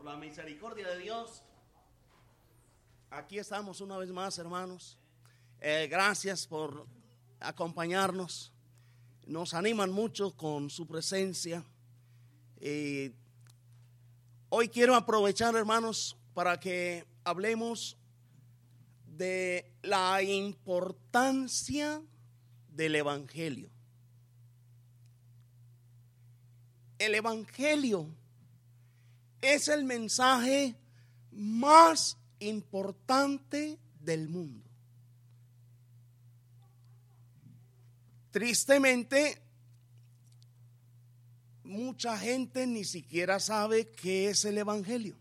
Por 0.00 0.08
la 0.08 0.16
misericordia 0.16 0.88
de 0.88 0.98
Dios, 0.98 1.42
aquí 3.10 3.38
estamos 3.38 3.82
una 3.82 3.98
vez 3.98 4.08
más, 4.10 4.38
hermanos. 4.38 4.96
Eh, 5.60 5.88
gracias 5.90 6.46
por 6.46 6.86
acompañarnos. 7.38 8.50
Nos 9.26 9.52
animan 9.52 9.90
mucho 9.90 10.34
con 10.34 10.70
su 10.70 10.86
presencia. 10.86 11.62
Y 12.62 13.12
hoy 14.48 14.70
quiero 14.70 14.94
aprovechar, 14.94 15.54
hermanos, 15.54 16.16
para 16.32 16.58
que 16.58 17.06
hablemos 17.22 17.98
de 19.04 19.70
la 19.82 20.22
importancia 20.22 22.00
del 22.70 22.94
Evangelio. 22.94 23.68
El 26.98 27.14
Evangelio 27.14 28.08
es 29.40 29.68
el 29.68 29.84
mensaje 29.84 30.76
más 31.32 32.16
importante 32.38 33.78
del 34.00 34.28
mundo. 34.28 34.64
Tristemente, 38.30 39.42
mucha 41.64 42.16
gente 42.18 42.66
ni 42.66 42.84
siquiera 42.84 43.40
sabe 43.40 43.88
qué 43.90 44.30
es 44.30 44.44
el 44.44 44.58
Evangelio. 44.58 45.16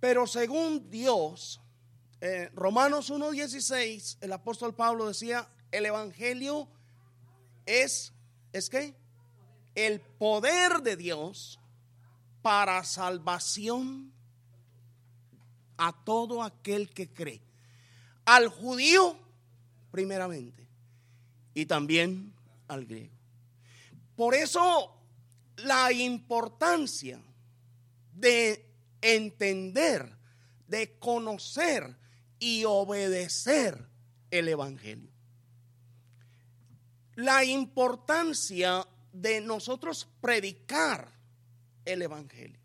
Pero 0.00 0.26
según 0.26 0.90
Dios, 0.90 1.60
eh, 2.20 2.50
Romanos 2.54 3.10
1.16, 3.10 4.18
el 4.20 4.32
apóstol 4.32 4.74
Pablo 4.74 5.06
decía, 5.06 5.48
el 5.70 5.86
Evangelio 5.86 6.68
es, 7.66 8.12
¿es 8.52 8.68
qué? 8.68 8.94
El 9.74 10.00
poder 10.00 10.82
de 10.82 10.96
Dios 10.96 11.58
para 12.44 12.84
salvación 12.84 14.12
a 15.78 16.04
todo 16.04 16.42
aquel 16.42 16.90
que 16.90 17.10
cree. 17.10 17.40
Al 18.26 18.48
judío, 18.48 19.16
primeramente, 19.90 20.68
y 21.54 21.64
también 21.64 22.34
al 22.68 22.84
griego. 22.84 23.14
Por 24.14 24.34
eso 24.34 24.94
la 25.56 25.90
importancia 25.90 27.18
de 28.12 28.70
entender, 29.00 30.14
de 30.68 30.98
conocer 30.98 31.96
y 32.38 32.64
obedecer 32.66 33.88
el 34.30 34.48
Evangelio. 34.50 35.10
La 37.14 37.42
importancia 37.42 38.86
de 39.14 39.40
nosotros 39.40 40.06
predicar 40.20 41.13
el 41.84 42.02
Evangelio. 42.02 42.60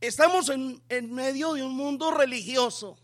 Estamos 0.00 0.48
en, 0.48 0.82
en 0.88 1.12
medio 1.12 1.54
de 1.54 1.62
un 1.62 1.76
mundo 1.76 2.10
religioso 2.10 2.98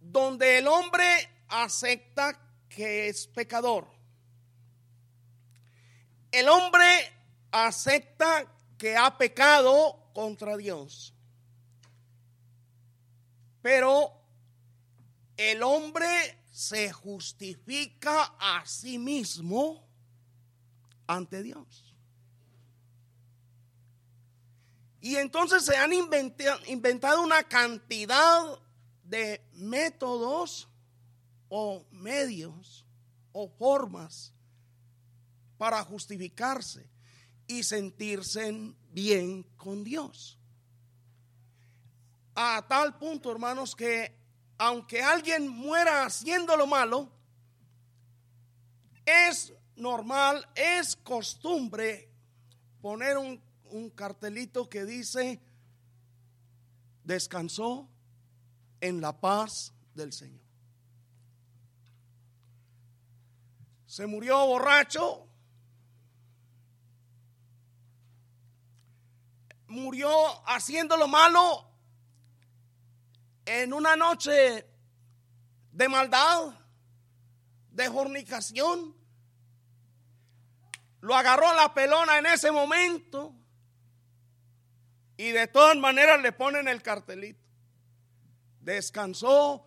donde 0.00 0.58
el 0.58 0.66
hombre 0.66 1.04
acepta 1.48 2.40
que 2.68 3.08
es 3.08 3.26
pecador. 3.26 3.86
El 6.32 6.48
hombre 6.48 6.86
acepta 7.50 8.46
que 8.78 8.96
ha 8.96 9.18
pecado 9.18 10.10
contra 10.14 10.56
Dios. 10.56 11.12
Pero 13.60 14.12
el 15.36 15.62
hombre 15.62 16.38
se 16.50 16.92
justifica 16.92 18.34
a 18.38 18.64
sí 18.66 18.98
mismo 18.98 19.86
ante 21.06 21.42
Dios. 21.42 21.89
Y 25.00 25.16
entonces 25.16 25.64
se 25.64 25.76
han 25.76 25.92
inventado 25.92 27.22
una 27.22 27.42
cantidad 27.42 28.58
de 29.04 29.42
métodos 29.54 30.68
o 31.48 31.84
medios 31.90 32.84
o 33.32 33.48
formas 33.48 34.32
para 35.56 35.82
justificarse 35.84 36.88
y 37.46 37.62
sentirse 37.62 38.74
bien 38.92 39.42
con 39.56 39.84
Dios. 39.84 40.38
A 42.34 42.64
tal 42.68 42.96
punto, 42.98 43.30
hermanos, 43.30 43.74
que 43.74 44.16
aunque 44.58 45.02
alguien 45.02 45.48
muera 45.48 46.04
haciendo 46.04 46.56
lo 46.56 46.66
malo, 46.66 47.10
es 49.04 49.52
normal, 49.74 50.46
es 50.54 50.94
costumbre 50.96 52.10
poner 52.80 53.18
un 53.18 53.40
un 53.70 53.90
cartelito 53.90 54.68
que 54.68 54.84
dice, 54.84 55.40
descansó 57.04 57.88
en 58.80 59.00
la 59.00 59.18
paz 59.20 59.72
del 59.94 60.12
Señor. 60.12 60.40
Se 63.86 64.06
murió 64.06 64.46
borracho, 64.46 65.26
murió 69.66 70.10
haciendo 70.48 70.96
lo 70.96 71.08
malo 71.08 71.68
en 73.44 73.72
una 73.72 73.96
noche 73.96 74.66
de 75.72 75.88
maldad, 75.88 76.54
de 77.70 77.90
fornicación. 77.90 78.94
Lo 81.00 81.16
agarró 81.16 81.52
la 81.54 81.72
pelona 81.74 82.18
en 82.18 82.26
ese 82.26 82.52
momento 82.52 83.39
y 85.20 85.32
de 85.32 85.46
todas 85.48 85.76
maneras 85.76 86.18
le 86.22 86.32
ponen 86.32 86.66
el 86.66 86.80
cartelito. 86.80 87.44
Descansó 88.58 89.66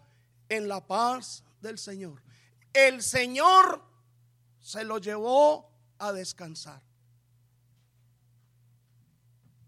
en 0.49 0.67
la 0.67 0.83
paz 0.87 1.43
del 1.61 1.77
Señor. 1.77 2.23
El 2.73 3.03
Señor 3.03 3.87
se 4.59 4.83
lo 4.83 4.97
llevó 4.97 5.71
a 5.99 6.11
descansar. 6.11 6.81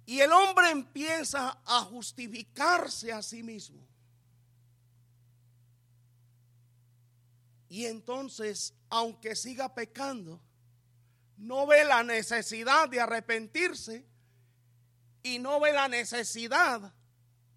Y 0.07 0.21
el 0.21 0.31
hombre 0.31 0.71
empieza 0.71 1.61
a 1.63 1.81
justificarse 1.81 3.13
a 3.13 3.21
sí 3.21 3.43
mismo. 3.43 3.87
Y 7.69 7.85
entonces, 7.85 8.73
aunque 8.89 9.35
siga 9.35 9.75
pecando, 9.75 10.41
no 11.37 11.67
ve 11.67 11.85
la 11.85 12.01
necesidad 12.01 12.89
de 12.89 13.01
arrepentirse 13.01 14.14
y 15.25 15.39
no 15.39 15.59
ve 15.59 15.73
la 15.73 15.87
necesidad 15.87 16.93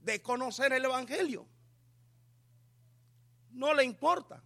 de 0.01 0.23
conocer 0.23 0.73
el 0.73 0.87
Evangelio. 0.87 1.47
No 3.51 3.75
le 3.75 3.85
importa. 3.85 4.43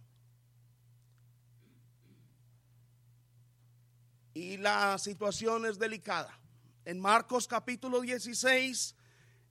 Y 4.33 4.57
la 4.57 4.97
situación 4.97 5.65
es 5.65 5.79
delicada. 5.79 6.37
En 6.83 6.99
Marcos 6.99 7.47
capítulo 7.47 8.01
16, 8.01 8.93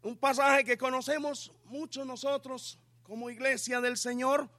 un 0.03 0.19
pasaje 0.19 0.65
que 0.65 0.77
conocemos 0.77 1.51
mucho 1.65 2.05
nosotros 2.05 2.79
como 3.03 3.31
iglesia 3.31 3.81
del 3.81 3.97
Señor, 3.97 4.51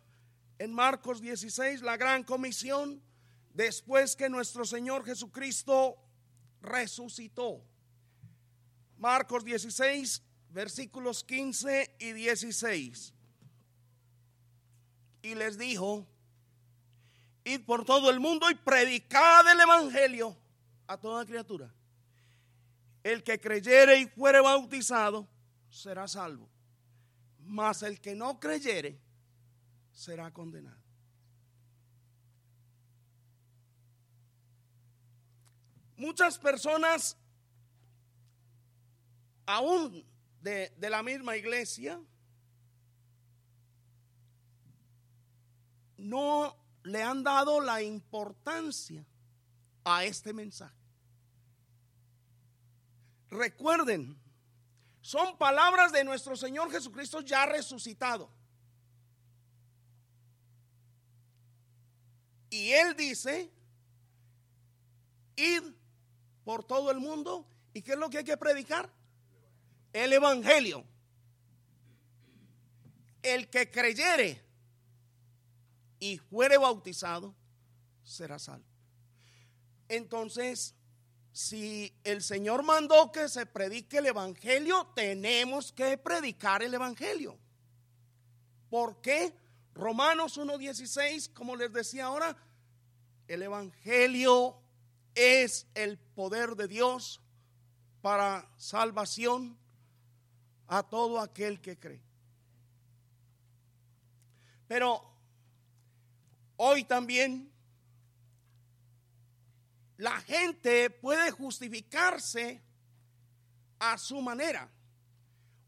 en 0.58 0.74
Marcos 0.74 1.22
16, 1.22 1.84
la 1.84 1.98
gran 1.98 2.24
comisión, 2.24 3.00
después 3.54 4.16
que 4.16 4.28
nuestro 4.28 4.66
Señor 4.66 5.06
Jesucristo 5.06 6.00
resucitó. 6.62 7.64
Marcos 9.04 9.44
16, 9.44 10.24
versículos 10.52 11.26
15 11.26 11.98
y 12.00 12.14
16. 12.14 13.14
Y 15.24 15.36
les 15.36 15.58
dijo, 15.58 16.08
id 17.44 17.66
por 17.66 17.84
todo 17.84 18.10
el 18.10 18.22
mundo 18.22 18.50
y 18.50 18.56
predicad 18.56 19.46
el 19.52 19.60
Evangelio 19.60 20.38
a 20.88 20.96
toda 20.96 21.26
criatura. 21.26 21.70
El 23.04 23.24
que 23.24 23.42
creyere 23.42 24.00
y 24.00 24.08
fuere 24.08 24.40
bautizado 24.40 25.28
será 25.70 26.08
salvo, 26.08 26.50
mas 27.40 27.84
el 27.84 28.00
que 28.00 28.16
no 28.16 28.40
creyere 28.40 29.02
será 29.92 30.32
condenado. 30.32 30.82
Muchas 35.98 36.40
personas 36.40 37.18
aún 39.46 40.06
de, 40.42 40.72
la 40.80 41.04
misma 41.04 41.38
iglesia, 41.38 42.00
no 45.98 46.56
le 46.84 47.02
han 47.02 47.24
dado 47.24 47.62
la 47.62 47.82
importancia 47.82 49.06
a 49.84 50.04
este 50.04 50.34
mensaje. 50.34 50.76
Recuerden, 53.30 54.20
son 55.02 55.38
palabras 55.38 55.92
de 55.92 56.04
nuestro 56.04 56.36
Señor 56.36 56.72
Jesucristo 56.72 57.22
ya 57.22 57.46
resucitado. 57.46 58.30
Y 62.50 62.72
Él 62.72 62.96
dice, 62.96 63.52
id 65.36 65.64
por 66.44 66.64
todo 66.64 66.92
el 66.92 67.00
mundo 67.00 67.48
¿Y 67.74 67.82
qué 67.82 67.94
es 67.94 67.98
lo 67.98 68.10
que 68.10 68.20
hay 68.20 68.24
que 68.24 68.38
predicar? 68.38 68.90
El 69.94 70.12
Evangelio. 70.12 70.84
El 73.22 73.50
que 73.50 73.72
creyere 73.72 74.44
y 76.00 76.18
fuere 76.18 76.58
bautizado 76.58 77.34
será 78.04 78.38
salvo. 78.38 78.66
Entonces, 79.88 80.76
si 81.32 81.96
el 82.04 82.22
Señor 82.22 82.64
mandó 82.64 83.12
que 83.12 83.30
se 83.30 83.46
predique 83.46 84.00
el 84.00 84.08
Evangelio, 84.08 84.92
tenemos 84.96 85.72
que 85.72 85.98
predicar 85.98 86.62
el 86.62 86.74
Evangelio. 86.74 87.38
¿Por 88.70 89.02
qué? 89.02 89.34
Romanos 89.74 90.38
1.16, 90.38 91.32
como 91.34 91.56
les 91.56 91.72
decía 91.72 92.06
ahora, 92.06 92.36
el 93.28 93.42
Evangelio 93.42 94.60
es 95.16 95.68
el 95.74 95.98
poder 95.98 96.56
de 96.56 96.68
Dios 96.68 97.22
para 98.02 98.52
salvación 98.58 99.58
a 100.68 100.84
todo 100.84 101.20
aquel 101.20 101.62
que 101.62 101.78
cree. 101.78 102.02
Pero 104.68 105.04
hoy 106.58 106.84
también 106.84 107.52
la 109.98 110.20
gente 110.22 110.90
puede 110.90 111.32
justificarse 111.32 112.62
a 113.80 113.98
su 113.98 114.22
manera. 114.22 114.70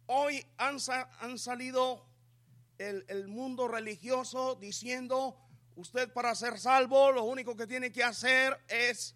Hoy 0.07 0.45
han, 0.57 0.77
han 1.19 1.38
salido 1.38 2.06
el, 2.77 3.06
el, 3.07 3.27
mundo 3.27 3.68
religioso 3.68 4.56
diciendo, 4.56 5.38
usted 5.75 6.12
para 6.12 6.36
ser 6.36 6.59
salvo 6.59 7.12
lo 7.12 7.24
único 7.24 7.56
que 7.56 7.68
tiene 7.68 7.92
que 7.92 8.03
hacer 8.03 8.59
es 8.68 9.15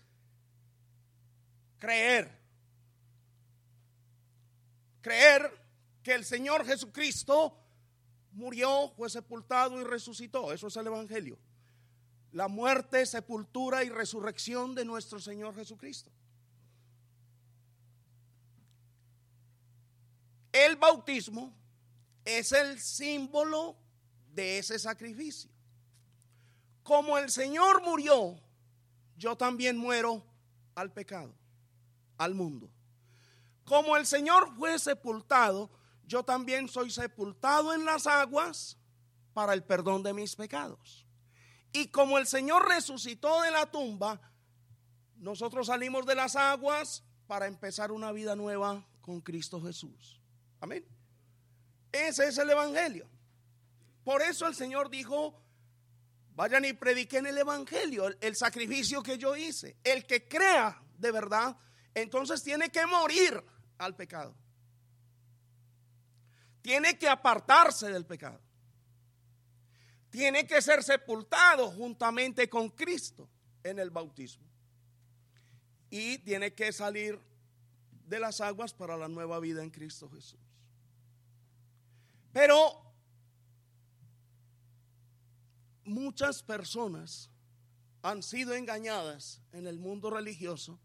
creer. 1.80 2.40
Creer 5.02 5.59
que 6.10 6.16
el 6.16 6.26
Señor 6.26 6.66
Jesucristo 6.66 7.56
murió, 8.32 8.92
fue 8.98 9.12
sepultado 9.12 9.80
y 9.80 9.84
resucitó. 9.84 10.52
Eso 10.52 10.66
es 10.66 10.76
el 10.76 10.88
Evangelio. 10.88 11.38
La 12.32 12.48
muerte, 12.48 13.06
sepultura 13.06 13.84
y 13.84 13.90
resurrección 13.90 14.74
de 14.74 14.86
nuestro 14.86 15.20
Señor 15.20 15.54
Jesucristo. 15.54 16.10
El 20.52 20.78
bautismo 20.78 21.54
es 22.26 22.54
el 22.54 22.80
símbolo 22.80 23.78
de 24.34 24.58
ese 24.58 24.80
sacrificio. 24.80 25.52
Como 26.82 27.20
el 27.20 27.30
Señor 27.30 27.84
murió, 27.84 28.36
yo 29.16 29.38
también 29.38 29.78
muero 29.78 30.24
al 30.74 30.92
pecado 30.92 31.36
al 32.18 32.34
mundo. 32.34 32.68
Como 33.64 33.96
el 33.96 34.08
Señor 34.08 34.56
fue 34.56 34.80
sepultado, 34.80 35.70
yo 36.10 36.24
también 36.24 36.68
soy 36.68 36.90
sepultado 36.90 37.72
en 37.74 37.86
las 37.86 38.08
aguas 38.08 38.78
para 39.34 39.54
el 39.54 39.64
perdón 39.64 40.02
de 40.02 40.12
mis 40.12 40.36
pecados. 40.36 41.06
Y 41.72 41.90
como 41.90 42.18
el 42.18 42.26
Señor 42.26 42.68
resucitó 42.68 43.44
de 43.44 43.52
la 43.52 43.70
tumba, 43.70 44.20
nosotros 45.18 45.68
salimos 45.68 46.08
de 46.08 46.16
las 46.16 46.36
aguas 46.36 47.04
para 47.28 47.46
empezar 47.46 47.92
una 47.92 48.12
vida 48.12 48.36
nueva 48.36 48.88
con 49.02 49.22
Cristo 49.22 49.62
Jesús. 49.62 50.20
Amén. 50.60 50.84
Ese 51.92 52.28
es 52.28 52.38
el 52.40 52.50
Evangelio. 52.50 53.08
Por 54.04 54.24
eso 54.24 54.48
el 54.48 54.56
Señor 54.56 54.90
dijo, 54.90 55.40
vayan 56.34 56.66
y 56.66 56.74
prediquen 56.74 57.28
el 57.28 57.38
Evangelio, 57.38 58.08
el, 58.08 58.18
el 58.20 58.36
sacrificio 58.36 59.04
que 59.04 59.20
yo 59.20 59.36
hice. 59.36 59.78
El 59.84 60.08
que 60.08 60.28
crea 60.28 60.82
de 60.98 61.12
verdad 61.12 61.56
entonces 61.94 62.42
tiene 62.42 62.70
que 62.70 62.84
morir 62.88 63.44
al 63.78 63.96
pecado. 63.96 64.36
Tiene 66.62 66.98
que 66.98 67.08
apartarse 67.08 67.90
del 67.92 68.06
pecado. 68.06 68.40
Tiene 70.10 70.46
que 70.48 70.62
ser 70.62 70.84
sepultado 70.84 71.72
juntamente 71.72 72.50
con 72.50 72.70
Cristo 72.70 73.30
en 73.64 73.80
el 73.80 73.90
bautismo. 73.90 74.46
Y 75.90 76.18
tiene 76.20 76.54
que 76.54 76.72
salir 76.72 77.20
de 78.06 78.20
las 78.20 78.42
aguas 78.42 78.74
para 78.74 78.98
la 78.98 79.08
nueva 79.08 79.40
vida 79.40 79.64
en 79.64 79.70
Cristo 79.70 80.10
Jesús. 80.10 80.40
Pero 82.32 82.90
muchas 85.84 86.44
personas 86.44 87.30
han 88.02 88.24
sido 88.24 88.54
engañadas 88.54 89.42
en 89.52 89.68
el 89.68 89.80
mundo 89.80 90.10
religioso 90.10 90.80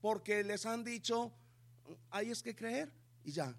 porque 0.00 0.44
les 0.44 0.66
han 0.66 0.84
dicho, 0.84 1.32
hay 2.10 2.30
es 2.30 2.42
que 2.42 2.54
creer 2.54 2.92
y 3.24 3.32
ya. 3.32 3.54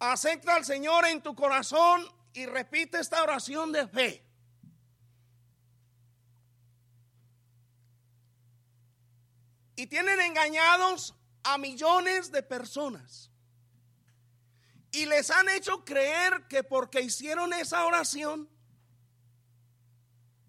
Acepta 0.00 0.56
al 0.56 0.64
Señor 0.64 1.04
en 1.04 1.22
tu 1.22 1.34
corazón 1.34 2.02
y 2.32 2.46
repite 2.46 2.98
esta 2.98 3.22
oración 3.22 3.70
de 3.70 3.86
fe. 3.86 4.26
Y 9.76 9.86
tienen 9.86 10.20
engañados 10.20 11.14
a 11.44 11.56
millones 11.56 12.32
de 12.32 12.42
personas. 12.42 13.30
Y 14.90 15.06
les 15.06 15.30
han 15.30 15.48
hecho 15.50 15.84
creer 15.84 16.48
que 16.48 16.64
porque 16.64 17.00
hicieron 17.00 17.52
esa 17.52 17.86
oración 17.86 18.48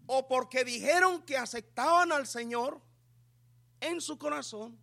o 0.07 0.27
porque 0.27 0.63
dijeron 0.63 1.21
que 1.23 1.37
aceptaban 1.37 2.11
al 2.11 2.25
Señor, 2.25 2.81
en 3.81 3.99
su 3.99 4.17
corazón 4.17 4.79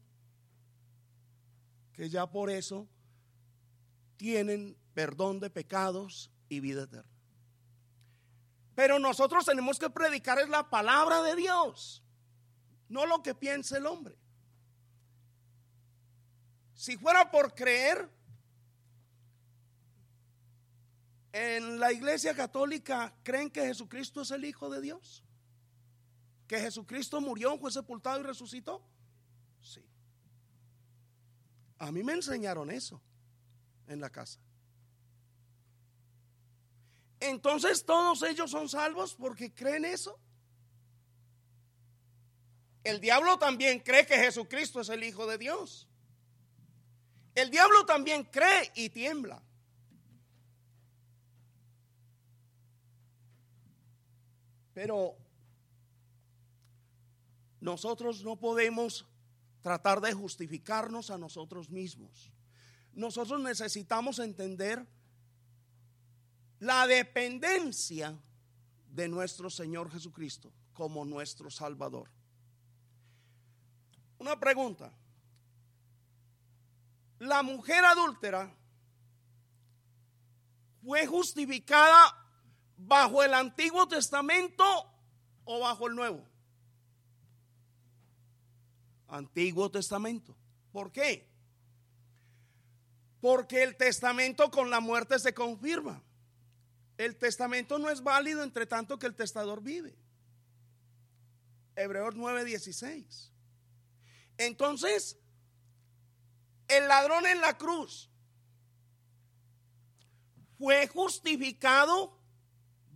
que 1.92 2.10
ya 2.10 2.30
por 2.30 2.50
eso 2.50 2.86
tienen 4.18 4.76
perdón 4.92 5.40
de 5.40 5.48
pecados 5.48 6.30
y 6.50 6.60
vida 6.60 6.82
eterna. 6.82 7.10
Pero 8.74 8.98
nosotros 8.98 9.46
tenemos 9.46 9.78
que 9.78 9.88
predicar 9.88 10.38
es 10.38 10.50
la 10.50 10.68
palabra 10.68 11.22
de 11.22 11.34
Dios, 11.36 12.02
no 12.90 13.06
lo 13.06 13.22
que 13.22 13.34
piense 13.34 13.78
el 13.78 13.86
hombre. 13.86 14.18
Si 16.74 16.98
fuera 16.98 17.30
por 17.30 17.54
creer, 17.54 18.10
en 21.32 21.80
la 21.80 21.92
iglesia 21.92 22.34
católica 22.34 23.14
creen 23.22 23.50
que 23.50 23.62
Jesucristo 23.62 24.20
es 24.20 24.30
el 24.30 24.44
Hijo 24.44 24.68
de 24.68 24.80
Dios 24.80 25.24
que 26.48 26.58
Jesucristo 26.58 27.20
murió, 27.20 27.58
fue 27.58 27.70
sepultado 27.70 28.20
y 28.20 28.22
resucitó? 28.22 28.82
Sí. 29.60 29.84
A 31.78 31.92
mí 31.92 32.02
me 32.02 32.14
enseñaron 32.14 32.70
eso 32.70 33.00
en 33.88 34.00
la 34.00 34.10
casa. 34.10 34.38
Entonces 37.20 37.84
todos 37.84 38.22
ellos 38.22 38.50
son 38.50 38.68
salvos 38.68 39.14
porque 39.14 39.52
creen 39.52 39.84
eso. 39.84 40.18
El 42.84 43.00
diablo 43.00 43.38
también 43.38 43.80
cree 43.80 44.06
que 44.06 44.16
Jesucristo 44.16 44.80
es 44.80 44.88
el 44.88 45.02
Hijo 45.02 45.26
de 45.26 45.36
Dios. 45.36 45.88
El 47.34 47.50
diablo 47.50 47.84
también 47.84 48.24
cree 48.24 48.72
y 48.74 48.88
tiembla. 48.90 49.42
Pero 54.72 55.16
nosotros 57.60 58.22
no 58.22 58.36
podemos 58.36 59.06
tratar 59.60 60.00
de 60.00 60.12
justificarnos 60.12 61.10
a 61.10 61.18
nosotros 61.18 61.68
mismos. 61.68 62.32
Nosotros 62.98 63.40
necesitamos 63.40 64.18
entender 64.18 64.84
la 66.58 66.84
dependencia 66.88 68.18
de 68.90 69.06
nuestro 69.06 69.48
Señor 69.50 69.88
Jesucristo 69.88 70.52
como 70.72 71.04
nuestro 71.04 71.48
Salvador. 71.48 72.10
Una 74.18 74.36
pregunta. 74.40 74.92
La 77.20 77.44
mujer 77.44 77.84
adúltera 77.84 78.52
fue 80.82 81.06
justificada 81.06 82.16
bajo 82.76 83.22
el 83.22 83.32
Antiguo 83.32 83.86
Testamento 83.86 84.64
o 85.44 85.60
bajo 85.60 85.86
el 85.86 85.94
Nuevo. 85.94 86.24
Antiguo 89.06 89.70
Testamento. 89.70 90.34
¿Por 90.72 90.90
qué? 90.90 91.28
Porque 93.20 93.62
el 93.62 93.76
testamento 93.76 94.50
con 94.50 94.70
la 94.70 94.80
muerte 94.80 95.18
se 95.18 95.34
confirma. 95.34 96.02
El 96.96 97.16
testamento 97.16 97.78
no 97.78 97.90
es 97.90 98.02
válido 98.02 98.42
entre 98.42 98.66
tanto 98.66 98.98
que 98.98 99.06
el 99.06 99.14
testador 99.14 99.62
vive. 99.62 99.96
Hebreos 101.76 102.14
9:16. 102.14 103.30
Entonces, 104.36 105.18
el 106.68 106.88
ladrón 106.88 107.26
en 107.26 107.40
la 107.40 107.56
cruz 107.56 108.10
fue 110.58 110.86
justificado 110.88 112.18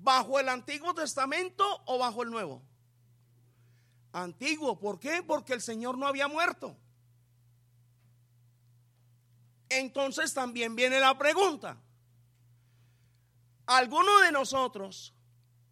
bajo 0.00 0.40
el 0.40 0.48
Antiguo 0.48 0.94
Testamento 0.94 1.64
o 1.86 1.98
bajo 1.98 2.22
el 2.22 2.30
Nuevo 2.30 2.62
antiguo. 4.12 4.78
¿Por 4.78 4.98
qué? 4.98 5.22
Porque 5.22 5.54
el 5.54 5.62
Señor 5.62 5.98
no 5.98 6.06
había 6.06 6.28
muerto. 6.28 6.76
Entonces 9.78 10.34
también 10.34 10.76
viene 10.76 11.00
la 11.00 11.16
pregunta. 11.16 11.80
¿Alguno 13.66 14.20
de 14.20 14.32
nosotros 14.32 15.14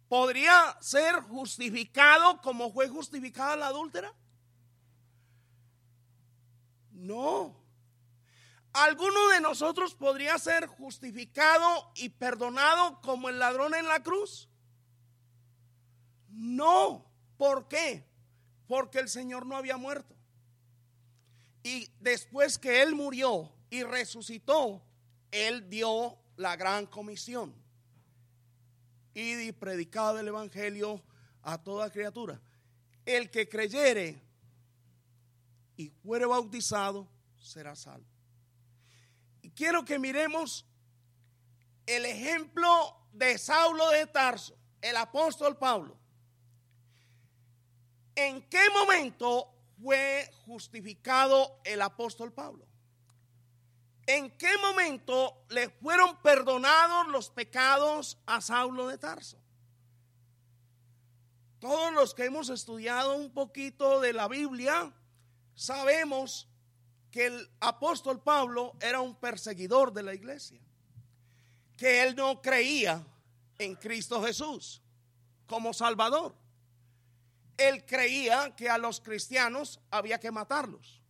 podría 0.07 0.77
ser 0.81 1.21
justificado 1.21 2.41
como 2.41 2.71
fue 2.71 2.87
justificada 2.87 3.55
la 3.55 3.67
adúltera? 3.67 4.13
No. 6.91 7.55
¿Alguno 8.73 9.29
de 9.29 9.41
nosotros 9.41 9.93
podría 9.93 10.37
ser 10.39 10.65
justificado 10.65 11.91
y 11.95 12.09
perdonado 12.09 13.01
como 13.01 13.29
el 13.29 13.37
ladrón 13.37 13.75
en 13.75 13.87
la 13.87 14.01
cruz? 14.01 14.49
No. 16.29 17.05
¿Por 17.37 17.67
qué? 17.67 18.07
Porque 18.67 18.99
el 18.99 19.09
Señor 19.09 19.45
no 19.45 19.57
había 19.57 19.77
muerto. 19.77 20.15
Y 21.63 21.91
después 21.99 22.57
que 22.57 22.81
Él 22.81 22.95
murió 22.95 23.51
y 23.71 23.83
resucitó, 23.83 24.83
Él 25.31 25.67
dio 25.69 26.19
la 26.35 26.55
gran 26.57 26.85
comisión. 26.85 27.55
Y 29.13 29.51
predicado 29.53 30.19
el 30.19 30.27
Evangelio 30.27 31.01
a 31.41 31.57
toda 31.57 31.89
criatura. 31.89 32.39
El 33.05 33.31
que 33.31 33.49
creyere 33.49 34.21
y 35.77 35.89
fuere 35.89 36.25
bautizado 36.25 37.07
será 37.39 37.73
salvo. 37.75 38.05
Y 39.41 39.49
quiero 39.51 39.83
que 39.85 39.97
miremos 39.97 40.65
el 41.85 42.05
ejemplo 42.05 43.07
de 43.13 43.37
Saulo 43.37 43.89
de 43.89 44.05
Tarso, 44.05 44.55
el 44.81 44.97
apóstol 44.97 45.57
Pablo. 45.57 45.97
¿En 48.15 48.41
qué 48.49 48.69
momento 48.73 49.49
fue 49.81 50.29
justificado 50.45 51.61
el 51.63 51.81
apóstol 51.81 52.33
Pablo? 52.33 52.70
¿En 54.11 54.29
qué 54.31 54.57
momento 54.57 55.45
le 55.47 55.69
fueron 55.69 56.17
perdonados 56.17 57.07
los 57.07 57.29
pecados 57.29 58.17
a 58.25 58.41
Saulo 58.41 58.89
de 58.89 58.97
Tarso? 58.97 59.37
Todos 61.59 61.93
los 61.93 62.13
que 62.13 62.25
hemos 62.25 62.49
estudiado 62.49 63.15
un 63.15 63.31
poquito 63.31 64.01
de 64.01 64.11
la 64.11 64.27
Biblia 64.27 64.91
sabemos 65.55 66.49
que 67.09 67.27
el 67.27 67.49
apóstol 67.61 68.21
Pablo 68.21 68.75
era 68.81 68.99
un 68.99 69.15
perseguidor 69.15 69.93
de 69.93 70.03
la 70.03 70.13
iglesia, 70.13 70.59
que 71.77 72.03
él 72.03 72.13
no 72.13 72.41
creía 72.41 73.07
en 73.59 73.75
Cristo 73.75 74.21
Jesús 74.21 74.81
como 75.47 75.73
Salvador. 75.73 76.35
Él 77.55 77.85
creía 77.85 78.53
que 78.57 78.69
a 78.69 78.77
los 78.77 78.99
cristianos 78.99 79.79
había 79.89 80.19
que 80.19 80.31
matarlos. 80.31 81.01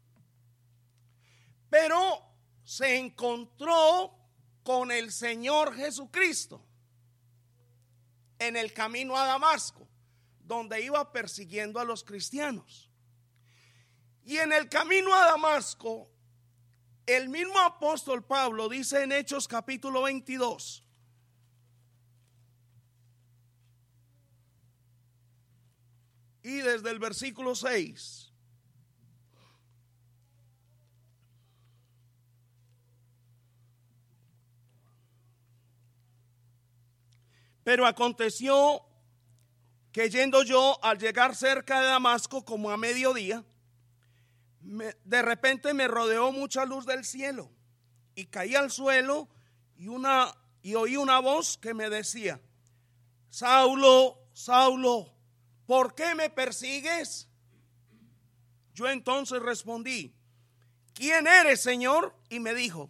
Pero 1.67 2.30
se 2.71 2.97
encontró 2.97 4.17
con 4.63 4.93
el 4.93 5.11
Señor 5.11 5.75
Jesucristo 5.75 6.65
en 8.39 8.55
el 8.55 8.71
camino 8.71 9.17
a 9.17 9.25
Damasco, 9.25 9.89
donde 10.45 10.81
iba 10.81 11.11
persiguiendo 11.11 11.81
a 11.81 11.83
los 11.83 12.01
cristianos. 12.05 12.89
Y 14.23 14.37
en 14.37 14.53
el 14.53 14.69
camino 14.69 15.13
a 15.13 15.25
Damasco, 15.25 16.09
el 17.05 17.27
mismo 17.27 17.59
apóstol 17.59 18.23
Pablo 18.23 18.69
dice 18.69 19.03
en 19.03 19.11
Hechos 19.11 19.49
capítulo 19.49 20.03
22, 20.03 20.85
y 26.41 26.55
desde 26.55 26.89
el 26.89 26.99
versículo 26.99 27.53
6. 27.53 28.30
Pero 37.63 37.85
aconteció 37.85 38.83
que 39.91 40.09
yendo 40.09 40.43
yo 40.43 40.79
al 40.83 40.97
llegar 40.97 41.35
cerca 41.35 41.81
de 41.81 41.87
Damasco 41.87 42.45
como 42.45 42.71
a 42.71 42.77
mediodía, 42.77 43.43
de 44.61 45.21
repente 45.21 45.73
me 45.73 45.87
rodeó 45.87 46.31
mucha 46.31 46.65
luz 46.65 46.85
del 46.85 47.03
cielo 47.03 47.51
y 48.15 48.25
caí 48.25 48.55
al 48.55 48.71
suelo 48.71 49.27
y, 49.77 49.87
una, 49.87 50.33
y 50.61 50.75
oí 50.75 50.97
una 50.97 51.19
voz 51.19 51.57
que 51.57 51.73
me 51.73 51.89
decía, 51.89 52.39
Saulo, 53.29 54.17
Saulo, 54.33 55.11
¿por 55.65 55.95
qué 55.95 56.15
me 56.15 56.29
persigues? 56.29 57.27
Yo 58.73 58.89
entonces 58.89 59.41
respondí, 59.41 60.13
¿quién 60.93 61.27
eres, 61.27 61.61
Señor? 61.61 62.15
Y 62.29 62.39
me 62.39 62.53
dijo, 62.53 62.89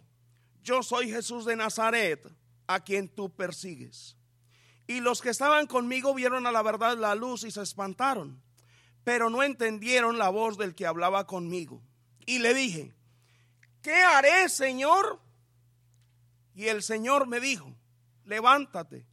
yo 0.63 0.83
soy 0.83 1.09
Jesús 1.09 1.45
de 1.45 1.55
Nazaret, 1.55 2.27
a 2.67 2.79
quien 2.79 3.09
tú 3.09 3.29
persigues. 3.35 4.15
Y 4.91 4.99
los 4.99 5.21
que 5.21 5.29
estaban 5.29 5.67
conmigo 5.67 6.13
vieron 6.13 6.47
a 6.47 6.51
la 6.51 6.61
verdad 6.61 6.97
la 6.97 7.15
luz 7.15 7.43
y 7.43 7.51
se 7.51 7.61
espantaron 7.61 8.41
pero 9.03 9.29
no 9.29 9.43
entendieron 9.43 10.17
la 10.17 10.29
voz 10.29 10.57
del 10.57 10.75
que 10.75 10.85
hablaba 10.85 11.25
conmigo. 11.25 11.81
Y 12.25 12.39
le 12.39 12.53
dije, 12.53 12.93
¿qué 13.81 13.95
haré, 13.95 14.47
Señor? 14.49 15.19
Y 16.53 16.67
el 16.67 16.83
Señor 16.83 17.27
me 17.27 17.39
dijo, 17.39 17.73
levántate 18.25 19.05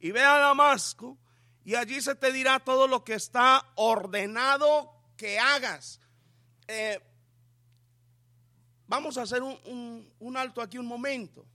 y 0.00 0.12
ve 0.12 0.22
a 0.22 0.38
Damasco 0.38 1.18
y 1.64 1.74
allí 1.74 2.00
se 2.00 2.14
te 2.14 2.32
dirá 2.32 2.60
todo 2.60 2.86
lo 2.86 3.04
que 3.04 3.14
está 3.14 3.66
ordenado 3.74 4.92
que 5.16 5.38
hagas. 5.38 6.00
Eh, 6.66 7.00
vamos 8.86 9.18
a 9.18 9.22
hacer 9.22 9.42
un, 9.42 10.10
un 10.18 10.36
alto 10.36 10.62
aquí 10.62 10.78
un 10.78 10.86
momento. 10.86 11.46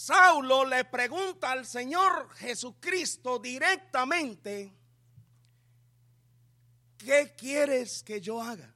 Saulo 0.00 0.64
le 0.64 0.86
pregunta 0.86 1.50
al 1.50 1.66
Señor 1.66 2.34
Jesucristo 2.36 3.38
directamente, 3.38 4.72
¿qué 6.96 7.34
quieres 7.36 8.02
que 8.02 8.18
yo 8.18 8.40
haga? 8.40 8.74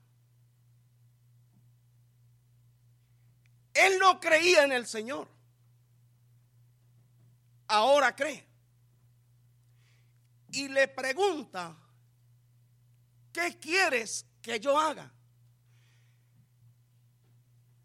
Él 3.72 3.98
no 3.98 4.20
creía 4.20 4.64
en 4.64 4.72
el 4.72 4.86
Señor. 4.86 5.26
Ahora 7.68 8.14
cree. 8.14 8.46
Y 10.50 10.68
le 10.68 10.88
pregunta, 10.88 11.74
¿qué 13.32 13.58
quieres 13.58 14.26
que 14.42 14.60
yo 14.60 14.78
haga? 14.78 15.10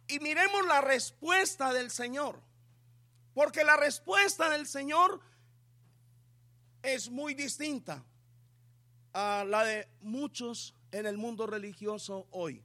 Y 0.09 0.19
miremos 0.19 0.65
la 0.65 0.81
respuesta 0.81 1.71
del 1.71 1.89
Señor. 1.89 2.48
Porque 3.33 3.63
la 3.63 3.77
respuesta 3.77 4.49
del 4.49 4.67
Señor 4.67 5.21
es 6.81 7.09
muy 7.09 7.33
distinta 7.33 8.03
a 9.13 9.43
la 9.45 9.63
de 9.63 9.87
muchos 10.01 10.75
en 10.91 11.05
el 11.05 11.17
mundo 11.17 11.47
religioso 11.47 12.27
hoy. 12.31 12.63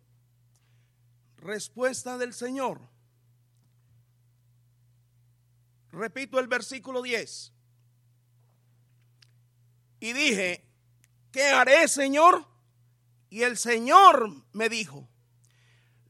Respuesta 1.37 2.16
del 2.16 2.33
Señor. 2.33 2.80
Repito 5.92 6.38
el 6.38 6.49
versículo 6.49 7.02
10. 7.02 7.52
Y 10.00 10.12
dije, 10.12 10.64
¿qué 11.30 11.49
haré, 11.49 11.87
Señor? 11.88 12.47
Y 13.30 13.42
el 13.42 13.56
Señor 13.56 14.30
me 14.52 14.68
dijo, 14.68 15.09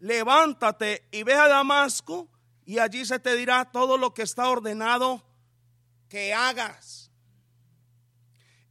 levántate 0.01 1.07
y 1.11 1.23
ve 1.23 1.35
a 1.35 1.49
Damasco 1.49 2.29
y 2.65 2.79
allí 2.79 3.05
se 3.05 3.19
te 3.19 3.37
dirá 3.37 3.71
todo 3.71 3.99
lo 3.99 4.15
que 4.15 4.23
está 4.23 4.49
ordenado 4.49 5.23
que 6.09 6.33
hagas. 6.33 7.11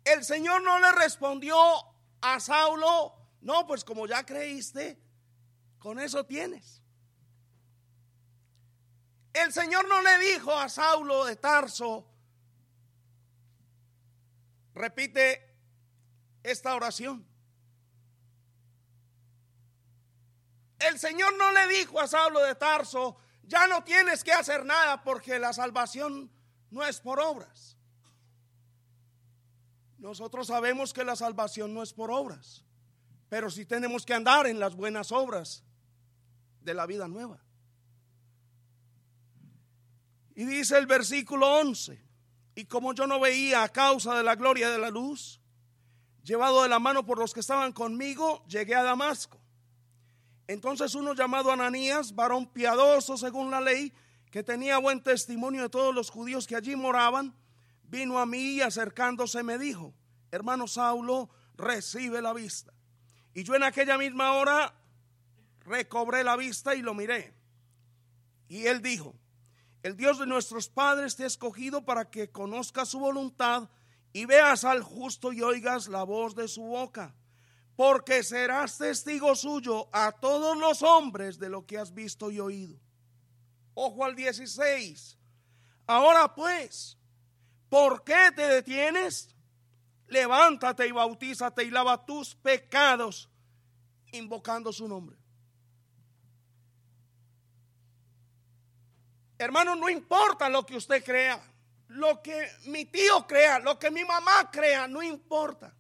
El 0.03 0.23
Señor 0.25 0.63
no 0.63 0.79
le 0.79 0.91
respondió 0.93 1.55
a 2.21 2.39
Saulo, 2.39 3.13
no, 3.41 3.67
pues 3.67 3.83
como 3.83 4.07
ya 4.07 4.25
creíste, 4.25 5.00
con 5.79 6.00
eso 6.00 6.25
tienes. 6.25 6.81
El 9.33 9.51
Señor 9.51 9.88
no 9.88 10.01
le 10.01 10.17
dijo 10.19 10.51
a 10.55 10.69
Saulo 10.69 11.25
de 11.25 11.35
Tarso, 11.35 12.07
repite 14.73 15.55
esta 16.43 16.75
oración. 16.75 17.27
El 20.79 21.00
Señor 21.00 21.35
no 21.38 21.51
le 21.51 21.67
dijo 21.67 22.00
a 22.00 22.07
Saulo 22.07 22.41
de 22.41 22.55
Tarso, 22.55 23.17
ya 23.43 23.67
no 23.67 23.83
tienes 23.83 24.23
que 24.23 24.31
hacer 24.31 24.65
nada 24.65 25.03
porque 25.03 25.39
la 25.39 25.53
salvación 25.53 26.31
no 26.71 26.83
es 26.83 27.00
por 27.00 27.19
obras. 27.19 27.77
Nosotros 29.97 30.47
sabemos 30.47 30.91
que 30.93 31.03
la 31.03 31.15
salvación 31.15 31.73
no 31.73 31.81
es 31.83 31.93
por 31.93 32.12
obras, 32.12 32.65
pero 33.29 33.50
sí 33.50 33.65
tenemos 33.65 34.05
que 34.05 34.13
andar 34.13 34.47
en 34.47 34.59
las 34.59 34.75
buenas 34.75 35.12
obras 35.12 35.63
de 36.62 36.73
la 36.73 36.85
vida 36.85 37.07
nueva. 37.07 37.39
Y 40.35 40.45
dice 40.45 40.77
el 40.77 40.88
versículo 40.88 41.59
11, 41.59 42.03
y 42.55 42.65
como 42.65 42.93
yo 42.93 43.07
no 43.07 43.19
veía 43.19 43.63
a 43.63 43.69
causa 43.69 44.15
de 44.15 44.23
la 44.23 44.35
gloria 44.35 44.69
de 44.69 44.77
la 44.77 44.89
luz, 44.89 45.39
llevado 46.23 46.63
de 46.63 46.69
la 46.69 46.79
mano 46.79 47.05
por 47.05 47.19
los 47.19 47.33
que 47.33 47.41
estaban 47.41 47.71
conmigo, 47.71 48.43
llegué 48.47 48.75
a 48.75 48.83
Damasco. 48.83 49.42
Entonces 50.53 50.93
uno 50.95 51.13
llamado 51.13 51.51
Ananías, 51.51 52.13
varón 52.13 52.48
piadoso 52.48 53.17
según 53.17 53.51
la 53.51 53.60
ley, 53.60 53.91
que 54.31 54.43
tenía 54.43 54.77
buen 54.77 55.01
testimonio 55.01 55.63
de 55.63 55.69
todos 55.69 55.93
los 55.93 56.10
judíos 56.10 56.48
que 56.48 56.55
allí 56.55 56.75
moraban, 56.75 57.36
vino 57.83 58.19
a 58.19 58.25
mí 58.25 58.55
y 58.55 58.62
acercándose 58.62 59.43
me 59.43 59.57
dijo, 59.57 59.93
hermano 60.31 60.67
Saulo, 60.67 61.29
recibe 61.55 62.22
la 62.22 62.33
vista. 62.33 62.72
Y 63.33 63.43
yo 63.43 63.55
en 63.55 63.63
aquella 63.63 63.98
misma 63.98 64.33
hora 64.33 64.74
recobré 65.62 66.24
la 66.24 66.36
vista 66.36 66.75
y 66.75 66.81
lo 66.81 66.93
miré. 66.93 67.33
Y 68.48 68.67
él 68.67 68.81
dijo, 68.81 69.15
el 69.81 69.98
Dios 69.98 70.19
de 70.19 70.27
nuestros 70.27 70.69
padres 70.69 71.15
te 71.15 71.24
ha 71.24 71.27
escogido 71.27 71.83
para 71.83 72.10
que 72.10 72.29
conozcas 72.31 72.89
su 72.89 73.00
voluntad 73.00 73.69
y 74.13 74.25
veas 74.25 74.63
al 74.65 74.83
justo 74.83 75.33
y 75.33 75.41
oigas 75.41 75.88
la 75.88 76.03
voz 76.03 76.36
de 76.36 76.48
su 76.48 76.62
boca, 76.62 77.15
porque 77.75 78.24
serás 78.24 78.77
testigo 78.77 79.36
suyo 79.36 79.89
a 79.92 80.12
todos 80.12 80.58
los 80.58 80.84
hombres 80.84 81.39
de 81.39 81.50
lo 81.50 81.65
que 81.65 81.77
has 81.77 81.94
visto 81.94 82.30
y 82.30 82.39
oído. 82.39 82.77
Ojo 83.74 84.06
al 84.06 84.15
16. 84.15 85.18
Ahora 85.88 86.34
pues, 86.34 86.98
¿por 87.70 88.03
qué 88.03 88.32
te 88.36 88.48
detienes? 88.48 89.30
Levántate 90.08 90.88
y 90.88 90.92
bautízate 90.92 91.63
y 91.63 91.72
lava 91.72 92.06
tus 92.06 92.36
pecados 92.36 93.30
invocando 94.12 94.72
su 94.72 94.88
nombre. 94.88 95.18
Hermano, 99.39 99.75
no 99.75 99.89
importa 99.89 100.48
lo 100.48 100.65
que 100.65 100.77
usted 100.77 101.03
crea, 101.03 101.42
lo 101.88 102.22
que 102.22 102.50
mi 102.65 102.86
tío 102.86 103.25
crea, 103.27 103.60
lo 103.60 103.80
que 103.80 103.89
mi 103.89 104.06
mamá 104.06 104.50
crea, 104.51 104.88
no 104.88 105.01
importa. 105.01 105.75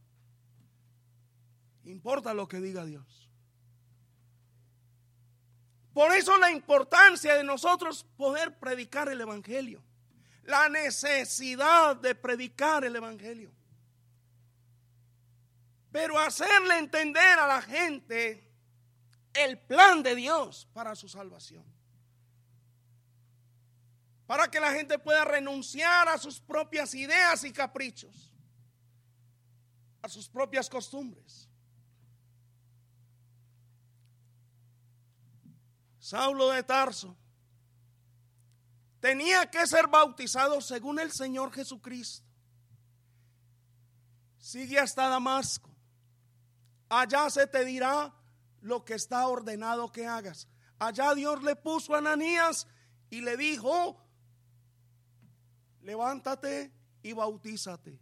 Importa 1.83 2.33
lo 2.33 2.47
que 2.47 2.59
diga 2.59 2.85
Dios. 2.85 3.29
Por 5.93 6.11
eso 6.11 6.37
la 6.37 6.49
importancia 6.49 7.35
de 7.35 7.43
nosotros 7.43 8.05
poder 8.17 8.57
predicar 8.57 9.09
el 9.09 9.21
Evangelio. 9.21 9.83
La 10.43 10.67
necesidad 10.69 11.95
de 11.95 12.15
predicar 12.15 12.83
el 12.83 12.95
Evangelio. 12.95 13.51
Pero 15.91 16.17
hacerle 16.17 16.79
entender 16.79 17.39
a 17.39 17.47
la 17.47 17.61
gente 17.61 18.51
el 19.33 19.59
plan 19.59 20.01
de 20.01 20.15
Dios 20.15 20.67
para 20.73 20.95
su 20.95 21.07
salvación 21.07 21.73
para 24.25 24.49
que 24.49 24.59
la 24.59 24.71
gente 24.71 24.97
pueda 24.97 25.25
renunciar 25.25 26.07
a 26.07 26.17
sus 26.17 26.39
propias 26.39 26.93
ideas 26.95 27.43
y 27.43 27.51
caprichos, 27.51 28.31
a 30.01 30.09
sus 30.09 30.27
propias 30.27 30.69
costumbres. 30.69 31.49
Saulo 36.03 36.49
de 36.49 36.61
Tarso 36.63 37.15
tenía 38.99 39.49
que 39.49 39.65
ser 39.65 39.87
bautizado 39.87 40.59
según 40.59 40.99
el 40.99 41.13
Señor 41.13 41.53
Jesucristo. 41.53 42.27
Sigue 44.37 44.77
hasta 44.79 45.07
Damasco. 45.07 45.73
Allá 46.89 47.29
se 47.29 47.47
te 47.47 47.63
dirá 47.63 48.13
lo 48.59 48.83
que 48.83 48.95
está 48.95 49.25
ordenado 49.29 49.93
que 49.93 50.05
hagas. 50.05 50.49
Allá 50.77 51.15
Dios 51.15 51.41
le 51.41 51.55
puso 51.55 51.95
a 51.95 51.99
Ananías 51.99 52.67
y 53.09 53.21
le 53.21 53.37
dijo, 53.37 54.05
levántate 55.83 56.73
y 57.01 57.13
bautízate 57.13 57.97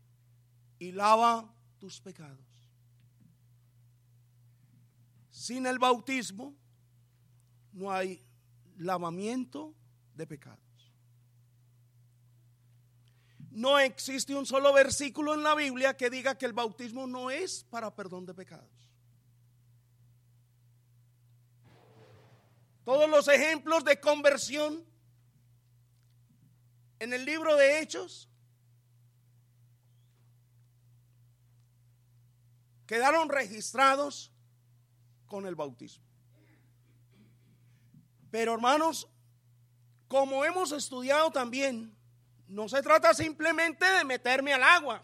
y 0.79 0.91
lava 0.91 1.53
tus 1.77 2.01
pecados. 2.01 2.48
Sin 5.29 5.67
el 5.67 5.77
bautismo 5.77 6.55
no 7.74 7.92
hay 7.92 8.24
lavamiento 8.77 9.74
de 10.16 10.27
pecados. 10.27 10.60
No 13.51 13.77
existe 13.79 14.34
un 14.34 14.46
solo 14.46 14.74
versículo 14.74 15.34
en 15.34 15.44
la 15.44 15.55
Biblia 15.55 15.96
que 15.98 16.10
diga 16.10 16.38
que 16.38 16.46
el 16.46 16.53
bautismo 16.53 17.05
no 17.05 17.29
es 17.29 17.66
para 17.66 17.94
perdón 17.94 18.25
de 18.25 18.34
pecados. 18.34 18.70
Todos 22.86 23.10
los 23.10 23.27
ejemplos 23.27 23.84
de 23.84 24.00
conversión 24.00 24.84
en 27.00 27.14
el 27.14 27.25
libro 27.25 27.55
de 27.55 27.79
Hechos 27.79 28.29
quedaron 32.86 33.29
registrados 33.29 34.31
con 35.25 35.46
el 35.46 35.55
bautismo. 35.55 36.11
Pero 38.31 38.53
hermanos, 38.53 39.07
como 40.07 40.44
hemos 40.46 40.72
estudiado 40.72 41.29
también, 41.31 41.96
no 42.48 42.67
se 42.67 42.81
trata 42.81 43.13
simplemente 43.13 43.85
de 43.85 44.03
meterme 44.05 44.53
al 44.53 44.63
agua. 44.63 45.03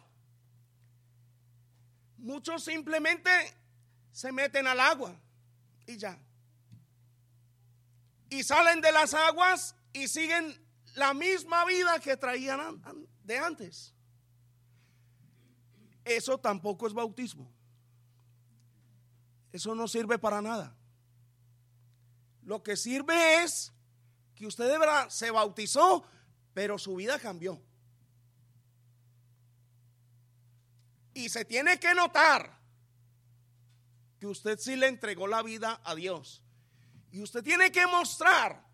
Muchos 2.17 2.63
simplemente 2.63 3.29
se 4.11 4.31
meten 4.31 4.65
al 4.65 4.79
agua 4.79 5.15
y 5.85 5.97
ya. 5.97 6.19
Y 8.29 8.43
salen 8.43 8.81
de 8.81 8.91
las 8.91 9.13
aguas 9.13 9.75
y 9.93 10.07
siguen 10.07 10.59
la 10.95 11.13
misma 11.13 11.63
vida 11.65 11.99
que 11.99 12.17
traían 12.17 12.81
de 13.23 13.37
antes. 13.37 13.93
Eso 16.03 16.37
tampoco 16.37 16.87
es 16.87 16.93
bautismo. 16.93 17.51
Eso 19.51 19.75
no 19.75 19.87
sirve 19.87 20.17
para 20.17 20.41
nada. 20.41 20.76
Lo 22.47 22.63
que 22.63 22.77
sirve 22.77 23.43
es 23.43 23.73
que 24.33 24.47
usted 24.47 24.71
se 25.10 25.31
bautizó, 25.31 26.05
pero 26.53 26.77
su 26.77 26.95
vida 26.95 27.19
cambió. 27.19 27.62
Y 31.13 31.27
se 31.27 31.43
tiene 31.43 31.77
que 31.77 31.93
notar 31.93 32.57
que 34.17 34.27
usted 34.27 34.57
sí 34.60 34.77
le 34.77 34.88
entregó 34.88 35.27
la 35.27 35.43
vida 35.43 35.81
a 35.83 35.93
Dios. 35.93 36.41
Y 37.12 37.21
usted 37.21 37.43
tiene 37.43 37.69
que 37.69 37.86
mostrar 37.86 38.65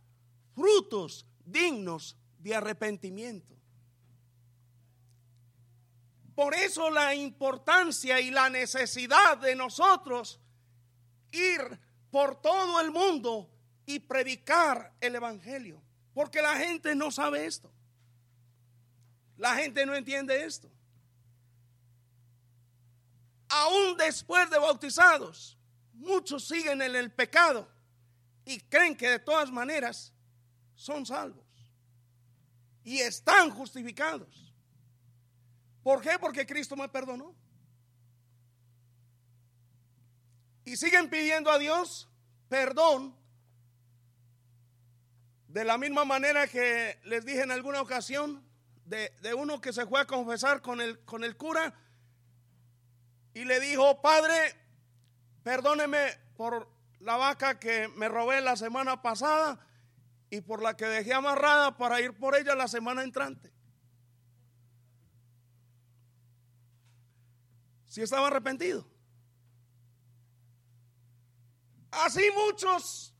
frutos 0.54 1.26
dignos 1.44 2.16
de 2.38 2.54
arrepentimiento. 2.54 3.56
Por 6.36 6.54
eso 6.54 6.92
la 6.92 7.16
importancia 7.16 8.20
y 8.20 8.30
la 8.30 8.52
necesidad 8.52 9.40
de 9.40 9.56
nosotros 9.56 10.40
ir 11.32 11.80
por 12.12 12.40
todo 12.40 12.80
el 12.80 12.92
mundo 12.92 13.50
y 13.86 14.00
predicar 14.00 14.94
el 15.02 15.16
Evangelio. 15.16 15.82
Porque 16.14 16.42
la 16.42 16.58
gente 16.58 16.96
no 16.96 17.12
sabe 17.12 17.46
esto. 17.46 17.72
La 19.38 19.56
gente 19.56 19.86
no 19.86 19.96
entiende 19.96 20.44
esto. 20.44 20.70
Aún 23.50 23.98
después 23.98 24.50
de 24.50 24.58
bautizados, 24.58 25.58
muchos 25.94 26.48
siguen 26.48 26.82
en 26.82 26.96
el 26.96 27.12
pecado 27.12 27.68
y 28.46 28.60
creen 28.60 28.96
que 28.96 29.10
de 29.10 29.20
todas 29.20 29.52
maneras 29.52 30.14
son 30.76 31.06
salvos. 31.06 31.46
Y 32.84 33.00
están 33.00 33.50
justificados. 33.52 34.54
¿Por 35.84 36.02
qué? 36.02 36.18
Porque 36.20 36.46
Cristo 36.46 36.76
me 36.76 36.90
perdonó. 36.90 37.36
Y 40.66 40.78
siguen 40.78 41.10
pidiendo 41.10 41.52
a 41.52 41.60
Dios 41.60 42.10
perdón. 42.54 43.16
De 45.54 45.64
la 45.64 45.78
misma 45.78 46.04
manera 46.04 46.48
que 46.48 47.00
les 47.04 47.24
dije 47.24 47.44
en 47.44 47.52
alguna 47.52 47.80
ocasión 47.80 48.44
de, 48.86 49.12
uno 49.38 49.62
que 49.62 49.72
se 49.72 49.86
fue 49.86 50.02
a 50.02 50.08
confesar 50.08 50.64
con 50.64 50.82
el, 50.82 51.06
con 51.06 51.24
el 51.24 51.38
cura 51.38 51.76
y 53.36 53.46
le 53.46 53.60
dijo, 53.60 54.02
Padre, 54.02 54.34
perdóneme 55.44 56.18
por 56.36 56.68
la 57.02 57.18
vaca 57.18 57.60
que 57.60 57.88
me 57.90 58.10
robé 58.10 58.42
la 58.42 58.56
semana 58.56 59.04
pasada 59.04 59.64
y 60.32 60.42
por 60.42 60.64
la 60.64 60.76
que 60.76 60.88
dejé 60.88 61.14
amarrada 61.14 61.78
para 61.78 62.02
ir 62.02 62.18
por 62.18 62.36
ella 62.36 62.56
la 62.56 62.68
semana 62.68 63.04
entrante. 63.04 63.54
Si 67.86 68.02
estaba 68.02 68.26
arrepentido. 68.26 68.88
Así 71.92 72.28
muchos 72.48 73.13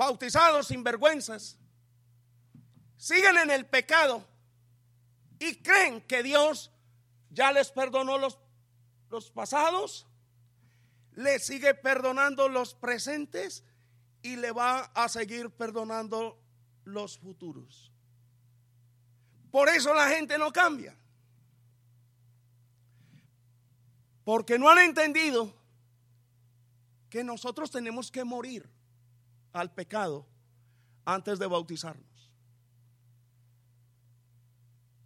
bautizados 0.00 0.68
sin 0.68 0.82
vergüenzas 0.82 1.58
siguen 2.96 3.36
en 3.36 3.50
el 3.50 3.66
pecado 3.66 4.26
y 5.38 5.56
creen 5.56 6.00
que 6.00 6.22
Dios 6.22 6.70
ya 7.28 7.52
les 7.52 7.70
perdonó 7.70 8.16
los, 8.16 8.38
los 9.10 9.30
pasados, 9.30 10.06
les 11.12 11.44
sigue 11.44 11.74
perdonando 11.74 12.48
los 12.48 12.74
presentes 12.74 13.62
y 14.22 14.36
le 14.36 14.52
va 14.52 14.84
a 14.94 15.06
seguir 15.10 15.50
perdonando 15.50 16.40
los 16.84 17.18
futuros. 17.18 17.92
Por 19.50 19.68
eso 19.68 19.92
la 19.92 20.08
gente 20.08 20.38
no 20.38 20.50
cambia. 20.50 20.96
Porque 24.24 24.58
no 24.58 24.70
han 24.70 24.78
entendido 24.78 25.54
que 27.10 27.22
nosotros 27.22 27.70
tenemos 27.70 28.10
que 28.10 28.24
morir 28.24 28.79
al 29.52 29.72
pecado 29.72 30.26
antes 31.04 31.38
de 31.38 31.46
bautizarnos. 31.46 32.30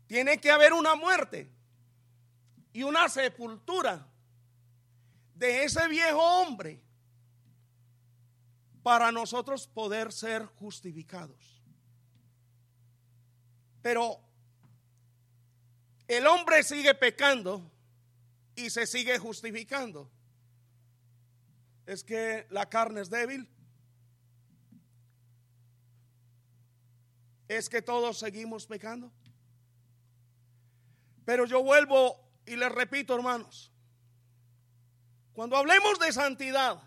Tiene 0.07 0.39
que 0.39 0.51
haber 0.51 0.73
una 0.73 0.95
muerte 0.95 1.51
y 2.73 2.83
una 2.83 3.09
sepultura 3.09 4.07
de 5.35 5.65
ese 5.65 5.89
viejo 5.89 6.21
hombre 6.21 6.83
para 8.83 9.11
nosotros 9.11 9.67
poder 9.67 10.13
ser 10.13 10.45
justificados. 10.45 11.63
Pero 13.81 14.21
el 16.07 16.27
hombre 16.27 16.63
sigue 16.63 16.95
pecando 16.95 17.71
y 18.55 18.71
se 18.71 18.87
sigue 18.87 19.19
justificando. 19.19 20.11
Es 21.87 22.05
que 22.05 22.47
la 22.51 22.69
carne 22.69 23.01
es 23.01 23.11
débil. 23.11 23.49
Es 27.57 27.69
que 27.69 27.81
todos 27.81 28.19
seguimos 28.19 28.67
pecando. 28.67 29.13
Pero 31.25 31.47
yo 31.47 31.63
vuelvo 31.63 32.21
y 32.45 32.57
les 32.57 32.73
repito, 32.73 33.15
hermanos, 33.15 33.71
cuando 35.33 35.57
hablemos 35.57 36.01
de 36.01 36.13
santidad, 36.13 36.83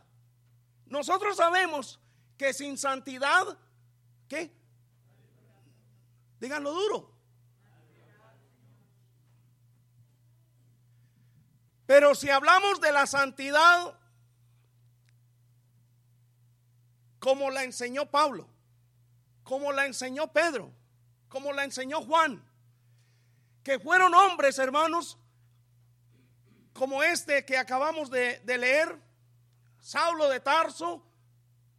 nosotros 0.86 1.38
sabemos 1.38 2.02
que 2.38 2.54
sin 2.54 2.78
santidad, 2.78 3.58
¿qué? 4.28 4.54
Díganlo 6.42 6.74
duro. 6.74 7.16
Pero 11.86 12.14
si 12.14 12.30
hablamos 12.30 12.82
de 12.82 12.92
la 12.92 13.08
santidad 13.08 13.98
como 17.20 17.52
la 17.52 17.64
enseñó 17.64 18.12
Pablo, 18.12 18.57
como 19.48 19.72
la 19.72 19.86
enseñó 19.86 20.28
Pedro, 20.28 20.74
como 21.30 21.54
la 21.54 21.64
enseñó 21.64 22.02
Juan, 22.02 22.44
que 23.64 23.80
fueron 23.80 24.14
hombres, 24.14 24.60
hermanos, 24.60 25.18
como 26.74 27.02
este 27.02 27.46
que 27.46 27.58
acabamos 27.58 28.12
de, 28.12 28.42
leer, 28.46 29.02
Saulo 29.80 30.28
de 30.28 30.42
Tarso, 30.42 31.02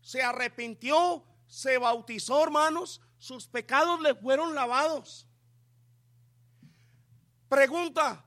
se 0.00 0.22
arrepintió, 0.22 1.22
se 1.46 1.76
bautizó, 1.76 2.42
hermanos, 2.42 3.02
sus 3.18 3.46
pecados 3.46 4.00
le 4.00 4.14
fueron 4.14 4.54
lavados. 4.54 5.28
Pregunta, 7.50 8.24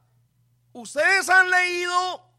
¿ustedes 0.71 1.27
han 1.29 1.49
leído 1.49 2.29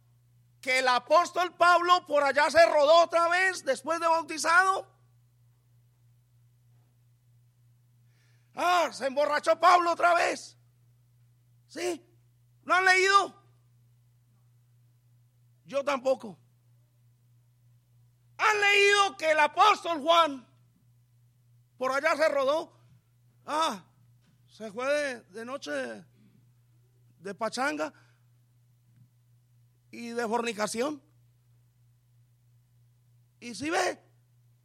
que 0.61 0.79
el 0.79 0.87
apóstol 0.87 1.53
Pablo 1.57 2.07
por 2.07 2.23
allá 2.23 2.49
se 2.49 2.65
rodó 2.67 3.03
otra 3.03 3.27
vez 3.27 3.65
después 3.65 3.99
de 3.99 4.07
bautizado? 4.07 4.92
Ah, 8.55 8.91
se 8.93 9.07
emborrachó 9.07 9.59
Pablo 9.59 9.93
otra 9.93 10.15
vez. 10.15 10.57
¿Sí? 11.69 12.05
¿Lo 12.65 12.75
han 12.75 12.85
leído? 12.85 13.43
Yo 15.65 15.83
tampoco. 15.85 16.39
¿Han 18.37 18.61
leído 18.61 19.17
que 19.17 19.31
el 19.31 19.39
apóstol 19.39 20.01
Juan 20.01 20.47
por 21.79 21.93
allá 21.93 22.17
se 22.17 22.29
rodó? 22.29 22.77
Ah, 23.47 23.85
se 24.47 24.71
fue 24.71 25.23
de, 25.31 25.45
noche 25.45 25.73
de 27.21 27.35
pachanga 27.35 27.93
y 29.91 30.11
de 30.11 30.29
fornicación. 30.29 31.03
Y 33.41 33.55
si 33.55 33.71
ve, 33.71 33.99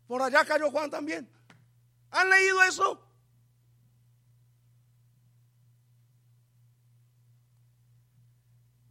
por 0.08 0.22
allá 0.22 0.44
cayó 0.44 0.70
Juan 0.70 0.92
también. 0.92 1.30
¿Han 2.12 2.30
leído 2.30 2.62
eso? 2.64 3.07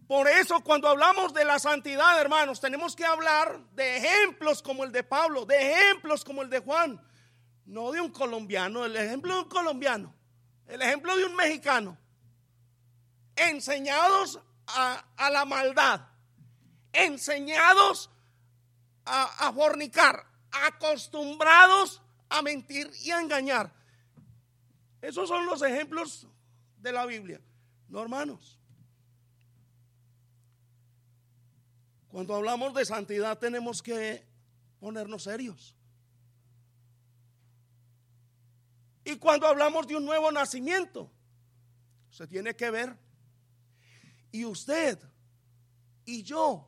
Por 0.07 0.29
eso 0.29 0.61
cuando 0.61 0.89
hablamos 0.89 1.35
de 1.35 1.45
la 1.45 1.59
santidad, 1.59 2.21
hermanos, 2.21 2.61
tenemos 2.61 2.95
que 2.95 3.05
hablar 3.05 3.61
de 3.73 3.97
ejemplos 3.97 4.63
como 4.63 4.85
el 4.85 4.93
de 4.93 5.03
Pablo, 5.03 5.45
de 5.45 5.73
ejemplos 5.73 6.25
como 6.25 6.43
el 6.43 6.51
de 6.51 6.61
Juan, 6.61 7.01
no 7.65 7.91
de 7.91 8.01
un 8.01 8.13
colombiano, 8.13 8.85
el 8.85 8.95
ejemplo 8.95 9.35
de 9.35 9.41
un 9.41 9.49
colombiano, 9.49 10.15
el 10.69 10.81
ejemplo 10.81 11.17
de 11.17 11.25
un 11.25 11.35
mexicano, 11.35 11.99
enseñados 13.35 14.41
a, 14.69 15.31
la 15.31 15.45
maldad, 15.45 16.03
enseñados 16.93 18.09
a, 19.05 19.49
a 19.49 19.53
fornicar, 19.53 20.25
acostumbrados 20.53 22.01
a 22.29 22.43
mentir 22.43 22.89
y 23.03 23.11
a 23.11 23.21
engañar. 23.21 23.73
Esos 25.03 25.29
son 25.29 25.47
los 25.47 25.63
ejemplos 25.63 26.29
de 26.79 26.93
la 26.93 27.07
Biblia, 27.07 27.41
no 27.89 28.01
hermanos. 28.01 28.57
Cuando 32.17 32.35
hablamos 32.35 32.73
de 32.73 32.87
santidad 32.87 33.39
tenemos 33.39 33.83
que 33.83 34.27
ponernos 34.81 35.25
serios. 35.25 35.75
Y 39.05 39.17
cuando 39.17 39.47
hablamos 39.47 39.87
de 39.87 39.97
un 39.97 40.07
nuevo 40.07 40.33
nacimiento, 40.33 41.11
se 42.09 42.27
tiene 42.27 42.57
que 42.57 42.71
ver. 42.71 42.97
Y 44.33 44.47
usted 44.47 44.99
y 46.07 46.23
yo 46.23 46.67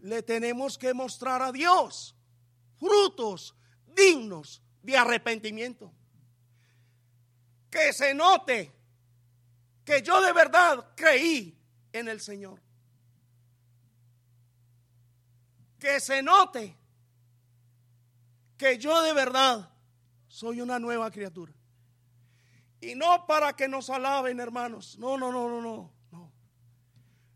le 0.00 0.20
tenemos 0.24 0.76
que 0.76 0.94
mostrar 0.94 1.42
a 1.42 1.52
Dios 1.52 2.16
frutos 2.76 3.54
dignos 3.86 4.60
de 4.82 4.96
arrepentimiento. 4.96 5.92
Que 7.70 7.92
se 7.92 8.14
note 8.14 8.72
que 9.84 10.02
yo 10.02 10.20
de 10.20 10.32
verdad 10.32 10.88
creí 10.96 11.56
en 11.92 12.08
el 12.08 12.20
Señor. 12.20 12.60
Que 15.80 15.98
se 15.98 16.22
note 16.22 16.76
que 18.56 18.78
yo 18.78 19.02
de 19.02 19.12
verdad 19.14 19.70
soy 20.28 20.60
una 20.60 20.78
nueva 20.78 21.10
criatura. 21.10 21.52
Y 22.80 22.94
no 22.94 23.26
para 23.26 23.54
que 23.54 23.66
nos 23.66 23.90
alaben, 23.90 24.38
hermanos. 24.38 24.98
No, 24.98 25.18
no, 25.18 25.32
no, 25.32 25.48
no, 25.48 25.60
no. 25.60 25.92
No, 26.12 26.32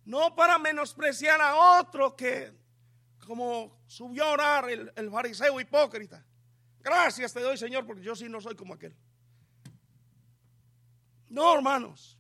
no 0.05 0.35
para 0.37 0.59
menospreciar 0.59 1.41
a 1.41 1.81
otro 1.81 2.15
que, 2.15 2.53
como 3.27 3.77
subió 3.87 4.25
a 4.25 4.33
orar 4.33 4.71
el, 4.71 4.93
el 4.95 5.11
fariseo 5.11 5.59
hipócrita. 5.61 6.25
Gracias 6.81 7.33
te 7.33 7.41
doy, 7.41 7.57
Señor, 7.57 7.87
porque 7.87 8.03
yo 8.03 8.15
sí 8.15 8.29
no 8.29 8.41
soy 8.41 8.55
como 8.55 8.75
aquel. 8.75 8.95
No, 11.29 11.55
hermanos. 11.55 12.19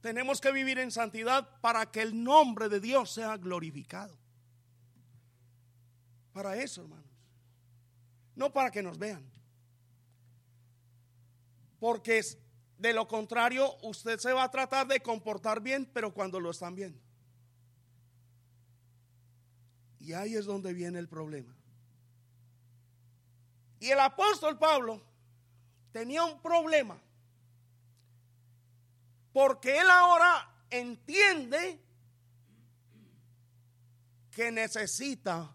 Tenemos 0.00 0.40
que 0.40 0.52
vivir 0.52 0.78
en 0.78 0.90
santidad 0.90 1.60
para 1.60 1.90
que 1.90 2.02
el 2.02 2.22
nombre 2.22 2.68
de 2.68 2.80
Dios 2.80 3.10
sea 3.10 3.36
glorificado. 3.36 4.16
Para 6.32 6.56
eso, 6.56 6.82
hermanos. 6.82 7.04
No 8.36 8.52
para 8.52 8.70
que 8.70 8.82
nos 8.82 8.98
vean. 8.98 9.28
Porque 11.80 12.22
de 12.78 12.92
lo 12.92 13.08
contrario, 13.08 13.76
usted 13.82 14.18
se 14.18 14.32
va 14.32 14.44
a 14.44 14.50
tratar 14.50 14.86
de 14.86 15.00
comportar 15.00 15.60
bien, 15.60 15.84
pero 15.92 16.14
cuando 16.14 16.38
lo 16.38 16.50
están 16.50 16.76
viendo. 16.76 17.00
Y 19.98 20.12
ahí 20.12 20.36
es 20.36 20.44
donde 20.44 20.72
viene 20.72 21.00
el 21.00 21.08
problema. 21.08 21.54
Y 23.80 23.90
el 23.90 23.98
apóstol 23.98 24.58
Pablo 24.58 25.02
tenía 25.92 26.24
un 26.24 26.40
problema 26.40 27.00
porque 29.38 29.78
él 29.78 29.88
ahora 29.88 30.52
entiende 30.68 31.80
que 34.32 34.50
necesita 34.50 35.54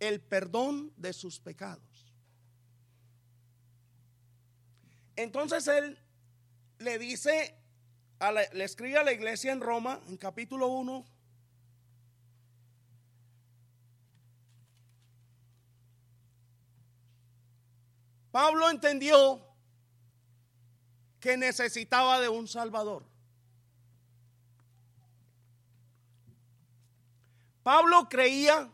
el 0.00 0.20
perdón 0.20 0.92
de 0.96 1.12
sus 1.12 1.38
pecados. 1.38 2.12
Entonces 5.14 5.68
él 5.68 5.96
le 6.80 6.98
dice, 6.98 7.56
le 8.52 8.64
escribe 8.64 8.98
a 8.98 9.04
la 9.04 9.12
iglesia 9.12 9.52
en 9.52 9.60
Roma, 9.60 10.00
en 10.08 10.16
capítulo 10.16 10.66
1, 10.66 11.06
Pablo 18.32 18.68
entendió 18.70 19.49
que 21.20 21.36
necesitaba 21.36 22.18
de 22.20 22.28
un 22.28 22.48
Salvador. 22.48 23.04
Pablo 27.62 28.08
creía 28.08 28.70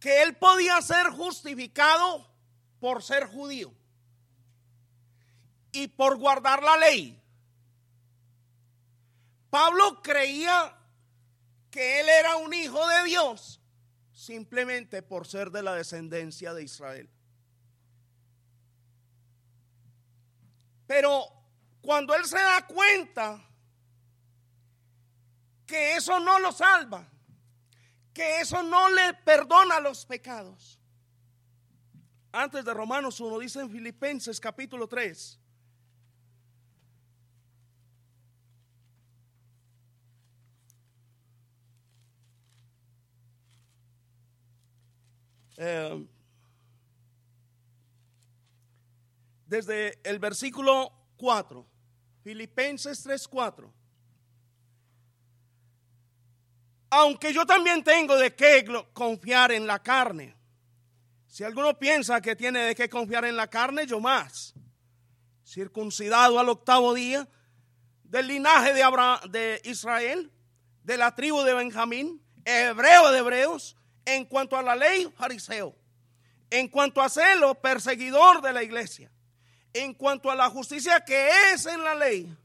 que 0.00 0.22
él 0.22 0.36
podía 0.36 0.80
ser 0.82 1.10
justificado 1.10 2.26
por 2.80 3.02
ser 3.02 3.26
judío 3.26 3.72
y 5.70 5.88
por 5.88 6.16
guardar 6.16 6.62
la 6.62 6.76
ley. 6.78 7.22
Pablo 9.50 10.02
creía 10.02 10.76
que 11.70 12.00
él 12.00 12.08
era 12.08 12.36
un 12.36 12.52
hijo 12.54 12.86
de 12.88 13.04
Dios 13.04 13.60
simplemente 14.12 15.02
por 15.02 15.26
ser 15.26 15.50
de 15.50 15.62
la 15.62 15.74
descendencia 15.74 16.54
de 16.54 16.62
Israel. 16.64 17.08
Pero 20.92 21.26
cuando 21.80 22.14
él 22.14 22.22
se 22.26 22.36
da 22.36 22.66
cuenta 22.66 23.42
que 25.64 25.96
eso 25.96 26.20
no 26.20 26.38
lo 26.38 26.52
salva, 26.52 27.08
que 28.12 28.42
eso 28.42 28.62
no 28.62 28.90
le 28.90 29.14
perdona 29.24 29.80
los 29.80 30.04
pecados. 30.04 30.78
Antes 32.30 32.66
de 32.66 32.74
Romanos 32.74 33.18
1 33.20 33.38
dice 33.38 33.60
en 33.60 33.70
Filipenses 33.70 34.38
capítulo 34.38 34.86
3. 34.86 35.40
Eh, 45.56 46.06
desde 49.52 50.00
el 50.02 50.18
versículo 50.18 50.90
4, 51.18 51.66
Filipenses 52.24 53.02
3, 53.02 53.28
4. 53.28 53.74
Aunque 56.88 57.34
yo 57.34 57.44
también 57.44 57.84
tengo 57.84 58.16
de 58.16 58.34
qué 58.34 58.64
confiar 58.94 59.52
en 59.52 59.66
la 59.66 59.82
carne. 59.82 60.34
Si 61.26 61.44
alguno 61.44 61.78
piensa 61.78 62.22
que 62.22 62.34
tiene 62.34 62.60
de 62.60 62.74
qué 62.74 62.88
confiar 62.88 63.26
en 63.26 63.36
la 63.36 63.46
carne, 63.46 63.86
yo 63.86 64.00
más. 64.00 64.54
Circuncidado 65.44 66.38
al 66.38 66.48
octavo 66.48 66.94
día, 66.94 67.28
del 68.04 68.28
linaje 68.28 68.72
de, 68.72 68.82
Abraham, 68.82 69.20
de 69.30 69.60
Israel, 69.64 70.32
de 70.82 70.96
la 70.96 71.14
tribu 71.14 71.42
de 71.42 71.52
Benjamín, 71.52 72.22
hebreo 72.46 73.12
de 73.12 73.18
hebreos, 73.18 73.76
en 74.06 74.24
cuanto 74.24 74.56
a 74.56 74.62
la 74.62 74.74
ley, 74.74 75.12
fariseo. 75.14 75.76
En 76.48 76.68
cuanto 76.68 77.02
a 77.02 77.10
celo, 77.10 77.54
perseguidor 77.54 78.40
de 78.40 78.54
la 78.54 78.62
iglesia. 78.62 79.12
En 79.74 79.94
cuanto 79.94 80.30
a 80.30 80.34
la 80.34 80.50
justicia 80.50 81.04
que 81.04 81.52
es 81.52 81.66
en 81.66 81.82
la 81.82 81.94
ley, 81.94 82.36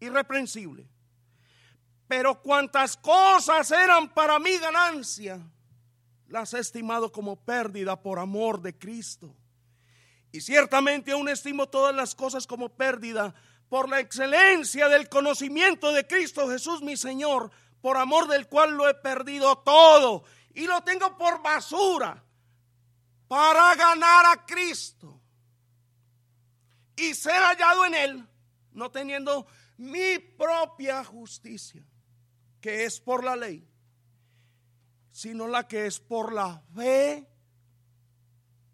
irreprensible. 0.00 0.86
Pero 2.08 2.42
cuantas 2.42 2.96
cosas 2.96 3.70
eran 3.70 4.12
para 4.12 4.38
mi 4.38 4.58
ganancia, 4.58 5.40
las 6.26 6.52
he 6.54 6.58
estimado 6.58 7.12
como 7.12 7.36
pérdida 7.36 8.00
por 8.00 8.18
amor 8.18 8.60
de 8.60 8.76
Cristo. 8.76 9.34
Y 10.32 10.40
ciertamente 10.40 11.12
aún 11.12 11.28
estimo 11.28 11.68
todas 11.68 11.94
las 11.94 12.14
cosas 12.14 12.46
como 12.46 12.70
pérdida 12.70 13.34
por 13.68 13.88
la 13.88 14.00
excelencia 14.00 14.88
del 14.88 15.08
conocimiento 15.08 15.92
de 15.92 16.06
Cristo 16.06 16.48
Jesús 16.48 16.82
mi 16.82 16.96
Señor, 16.96 17.50
por 17.80 17.96
amor 17.96 18.28
del 18.28 18.46
cual 18.46 18.72
lo 18.72 18.88
he 18.88 18.94
perdido 18.94 19.56
todo 19.58 20.24
y 20.54 20.66
lo 20.66 20.82
tengo 20.82 21.16
por 21.16 21.42
basura 21.42 22.22
para 23.28 23.74
ganar 23.74 24.26
a 24.26 24.44
Cristo 24.44 25.21
y 26.96 27.14
ser 27.14 27.40
hallado 27.42 27.86
en 27.86 27.94
Él, 27.94 28.28
no 28.72 28.90
teniendo 28.90 29.46
mi 29.76 30.18
propia 30.18 31.04
justicia, 31.04 31.84
que 32.60 32.84
es 32.84 33.00
por 33.00 33.24
la 33.24 33.36
ley, 33.36 33.66
sino 35.10 35.48
la 35.48 35.66
que 35.66 35.86
es 35.86 36.00
por 36.00 36.32
la 36.32 36.62
fe 36.74 37.28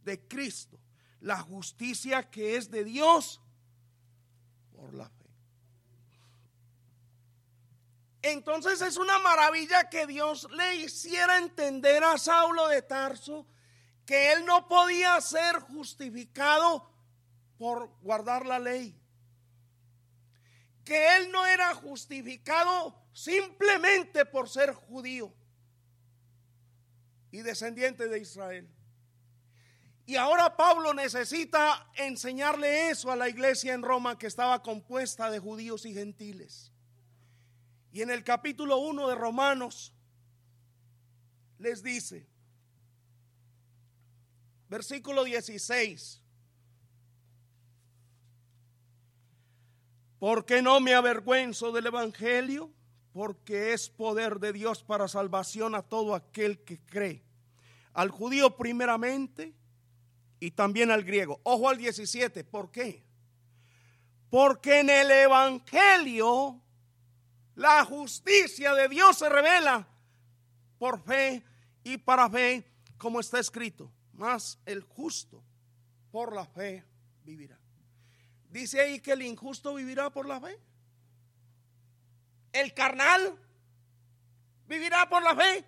de 0.02 0.26
Cristo, 0.26 0.78
la 1.20 1.40
justicia 1.40 2.30
que 2.30 2.56
es 2.56 2.70
de 2.70 2.84
Dios 2.84 3.40
por 4.72 4.94
la 4.94 5.08
fe. 5.08 5.18
Entonces 8.22 8.80
es 8.82 8.96
una 8.96 9.18
maravilla 9.18 9.88
que 9.88 10.06
Dios 10.06 10.48
le 10.50 10.76
hiciera 10.76 11.38
entender 11.38 12.02
a 12.04 12.18
Saulo 12.18 12.68
de 12.68 12.82
Tarso 12.82 13.46
que 14.04 14.32
él 14.32 14.44
no 14.44 14.66
podía 14.68 15.20
ser 15.20 15.60
justificado 15.60 16.87
por 17.58 17.90
guardar 18.00 18.46
la 18.46 18.58
ley. 18.58 18.94
Que 20.84 21.16
él 21.16 21.30
no 21.30 21.44
era 21.44 21.74
justificado 21.74 22.94
simplemente 23.12 24.24
por 24.24 24.48
ser 24.48 24.72
judío 24.72 25.32
y 27.30 27.42
descendiente 27.42 28.08
de 28.08 28.20
Israel. 28.20 28.68
Y 30.06 30.16
ahora 30.16 30.56
Pablo 30.56 30.94
necesita 30.94 31.90
enseñarle 31.94 32.88
eso 32.88 33.12
a 33.12 33.16
la 33.16 33.28
iglesia 33.28 33.74
en 33.74 33.82
Roma 33.82 34.16
que 34.16 34.26
estaba 34.26 34.62
compuesta 34.62 35.30
de 35.30 35.38
judíos 35.38 35.84
y 35.84 35.92
gentiles. 35.92 36.72
Y 37.92 38.00
en 38.00 38.10
el 38.10 38.24
capítulo 38.24 38.78
1 38.78 39.08
de 39.08 39.14
Romanos 39.14 39.92
les 41.58 41.82
dice, 41.82 42.26
versículo 44.68 45.24
16, 45.24 46.22
porque 50.18 50.62
no 50.62 50.80
me 50.80 50.94
avergüenzo 50.94 51.72
del 51.72 51.86
Evangelio, 51.86 52.70
porque 53.12 53.72
es 53.72 53.88
poder 53.88 54.38
de 54.38 54.52
Dios 54.52 54.82
para 54.82 55.08
salvación 55.08 55.74
a 55.74 55.82
todo 55.82 56.14
aquel 56.14 56.62
que 56.64 56.78
cree, 56.80 57.22
al 57.92 58.10
judío 58.10 58.56
primeramente 58.56 59.54
y 60.40 60.50
también 60.50 60.90
al 60.90 61.04
griego. 61.04 61.40
Ojo 61.44 61.68
al 61.68 61.78
17, 61.78 62.44
¿por 62.44 62.70
qué? 62.70 63.02
Porque 64.30 64.80
en 64.80 64.90
el 64.90 65.10
Evangelio 65.10 66.60
la 67.54 67.84
justicia 67.84 68.74
de 68.74 68.88
Dios 68.88 69.18
se 69.18 69.28
revela 69.28 69.88
por 70.78 71.02
fe 71.02 71.42
y 71.82 71.96
para 71.96 72.28
fe, 72.28 72.64
como 72.98 73.20
está 73.20 73.38
escrito. 73.40 73.90
Mas 74.12 74.58
el 74.66 74.82
justo 74.82 75.42
por 76.10 76.34
la 76.34 76.44
fe 76.44 76.84
vivirá. 77.24 77.58
Dice 78.58 78.80
ahí 78.80 78.98
que 78.98 79.12
el 79.12 79.22
injusto 79.22 79.72
vivirá 79.74 80.10
por 80.10 80.26
la 80.26 80.40
fe. 80.40 80.58
El 82.52 82.74
carnal 82.74 83.38
vivirá 84.66 85.08
por 85.08 85.22
la 85.22 85.36
fe. 85.36 85.64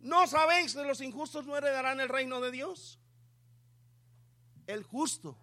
¿No 0.00 0.26
sabéis 0.26 0.74
que 0.74 0.84
los 0.84 1.02
injustos 1.02 1.44
no 1.44 1.54
heredarán 1.54 2.00
el 2.00 2.08
reino 2.08 2.40
de 2.40 2.50
Dios? 2.50 2.98
El 4.66 4.84
justo 4.84 5.36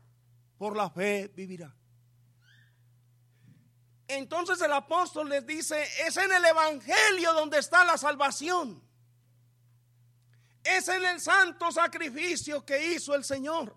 por 0.57 0.75
la 0.75 0.89
fe 0.89 1.27
vivirá. 1.27 1.71
Entonces 4.07 4.59
el 4.59 4.73
apóstol 4.73 5.29
les 5.29 5.45
dice, 5.45 5.83
es 6.07 6.17
en 6.17 6.31
el 6.31 6.45
Evangelio 6.45 7.33
donde 7.35 7.59
está 7.59 7.85
la 7.85 7.99
salvación. 7.99 8.88
Es 10.63 10.87
en 10.87 11.03
el 11.05 11.19
santo 11.19 11.71
sacrificio 11.71 12.65
que 12.65 12.93
hizo 12.93 13.15
el 13.15 13.23
Señor. 13.23 13.75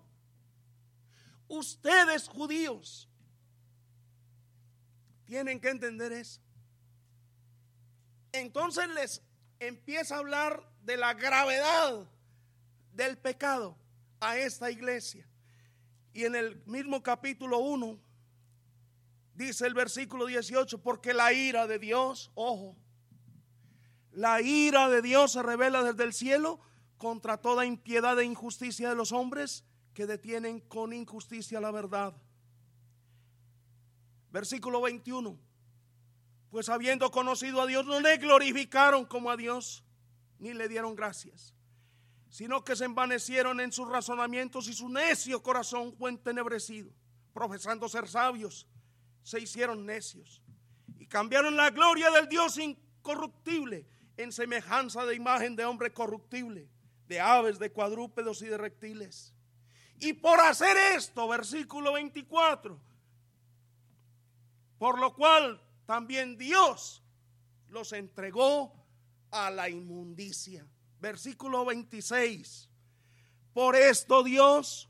Ustedes 1.47 2.27
judíos 2.27 3.09
tienen 5.25 5.59
que 5.59 5.69
entender 5.69 6.11
eso. 6.11 6.41
Entonces 8.31 8.87
les 8.89 9.21
empieza 9.59 10.15
a 10.15 10.19
hablar 10.19 10.67
de 10.81 10.97
la 10.97 11.13
gravedad 11.13 12.07
del 12.93 13.17
pecado 13.17 13.77
a 14.19 14.37
esta 14.37 14.69
iglesia. 14.69 15.27
Y 16.13 16.25
en 16.25 16.35
el 16.35 16.61
mismo 16.65 17.01
capítulo 17.01 17.59
1 17.59 17.99
Dice 19.35 19.65
el 19.65 19.73
versículo 19.73 20.27
18, 20.27 20.77
porque 20.79 21.13
la 21.13 21.33
ira 21.33 21.65
de 21.65 21.79
Dios, 21.79 22.31
ojo, 22.35 22.75
la 24.11 24.41
ira 24.41 24.89
de 24.89 25.01
Dios 25.01 25.31
se 25.31 25.41
revela 25.41 25.81
desde 25.81 26.03
el 26.03 26.13
cielo 26.13 26.59
contra 27.03 27.35
toda 27.35 27.65
impiedad 27.65 28.17
e 28.17 28.23
injusticia 28.23 28.87
de 28.87 28.95
los 28.95 29.11
hombres 29.11 29.65
que 29.93 30.07
detienen 30.07 30.61
con 30.61 30.93
injusticia 30.93 31.59
la 31.59 31.69
verdad. 31.69 32.15
Versículo 34.31 34.79
21. 34.79 35.37
Pues 36.49 36.69
habiendo 36.69 37.11
conocido 37.11 37.61
a 37.61 37.67
Dios, 37.67 37.85
no 37.85 37.99
le 37.99 38.15
glorificaron 38.15 39.03
como 39.03 39.29
a 39.29 39.35
Dios, 39.35 39.83
ni 40.39 40.53
le 40.53 40.69
dieron 40.69 40.95
gracias, 40.95 41.53
sino 42.29 42.63
que 42.63 42.77
se 42.77 42.85
envanecieron 42.85 43.59
en 43.59 43.73
sus 43.73 43.89
razonamientos 43.89 44.69
y 44.69 44.73
su 44.73 44.87
necio 44.87 45.43
corazón 45.43 45.93
fue 45.97 46.09
entenebrecido, 46.09 46.89
profesando 47.33 47.89
ser 47.89 48.07
sabios 48.07 48.65
se 49.23 49.41
hicieron 49.41 49.85
necios 49.85 50.41
y 50.99 51.05
cambiaron 51.07 51.57
la 51.57 51.69
gloria 51.69 52.11
del 52.11 52.29
Dios 52.29 52.57
incorruptible 52.57 53.89
en 54.15 54.31
semejanza 54.31 55.05
de 55.05 55.15
imagen 55.15 55.57
de 55.57 55.65
hombre 55.65 55.91
corruptible, 55.91 56.69
de 57.07 57.19
aves, 57.19 57.59
de 57.59 57.71
cuadrúpedos 57.71 58.41
y 58.41 58.47
de 58.47 58.57
reptiles. 58.57 59.33
Y 59.99 60.13
por 60.13 60.39
hacer 60.39 60.75
esto, 60.95 61.27
versículo 61.27 61.93
24, 61.93 62.79
por 64.77 64.99
lo 64.99 65.13
cual 65.13 65.61
también 65.85 66.37
Dios 66.37 67.03
los 67.69 67.93
entregó 67.93 68.73
a 69.31 69.49
la 69.49 69.69
inmundicia. 69.69 70.65
Versículo 70.99 71.65
26. 71.65 72.69
Por 73.53 73.75
esto 73.75 74.23
Dios 74.23 74.89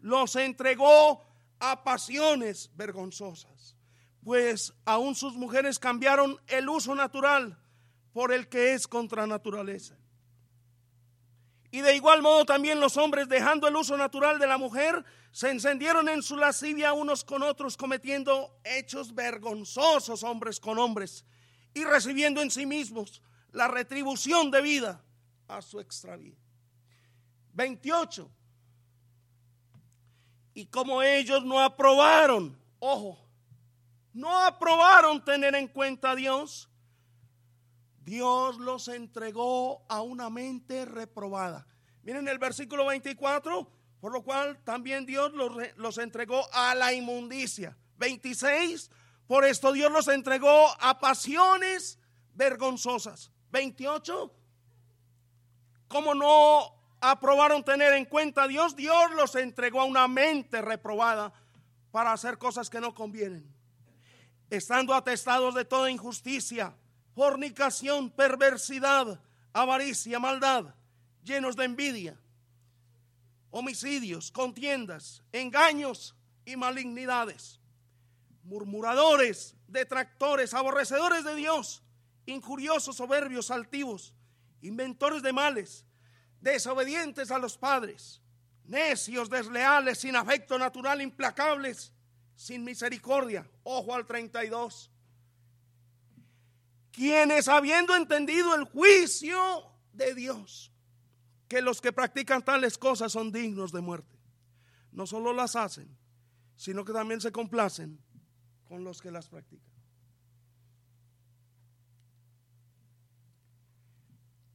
los 0.00 0.36
entregó 0.36 1.24
a 1.58 1.84
pasiones 1.84 2.70
vergonzosas. 2.74 3.76
pues 4.24 4.72
aún 4.84 5.16
sus 5.16 5.34
mujeres 5.34 5.80
cambiaron 5.80 6.40
el 6.46 6.68
uso 6.68 6.94
natural 6.94 7.58
por 8.12 8.32
el 8.32 8.48
que 8.48 8.72
es 8.72 8.86
contra 8.86 9.26
naturaleza. 9.26 9.96
Y 11.72 11.80
de 11.80 11.96
igual 11.96 12.20
modo 12.20 12.44
también 12.44 12.80
los 12.80 12.98
hombres, 12.98 13.30
dejando 13.30 13.66
el 13.66 13.74
uso 13.74 13.96
natural 13.96 14.38
de 14.38 14.46
la 14.46 14.58
mujer, 14.58 15.02
se 15.30 15.50
encendieron 15.50 16.06
en 16.10 16.22
su 16.22 16.36
lascivia 16.36 16.92
unos 16.92 17.24
con 17.24 17.42
otros, 17.42 17.78
cometiendo 17.78 18.60
hechos 18.62 19.14
vergonzosos 19.14 20.22
hombres 20.22 20.60
con 20.60 20.78
hombres, 20.78 21.24
y 21.72 21.82
recibiendo 21.84 22.42
en 22.42 22.50
sí 22.50 22.66
mismos 22.66 23.22
la 23.52 23.68
retribución 23.68 24.50
de 24.50 24.60
vida 24.60 25.02
a 25.48 25.62
su 25.62 25.80
extravío. 25.80 26.36
28. 27.54 28.30
Y 30.52 30.66
como 30.66 31.02
ellos 31.02 31.42
no 31.42 31.58
aprobaron, 31.58 32.54
ojo, 32.78 33.18
no 34.12 34.38
aprobaron 34.44 35.24
tener 35.24 35.54
en 35.54 35.68
cuenta 35.68 36.10
a 36.10 36.16
Dios, 36.16 36.68
Dios 38.04 38.58
los 38.58 38.88
entregó 38.88 39.84
a 39.88 40.02
una 40.02 40.28
mente 40.28 40.84
reprobada. 40.84 41.66
Miren 42.02 42.26
el 42.26 42.38
versículo 42.38 42.86
24, 42.86 43.70
por 44.00 44.12
lo 44.12 44.22
cual 44.22 44.58
también 44.64 45.06
Dios 45.06 45.32
los, 45.32 45.52
los, 45.76 45.98
entregó 45.98 46.42
a 46.52 46.74
la 46.74 46.92
inmundicia. 46.92 47.76
26, 47.98 48.90
por 49.28 49.44
esto 49.44 49.72
Dios 49.72 49.92
los 49.92 50.08
entregó 50.08 50.68
a 50.80 50.98
pasiones 50.98 51.98
vergonzosas. 52.34 53.30
28, 53.52 54.34
como 55.86 56.14
no 56.14 56.74
aprobaron 57.00 57.62
tener 57.62 57.92
en 57.92 58.06
cuenta 58.06 58.44
a 58.44 58.48
Dios, 58.48 58.74
Dios 58.74 59.12
los 59.12 59.36
entregó 59.36 59.80
a 59.80 59.84
una 59.84 60.08
mente 60.08 60.60
reprobada 60.60 61.32
para 61.92 62.12
hacer 62.12 62.38
cosas 62.38 62.68
que 62.68 62.80
no 62.80 62.94
convienen. 62.94 63.46
Estando 64.50 64.92
atestados 64.92 65.54
de 65.54 65.64
toda 65.64 65.90
injusticia 65.90 66.74
fornicación, 67.14 68.10
perversidad, 68.10 69.20
avaricia, 69.52 70.18
maldad, 70.18 70.74
llenos 71.22 71.56
de 71.56 71.64
envidia, 71.64 72.18
homicidios, 73.50 74.30
contiendas, 74.30 75.22
engaños 75.32 76.14
y 76.44 76.56
malignidades, 76.56 77.60
murmuradores, 78.44 79.54
detractores, 79.68 80.54
aborrecedores 80.54 81.24
de 81.24 81.34
Dios, 81.34 81.82
injuriosos, 82.26 82.96
soberbios, 82.96 83.50
altivos, 83.50 84.14
inventores 84.62 85.22
de 85.22 85.32
males, 85.32 85.84
desobedientes 86.40 87.30
a 87.30 87.38
los 87.38 87.58
padres, 87.58 88.22
necios, 88.64 89.28
desleales, 89.28 89.98
sin 89.98 90.16
afecto 90.16 90.58
natural, 90.58 91.02
implacables, 91.02 91.92
sin 92.34 92.64
misericordia. 92.64 93.48
Ojo 93.64 93.94
al 93.94 94.06
32 94.06 94.91
quienes 96.92 97.48
habiendo 97.48 97.96
entendido 97.96 98.54
el 98.54 98.64
juicio 98.64 99.38
de 99.92 100.14
Dios, 100.14 100.70
que 101.48 101.62
los 101.62 101.80
que 101.80 101.92
practican 101.92 102.44
tales 102.44 102.78
cosas 102.78 103.10
son 103.10 103.32
dignos 103.32 103.72
de 103.72 103.80
muerte, 103.80 104.16
no 104.92 105.06
solo 105.06 105.32
las 105.32 105.56
hacen, 105.56 105.96
sino 106.54 106.84
que 106.84 106.92
también 106.92 107.20
se 107.20 107.32
complacen 107.32 107.98
con 108.68 108.84
los 108.84 109.00
que 109.00 109.10
las 109.10 109.28
practican. 109.28 109.72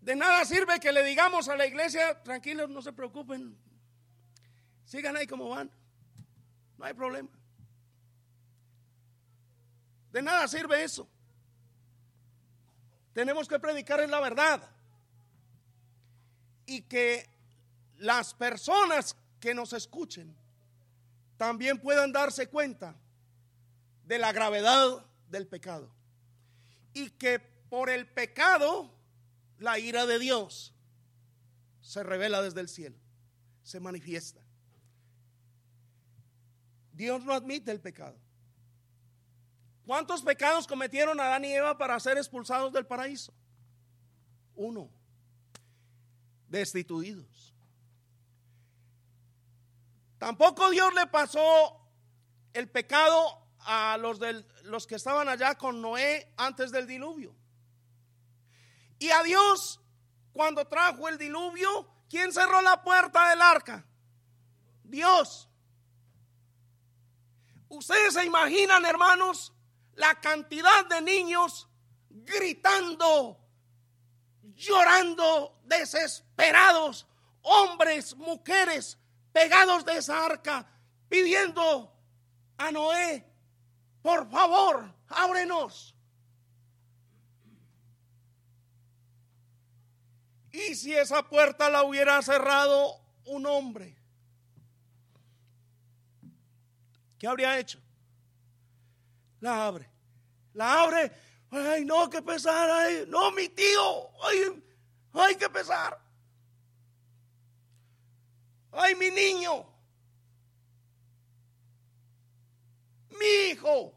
De 0.01 0.15
nada 0.15 0.45
sirve 0.45 0.79
que 0.79 0.93
le 0.93 1.03
digamos 1.03 1.49
a 1.49 1.57
la 1.57 1.65
iglesia, 1.65 2.23
tranquilos, 2.23 2.69
no 2.69 2.81
se 2.81 2.93
preocupen, 2.93 3.57
sigan 4.85 5.17
ahí 5.17 5.27
como 5.27 5.49
van, 5.49 5.69
no 6.77 6.85
hay 6.85 6.93
problema. 6.93 7.29
De 10.11 10.21
nada 10.21 10.47
sirve 10.47 10.83
eso 10.83 11.09
tenemos 13.17 13.47
que 13.47 13.57
predicar 13.57 13.99
en 14.01 14.11
la 14.11 14.19
verdad. 14.19 14.61
Y 16.67 16.83
que 16.83 17.27
las 17.97 18.35
personas 18.35 19.15
que 19.39 19.55
nos 19.55 19.73
escuchen 19.73 20.37
también 21.35 21.79
puedan 21.81 22.11
darse 22.11 22.45
cuenta 22.45 22.95
de 24.05 24.19
la 24.19 24.31
gravedad 24.33 25.03
del 25.31 25.47
pecado. 25.47 25.89
Y 26.93 27.09
que 27.09 27.39
por 27.39 27.89
el 27.89 28.07
pecado 28.07 28.93
la 29.57 29.79
ira 29.79 30.05
de 30.05 30.19
Dios 30.19 30.75
se 31.81 32.03
revela 32.03 32.43
desde 32.43 32.61
el 32.61 32.69
cielo, 32.69 32.97
se 33.63 33.79
manifiesta. 33.79 34.41
Dios 36.93 37.23
no 37.23 37.33
admite 37.33 37.71
el 37.71 37.81
pecado. 37.81 38.19
¿Cuántos 39.87 40.21
pecados 40.21 40.67
cometieron 40.67 41.17
Adán 41.17 41.45
y 41.45 41.53
Eva 41.53 41.77
para 41.77 41.97
ser 42.01 42.17
expulsados 42.17 42.73
del 42.73 42.85
paraíso? 42.85 43.33
Uno. 44.53 44.89
Destituidos. 46.49 47.55
Tampoco 50.17 50.69
Dios 50.71 50.93
le 50.93 51.07
pasó 51.07 51.79
el 52.51 52.69
pecado 52.69 53.47
a 53.59 53.95
los, 53.97 54.19
los 54.63 54.85
que 54.85 54.95
estaban 54.95 55.29
allá 55.29 55.55
con 55.55 55.81
Noé 55.81 56.33
antes 56.35 56.73
del 56.73 56.85
diluvio. 56.85 57.33
Y 58.99 59.09
a 59.11 59.23
Dios, 59.23 59.79
cuando 60.33 60.67
trajo 60.67 61.07
el 61.07 61.17
diluvio, 61.17 61.89
¿quién 62.09 62.33
cerró 62.33 62.61
la 62.61 62.83
puerta 62.83 63.29
del 63.29 63.41
arca? 63.41 63.85
Dios. 64.83 65.47
Ustedes 67.69 68.15
se 68.15 68.25
imaginan, 68.25 68.83
hermanos, 68.85 69.53
la 69.97 70.15
cantidad 70.21 70.85
de 70.85 71.01
niños 71.01 71.67
gritando, 72.09 73.37
llorando, 74.55 75.59
desesperados, 75.65 77.07
hombres, 77.41 78.15
mujeres, 78.15 78.97
pegados 79.31 79.83
de 79.85 79.97
esa 79.97 80.23
arca, 80.25 80.65
pidiendo 81.09 81.91
a 82.57 82.71
Noé, 82.71 83.25
por 84.01 84.29
favor, 84.29 84.93
ábrenos. 85.09 85.95
Y 90.51 90.75
si 90.75 90.95
esa 90.95 91.27
puerta 91.27 91.69
la 91.69 91.83
hubiera 91.83 92.21
cerrado 92.21 92.99
un 93.25 93.45
hombre, 93.47 93.97
¿qué 97.17 97.27
habría 97.27 97.57
hecho? 97.57 97.86
La 99.39 99.67
abre. 99.67 99.89
La 100.53 100.83
abre. 100.83 101.11
Ay, 101.51 101.85
no, 101.85 102.09
que 102.09 102.21
pesar. 102.21 102.69
Ay, 102.69 103.05
no, 103.07 103.31
mi 103.31 103.47
tío. 103.49 104.09
Ay, 104.23 104.63
ay, 105.13 105.35
que 105.35 105.49
pesar. 105.49 105.99
Ay, 108.71 108.95
mi 108.95 109.09
niño. 109.11 109.65
Mi 113.09 113.51
hijo. 113.51 113.93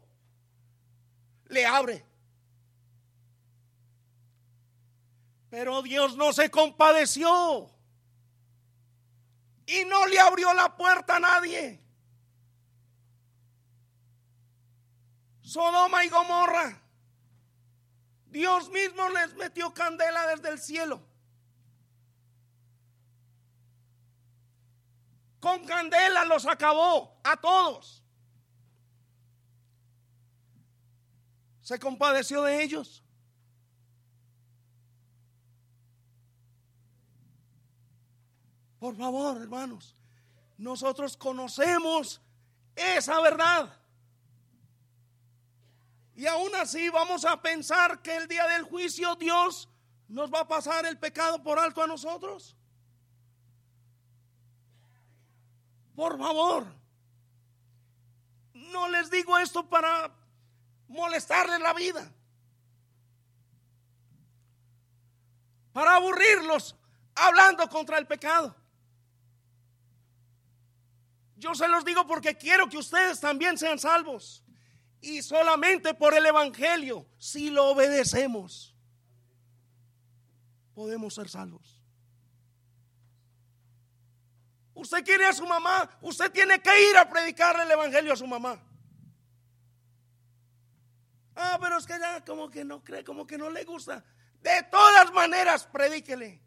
Le 1.47 1.65
abre. 1.65 2.05
Pero 5.49 5.81
Dios 5.81 6.15
no 6.15 6.31
se 6.31 6.49
compadeció. 6.49 7.69
Y 9.65 9.85
no 9.85 10.05
le 10.05 10.19
abrió 10.19 10.53
la 10.53 10.75
puerta 10.75 11.17
a 11.17 11.19
nadie. 11.19 11.79
Sodoma 15.51 16.05
y 16.05 16.07
Gomorra. 16.07 16.81
Dios 18.27 18.69
mismo 18.69 19.09
les 19.09 19.35
metió 19.35 19.73
candela 19.73 20.25
desde 20.27 20.47
el 20.47 20.59
cielo. 20.59 21.01
Con 25.41 25.65
candela 25.65 26.23
los 26.23 26.45
acabó 26.45 27.19
a 27.21 27.35
todos. 27.35 28.01
Se 31.59 31.77
compadeció 31.77 32.43
de 32.43 32.63
ellos. 32.63 33.03
Por 38.79 38.95
favor, 38.95 39.35
hermanos, 39.41 39.97
nosotros 40.57 41.17
conocemos 41.17 42.21
esa 42.73 43.19
verdad. 43.19 43.80
Y 46.15 46.27
aún 46.27 46.53
así 46.55 46.89
vamos 46.89 47.25
a 47.25 47.41
pensar 47.41 48.01
que 48.01 48.15
el 48.15 48.27
día 48.27 48.47
del 48.47 48.63
juicio 48.63 49.15
Dios 49.15 49.69
nos 50.07 50.31
va 50.31 50.41
a 50.41 50.47
pasar 50.47 50.85
el 50.85 50.97
pecado 50.97 51.41
por 51.41 51.57
alto 51.57 51.81
a 51.81 51.87
nosotros. 51.87 52.55
Por 55.95 56.17
favor, 56.17 56.65
no 58.53 58.89
les 58.89 59.09
digo 59.09 59.37
esto 59.37 59.67
para 59.67 60.11
molestarles 60.87 61.59
la 61.59 61.73
vida, 61.73 62.11
para 65.71 65.95
aburrirlos 65.95 66.75
hablando 67.15 67.67
contra 67.69 67.97
el 67.97 68.07
pecado. 68.07 68.55
Yo 71.37 71.55
se 71.55 71.67
los 71.67 71.83
digo 71.85 72.05
porque 72.05 72.37
quiero 72.37 72.69
que 72.69 72.77
ustedes 72.77 73.19
también 73.19 73.57
sean 73.57 73.79
salvos 73.79 74.43
Y 75.01 75.23
solamente 75.23 75.95
por 75.95 76.13
el 76.13 76.25
Evangelio, 76.25 77.07
si 77.17 77.49
lo 77.49 77.69
obedecemos, 77.69 78.75
podemos 80.75 81.15
ser 81.15 81.27
salvos. 81.27 81.81
Usted 84.75 85.03
quiere 85.03 85.25
a 85.25 85.33
su 85.33 85.45
mamá, 85.45 85.89
usted 86.01 86.31
tiene 86.31 86.61
que 86.61 86.89
ir 86.89 86.97
a 86.97 87.09
predicarle 87.09 87.63
el 87.63 87.71
Evangelio 87.71 88.13
a 88.13 88.17
su 88.17 88.27
mamá. 88.27 88.63
Ah, 91.35 91.57
pero 91.59 91.77
es 91.77 91.85
que 91.85 91.97
ya 91.99 92.23
como 92.23 92.49
que 92.49 92.63
no 92.63 92.83
cree, 92.83 93.03
como 93.03 93.25
que 93.25 93.37
no 93.37 93.49
le 93.49 93.63
gusta. 93.63 94.03
De 94.41 94.63
todas 94.71 95.11
maneras, 95.11 95.65
predíquele. 95.65 96.41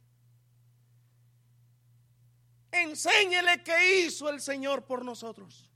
Enséñele 2.70 3.62
qué 3.62 4.00
hizo 4.00 4.28
el 4.28 4.40
Señor 4.40 4.84
por 4.84 5.04
nosotros. 5.04 5.70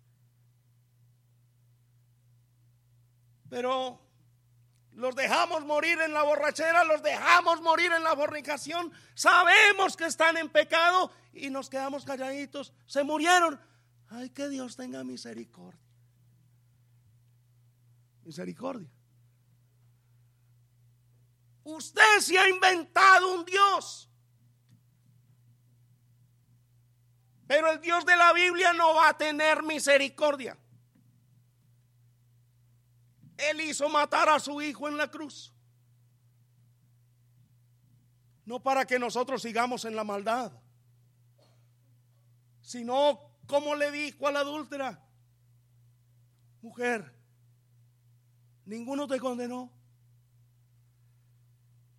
Pero 3.49 4.01
los 4.93 5.15
dejamos 5.15 5.65
morir 5.65 6.01
en 6.01 6.13
la 6.13 6.23
borrachera, 6.23 6.85
los 6.85 7.03
dejamos 7.03 7.61
morir 7.63 7.93
en 7.93 8.03
la 8.03 8.17
fornicación. 8.17 8.93
Sabemos 9.15 9.97
que 9.97 10.07
están 10.07 10.37
en 10.37 10.49
pecado 10.49 11.13
y 11.33 11.51
nos 11.51 11.71
quedamos 11.71 12.05
calladitos. 12.05 12.73
Se 12.87 13.05
murieron. 13.05 13.61
Ay, 14.09 14.31
que 14.31 14.49
Dios 14.49 14.77
tenga 14.77 15.05
misericordia. 15.05 15.81
Misericordia. 18.25 18.89
Usted 21.65 22.21
se 22.21 22.39
ha 22.39 22.49
inventado 22.49 23.35
un 23.35 23.45
Dios. 23.45 24.11
Pero 27.47 27.71
el 27.71 27.81
Dios 27.81 28.05
de 28.05 28.17
la 28.17 28.33
Biblia 28.33 28.73
no 28.73 28.95
va 28.95 29.11
a 29.11 29.17
tener 29.17 29.63
misericordia. 29.63 30.57
Él 33.39 33.61
hizo 33.61 33.89
matar 33.89 34.29
a 34.29 34.41
su 34.41 34.61
hijo 34.61 34.89
en 34.89 34.97
la 34.97 35.09
cruz. 35.09 35.55
No 38.45 38.61
para 38.61 38.85
que 38.85 38.99
nosotros 38.99 39.41
sigamos 39.43 39.85
en 39.85 39.95
la 39.95 40.05
maldad, 40.05 40.53
sino 42.61 43.31
como 43.47 43.75
le 43.75 43.91
dijo 43.91 44.27
a 44.27 44.33
la 44.33 44.41
adúltera, 44.41 45.03
mujer, 46.61 47.15
ninguno 48.65 49.07
te 49.07 49.21
condenó. 49.21 49.73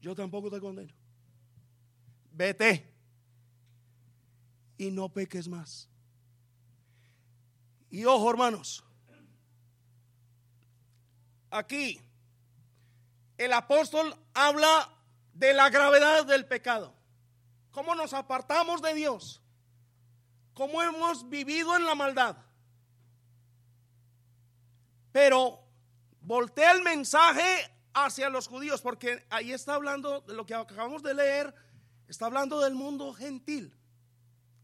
Yo 0.01 0.15
tampoco 0.15 0.49
te 0.49 0.59
condeno. 0.59 0.93
Vete 2.31 2.93
y 4.77 4.91
no 4.91 5.09
peques 5.09 5.47
más. 5.47 5.89
Y 7.89 8.05
ojo, 8.05 8.29
hermanos, 8.29 8.83
aquí 11.51 12.01
el 13.37 13.53
apóstol 13.53 14.15
habla 14.33 14.89
de 15.33 15.53
la 15.53 15.69
gravedad 15.69 16.25
del 16.25 16.45
pecado. 16.45 16.93
Cómo 17.71 17.95
nos 17.95 18.13
apartamos 18.13 18.81
de 18.81 18.93
Dios. 18.93 19.41
Cómo 20.53 20.81
hemos 20.81 21.29
vivido 21.29 21.75
en 21.77 21.85
la 21.85 21.95
maldad. 21.95 22.35
Pero 25.11 25.63
voltea 26.21 26.71
el 26.73 26.83
mensaje 26.83 27.71
hacia 27.93 28.29
los 28.29 28.47
judíos, 28.47 28.81
porque 28.81 29.25
ahí 29.29 29.53
está 29.53 29.75
hablando 29.75 30.21
de 30.21 30.33
lo 30.33 30.45
que 30.45 30.53
acabamos 30.53 31.01
de 31.01 31.13
leer, 31.13 31.55
está 32.07 32.25
hablando 32.25 32.59
del 32.59 32.75
mundo 32.75 33.13
gentil, 33.13 33.73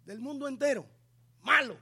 del 0.04 0.20
mundo 0.20 0.48
entero, 0.48 0.86
malo. 1.42 1.78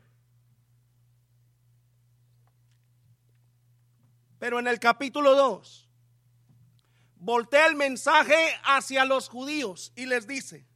Pero 4.44 4.60
en 4.60 4.68
el 4.68 4.78
capítulo 4.78 5.38
2, 5.38 5.88
voltea 7.16 7.66
el 7.68 7.78
mensaje 7.78 8.36
hacia 8.66 9.06
los 9.06 9.30
judíos 9.30 9.94
y 9.96 10.06
les 10.06 10.28
dice, 10.28 10.68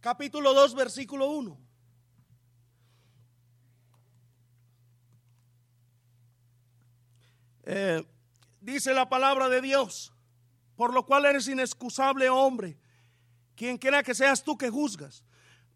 capítulo 0.00 0.54
2, 0.54 0.74
versículo 0.74 1.26
1. 1.26 1.58
Eh, 7.64 8.06
dice 8.62 8.94
la 8.94 9.10
palabra 9.10 9.50
de 9.50 9.60
Dios, 9.60 10.14
por 10.74 10.94
lo 10.94 11.04
cual 11.04 11.26
eres 11.26 11.48
inexcusable 11.48 12.30
hombre, 12.30 12.78
quien 13.56 13.76
quiera 13.76 14.02
que 14.02 14.14
seas 14.14 14.42
tú 14.42 14.56
que 14.56 14.70
juzgas. 14.70 15.22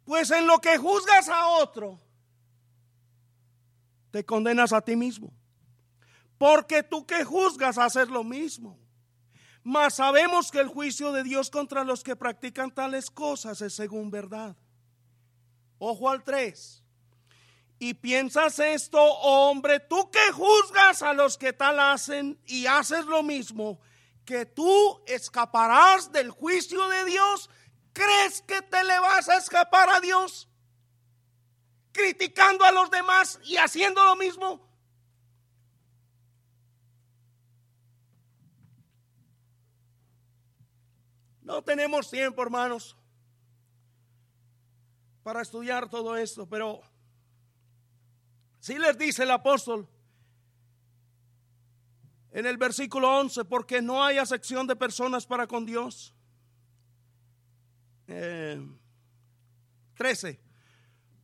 Pues 0.06 0.30
en 0.30 0.46
lo 0.46 0.58
que 0.58 0.78
juzgas 0.78 1.28
a 1.28 1.48
otro, 1.48 2.00
te 4.10 4.24
condenas 4.24 4.72
a 4.72 4.80
ti 4.80 4.96
mismo. 4.96 5.34
Porque 6.42 6.82
tú 6.82 7.06
que 7.06 7.22
juzgas 7.22 7.78
haces 7.78 8.08
lo 8.08 8.24
mismo. 8.24 8.76
Mas 9.62 9.94
sabemos 9.94 10.50
que 10.50 10.58
el 10.58 10.66
juicio 10.66 11.12
de 11.12 11.22
Dios 11.22 11.50
contra 11.50 11.84
los 11.84 12.02
que 12.02 12.16
practican 12.16 12.74
tales 12.74 13.12
cosas 13.12 13.60
es 13.60 13.74
según 13.74 14.10
verdad. 14.10 14.56
Ojo 15.78 16.10
al 16.10 16.24
3. 16.24 16.82
Y 17.78 17.94
piensas 17.94 18.58
esto, 18.58 19.00
hombre, 19.00 19.78
tú 19.78 20.10
que 20.10 20.32
juzgas 20.32 21.04
a 21.04 21.12
los 21.12 21.38
que 21.38 21.52
tal 21.52 21.78
hacen 21.78 22.36
y 22.44 22.66
haces 22.66 23.06
lo 23.06 23.22
mismo, 23.22 23.78
que 24.24 24.44
tú 24.44 25.00
escaparás 25.06 26.10
del 26.10 26.32
juicio 26.32 26.88
de 26.88 27.04
Dios, 27.04 27.50
¿crees 27.92 28.42
que 28.42 28.62
te 28.62 28.82
le 28.82 28.98
vas 28.98 29.28
a 29.28 29.36
escapar 29.36 29.88
a 29.90 30.00
Dios? 30.00 30.48
Criticando 31.92 32.64
a 32.64 32.72
los 32.72 32.90
demás 32.90 33.38
y 33.44 33.58
haciendo 33.58 34.02
lo 34.02 34.16
mismo. 34.16 34.71
No 41.52 41.60
tenemos 41.60 42.08
tiempo, 42.08 42.40
hermanos, 42.40 42.96
para 45.22 45.42
estudiar 45.42 45.86
todo 45.86 46.16
esto, 46.16 46.48
pero 46.48 46.80
si 48.58 48.78
les 48.78 48.96
dice 48.96 49.24
el 49.24 49.30
apóstol 49.32 49.86
en 52.30 52.46
el 52.46 52.56
versículo 52.56 53.18
11, 53.18 53.44
porque 53.44 53.82
no 53.82 54.02
hay 54.02 54.16
acepción 54.16 54.66
de 54.66 54.76
personas 54.76 55.26
para 55.26 55.46
con 55.46 55.66
Dios. 55.66 56.14
13, 58.06 58.70
eh, 60.30 60.40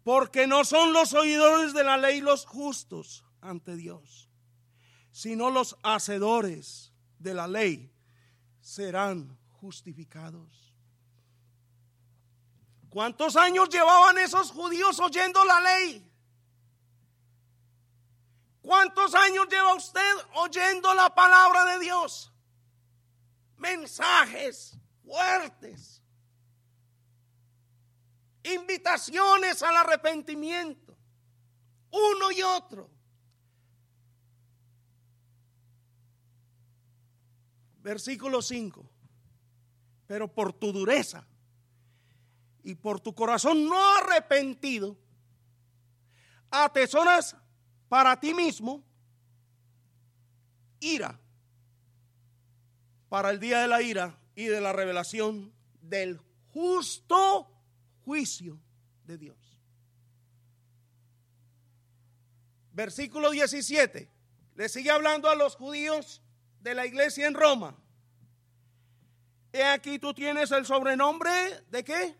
porque 0.05 0.47
no 0.47 0.67
son 0.67 0.93
los 0.93 1.15
oidores 1.15 1.73
de 1.73 1.85
la 1.85 1.97
ley 1.97 2.21
los 2.21 2.45
justos 2.45 3.25
ante 3.41 3.77
Dios, 3.77 4.29
sino 5.11 5.51
los 5.51 5.79
hacedores 5.83 6.93
de 7.19 7.33
la 7.33 7.49
ley 7.49 7.91
serán 8.61 9.38
justificados. 9.61 10.73
¿Cuántos 12.89 13.37
años 13.37 13.69
llevaban 13.69 14.19
esos 14.19 14.51
judíos 14.51 14.99
oyendo 14.99 15.45
la 15.45 15.61
ley? 15.61 16.05
¿Cuántos 18.63 19.15
años 19.15 19.47
lleva 19.51 19.75
usted 19.75 20.13
oyendo 20.35 20.95
la 20.95 21.15
palabra 21.15 21.65
de 21.67 21.79
Dios? 21.81 22.33
Mensajes 23.57 24.77
fuertes. 25.05 26.03
Invitaciones 28.43 29.63
al 29.63 29.77
arrepentimiento. 29.77 30.97
Uno 31.91 32.31
y 32.31 32.43
otro. 32.43 32.91
Versículo 37.81 38.43
5. 38.43 38.88
Pero 40.09 40.27
por 40.27 40.53
tu 40.53 40.73
dureza 40.73 41.25
y 42.65 42.75
por 42.75 42.99
tu 42.99 43.15
corazón 43.15 43.69
no 43.69 43.79
arrepentido, 43.99 44.99
atesoras 46.51 47.37
para 47.89 48.19
ti 48.19 48.35
mismo 48.35 48.83
ira 50.81 51.21
para 53.09 53.31
el 53.31 53.39
día 53.39 53.61
de 53.61 53.69
la 53.69 53.81
ira 53.83 54.19
y 54.35 54.47
de 54.47 54.61
la 54.61 54.73
revelación 54.73 55.53
del 55.81 56.21
justo 56.53 57.51
juicio 58.05 58.61
de 59.05 59.19
Dios. 59.19 59.61
Versículo 62.73 63.31
17. 63.31 64.11
Le 64.55 64.69
sigue 64.69 64.91
hablando 64.91 65.29
a 65.29 65.35
los 65.35 65.57
judíos 65.57 66.23
de 66.61 66.75
la 66.75 66.87
iglesia 66.87 67.27
en 67.27 67.35
Roma. 67.35 67.77
He 69.53 69.65
aquí 69.65 69.99
tú 69.99 70.13
tienes 70.15 70.51
el 70.51 70.67
sobrenombre 70.67 71.31
de 71.71 71.85
qué? 71.85 72.17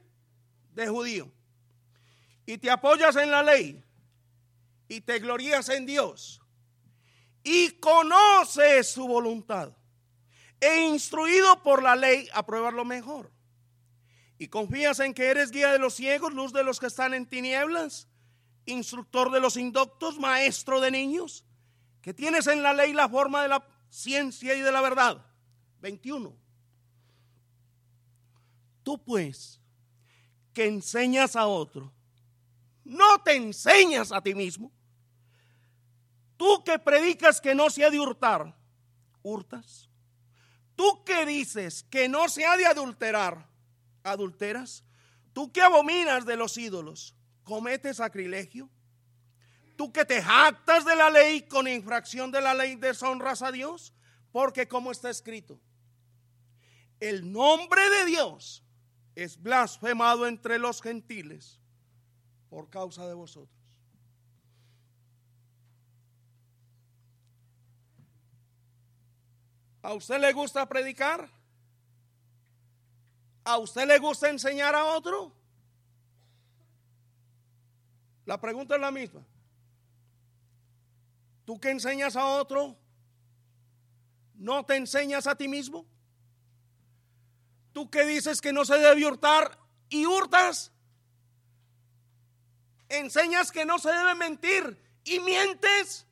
De 0.75 0.89
judío. 0.89 1.31
Y 2.47 2.59
te 2.59 2.71
apoyas 2.71 3.17
en 3.17 3.31
la 3.31 3.43
ley 3.43 3.85
y 4.89 5.01
te 5.03 5.19
glorías 5.19 5.69
en 5.69 5.85
Dios 5.85 6.41
y 7.43 7.71
conoces 7.73 8.91
su 8.91 9.07
voluntad 9.07 9.73
e 10.61 10.83
instruido 10.83 11.63
por 11.63 11.83
la 11.83 11.97
ley 11.97 12.29
a 12.35 12.45
probar 12.45 12.73
lo 12.73 12.85
mejor. 12.85 13.31
Y 14.39 14.49
confías 14.49 15.01
en 15.01 15.15
que 15.15 15.27
eres 15.27 15.51
guía 15.51 15.73
de 15.73 15.79
los 15.79 15.95
ciegos, 15.95 16.33
luz 16.33 16.53
de 16.53 16.63
los 16.63 16.79
que 16.79 16.87
están 16.87 17.15
en 17.15 17.27
tinieblas, 17.27 18.09
instructor 18.67 19.31
de 19.31 19.41
los 19.41 19.57
indoctos, 19.57 20.19
maestro 20.19 20.81
de 20.81 20.91
niños. 20.91 21.45
que 22.01 22.15
tienes 22.15 22.47
en 22.47 22.63
la 22.63 22.73
ley 22.73 22.95
la 22.95 23.09
forma 23.09 23.43
de 23.43 23.49
la 23.49 23.67
ciencia 23.91 24.55
y 24.55 24.61
de 24.61 24.73
la 24.73 24.81
verdad. 24.81 25.27
21. 25.81 26.35
Tú 28.89 28.97
pues, 28.97 29.61
que 30.55 30.65
enseñas 30.65 31.37
a 31.37 31.47
otro, 31.47 31.93
no 32.85 33.23
te 33.23 33.37
enseñas 33.37 34.13
a 34.13 34.23
ti 34.23 34.35
mismo. 34.35 34.73
Tú 36.39 36.65
que 36.65 36.79
predicas 36.79 37.39
que 37.39 37.55
no 37.55 37.69
se 37.69 37.85
ha 37.85 37.91
de 37.91 38.01
hurtar, 38.01 38.57
hurtas. 39.23 39.91
Tú 40.75 41.05
que 41.05 41.27
dices 41.27 41.83
que 41.91 42.09
no 42.09 42.31
se 42.31 42.47
ha 42.47 42.57
de 42.57 42.65
adulterar, 42.65 43.47
adulteras. 44.05 44.85
Tú 45.35 45.53
que 45.53 45.61
abominas 45.61 46.25
de 46.25 46.37
los 46.37 46.57
ídolos, 46.57 47.15
cometes 47.45 47.99
sacrilegio. 47.99 48.71
Tú 49.77 49.93
que 49.93 50.07
te 50.07 50.23
jactas 50.23 50.87
de 50.87 50.97
la 50.97 51.11
ley 51.11 51.43
con 51.43 51.69
infracción 51.69 52.31
de 52.31 52.41
la 52.41 52.55
ley 52.55 52.77
deshonras 52.77 53.43
a 53.43 53.53
Dios, 53.53 53.93
porque 54.33 54.67
como 54.67 54.93
está 54.93 55.11
escrito, 55.11 55.61
el 57.01 57.31
nombre 57.31 57.83
de 57.91 58.07
Dios 58.07 58.65
es 59.19 59.43
blasfemado 59.43 60.29
entre 60.29 60.61
los 60.61 60.81
gentiles 60.81 61.59
por 62.49 62.71
causa 62.71 63.05
de 63.09 63.15
vosotros. 63.15 63.59
¿A 69.83 69.93
usted 69.93 70.21
le 70.21 70.33
gusta 70.33 70.69
predicar? 70.69 71.29
¿A 73.43 73.59
usted 73.59 73.89
le 73.89 73.99
gusta 73.99 74.31
enseñar 74.31 74.77
a 74.77 74.85
otro? 74.85 75.33
La 78.25 78.41
pregunta 78.41 78.77
es 78.77 78.81
la 78.81 78.93
misma. 78.93 79.27
¿Tú 81.45 81.59
que 81.59 81.71
enseñas 81.71 82.15
a 82.15 82.25
otro? 82.25 82.77
¿No 84.35 84.65
te 84.65 84.77
enseñas 84.77 85.27
a 85.27 85.35
ti 85.35 85.49
mismo? 85.49 85.87
¿Tú 87.79 87.89
que 87.89 88.05
dices 88.05 88.41
que 88.41 88.53
no 88.53 88.65
se 88.65 88.77
debe 88.77 89.07
hurtar 89.07 89.57
y 89.89 90.05
hurtas? 90.05 90.73
¿Enseñas 92.89 93.53
que 93.53 93.65
no 93.65 93.79
se 93.79 93.93
debe 93.93 94.17
mentir 94.17 94.77
y 95.05 95.21
mientes? 95.21 96.05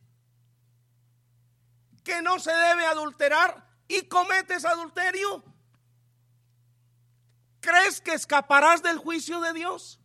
¿Que 2.05 2.23
no 2.23 2.39
se 2.39 2.53
debe 2.53 2.87
adulterar 2.87 3.69
y 3.89 4.03
cometes 4.03 4.64
adulterio? 4.64 5.43
¿Crees 7.59 8.01
que 8.01 8.12
escaparás 8.12 8.81
del 8.81 8.99
juicio 8.99 9.41
de 9.41 9.53
Dios? 9.53 9.99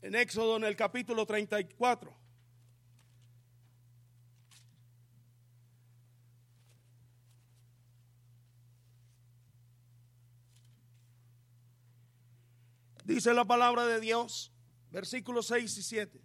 En 0.00 0.14
Éxodo 0.14 0.58
en 0.58 0.62
el 0.62 0.76
capítulo 0.76 1.26
34. 1.26 2.23
Dice 13.04 13.34
la 13.34 13.44
palabra 13.44 13.84
de 13.86 14.00
Dios, 14.00 14.50
versículos 14.90 15.48
6 15.48 15.76
y 15.76 15.82
7. 15.82 16.20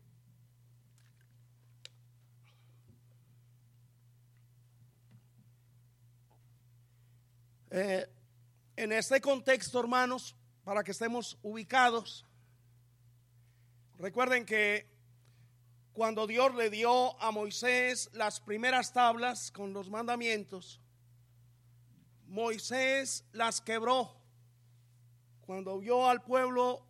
Eh, 7.72 8.10
en 8.78 8.92
este 8.94 9.20
contexto, 9.20 9.78
hermanos, 9.82 10.38
para 10.64 10.82
que 10.82 10.92
estemos 10.92 11.38
ubicados, 11.42 12.26
recuerden 13.98 14.46
que 14.46 14.90
cuando 15.92 16.28
Dios 16.28 16.56
le 16.56 16.70
dio 16.70 17.22
a 17.22 17.32
Moisés 17.32 18.10
las 18.14 18.40
primeras 18.40 18.94
tablas 18.94 19.52
con 19.52 19.74
los 19.74 19.90
mandamientos, 19.90 20.80
Moisés 22.26 23.26
las 23.34 23.60
quebró 23.60 24.19
cuando 25.50 25.80
vio 25.80 26.08
al 26.08 26.22
pueblo 26.22 26.86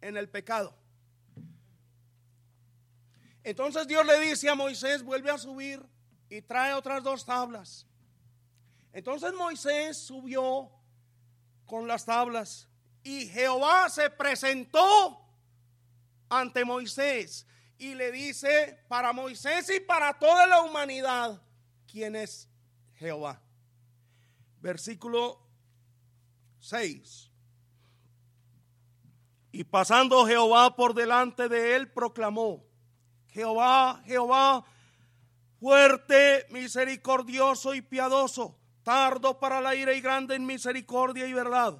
en 0.00 0.16
el 0.16 0.30
pecado. 0.30 0.74
Entonces 3.44 3.86
Dios 3.86 4.06
le 4.06 4.18
dice 4.20 4.48
a 4.48 4.54
Moisés, 4.54 5.02
vuelve 5.02 5.30
a 5.30 5.36
subir 5.36 5.86
y 6.30 6.40
trae 6.40 6.72
otras 6.72 7.02
dos 7.04 7.26
tablas. 7.26 7.86
Entonces 8.94 9.34
Moisés 9.34 9.98
subió 9.98 10.72
con 11.66 11.86
las 11.86 12.06
tablas 12.06 12.66
y 13.02 13.26
Jehová 13.26 13.90
se 13.90 14.08
presentó 14.08 15.22
ante 16.30 16.64
Moisés 16.64 17.46
y 17.76 17.94
le 17.94 18.10
dice 18.10 18.86
para 18.88 19.12
Moisés 19.12 19.68
y 19.68 19.80
para 19.80 20.18
toda 20.18 20.46
la 20.46 20.62
humanidad, 20.62 21.42
¿quién 21.86 22.16
es 22.16 22.48
Jehová? 22.94 23.42
Versículo 24.62 25.46
6. 26.60 27.28
Y 29.58 29.64
pasando 29.64 30.24
Jehová 30.24 30.76
por 30.76 30.94
delante 30.94 31.48
de 31.48 31.74
él, 31.74 31.90
proclamó, 31.90 32.64
Jehová, 33.26 34.00
Jehová, 34.06 34.64
fuerte, 35.58 36.46
misericordioso 36.50 37.74
y 37.74 37.82
piadoso, 37.82 38.56
tardo 38.84 39.40
para 39.40 39.60
la 39.60 39.74
ira 39.74 39.94
y 39.94 40.00
grande 40.00 40.36
en 40.36 40.46
misericordia 40.46 41.26
y 41.26 41.32
verdad, 41.32 41.76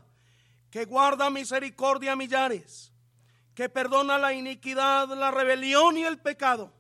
que 0.73 0.87
guarda 0.87 1.31
misericordia 1.31 2.15
a 2.15 2.17
millares, 2.17 2.93
que 3.55 3.69
perdona 3.69 4.19
la 4.19 4.33
iniquidad, 4.33 5.07
la 5.17 5.31
rebelión 5.31 5.97
y 5.99 6.03
el 6.03 6.19
pecado. 6.19 6.73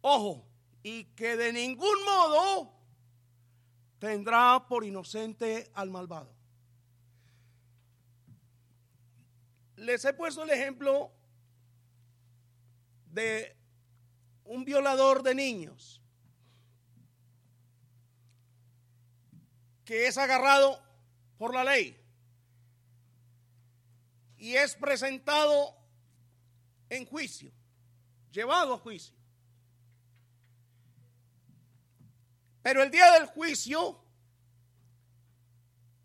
Ojo, 0.00 0.48
y 0.82 1.04
que 1.16 1.36
de 1.36 1.52
ningún 1.52 2.02
modo 2.06 2.72
tendrá 3.98 4.66
por 4.66 4.86
inocente 4.86 5.70
al 5.74 5.90
malvado. 5.90 6.37
Les 9.78 10.04
he 10.04 10.12
puesto 10.12 10.42
el 10.42 10.50
ejemplo 10.50 11.12
de 13.06 13.56
un 14.44 14.64
violador 14.64 15.22
de 15.22 15.34
niños 15.34 16.02
que 19.84 20.06
es 20.06 20.18
agarrado 20.18 20.82
por 21.38 21.54
la 21.54 21.64
ley 21.64 21.96
y 24.36 24.54
es 24.54 24.74
presentado 24.74 25.76
en 26.90 27.06
juicio, 27.06 27.52
llevado 28.30 28.74
a 28.74 28.78
juicio. 28.78 29.16
Pero 32.62 32.82
el 32.82 32.90
día 32.90 33.12
del 33.12 33.26
juicio, 33.26 33.98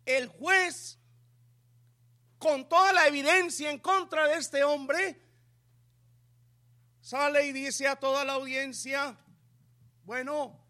el 0.06 0.28
juez 0.28 0.98
con 2.44 2.68
toda 2.68 2.92
la 2.92 3.06
evidencia 3.06 3.70
en 3.70 3.78
contra 3.78 4.28
de 4.28 4.34
este 4.34 4.62
hombre, 4.64 5.18
sale 7.00 7.46
y 7.46 7.52
dice 7.54 7.88
a 7.88 7.96
toda 7.96 8.22
la 8.22 8.34
audiencia, 8.34 9.16
bueno, 10.04 10.62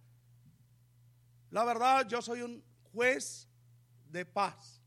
la 1.50 1.64
verdad 1.64 2.06
yo 2.06 2.22
soy 2.22 2.42
un 2.42 2.64
juez 2.92 3.48
de 4.08 4.24
paz. 4.24 4.80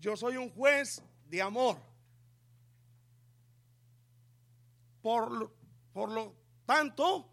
Yo 0.00 0.16
soy 0.16 0.36
un 0.36 0.50
juez 0.50 1.00
de 1.26 1.40
amor. 1.40 1.80
Por, 5.00 5.54
por 5.92 6.10
lo 6.10 6.34
tanto, 6.66 7.32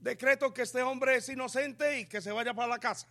decreto 0.00 0.52
que 0.52 0.62
este 0.62 0.82
hombre 0.82 1.14
es 1.14 1.28
inocente 1.28 2.00
y 2.00 2.06
que 2.06 2.20
se 2.20 2.32
vaya 2.32 2.52
para 2.54 2.66
la 2.66 2.80
casa. 2.80 3.06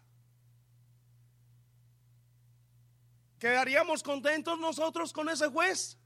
¿Quedaríamos 3.40 4.04
contentos 4.04 4.60
nosotros 4.60 5.14
con 5.14 5.30
ese 5.30 5.48
juez? 5.48 5.98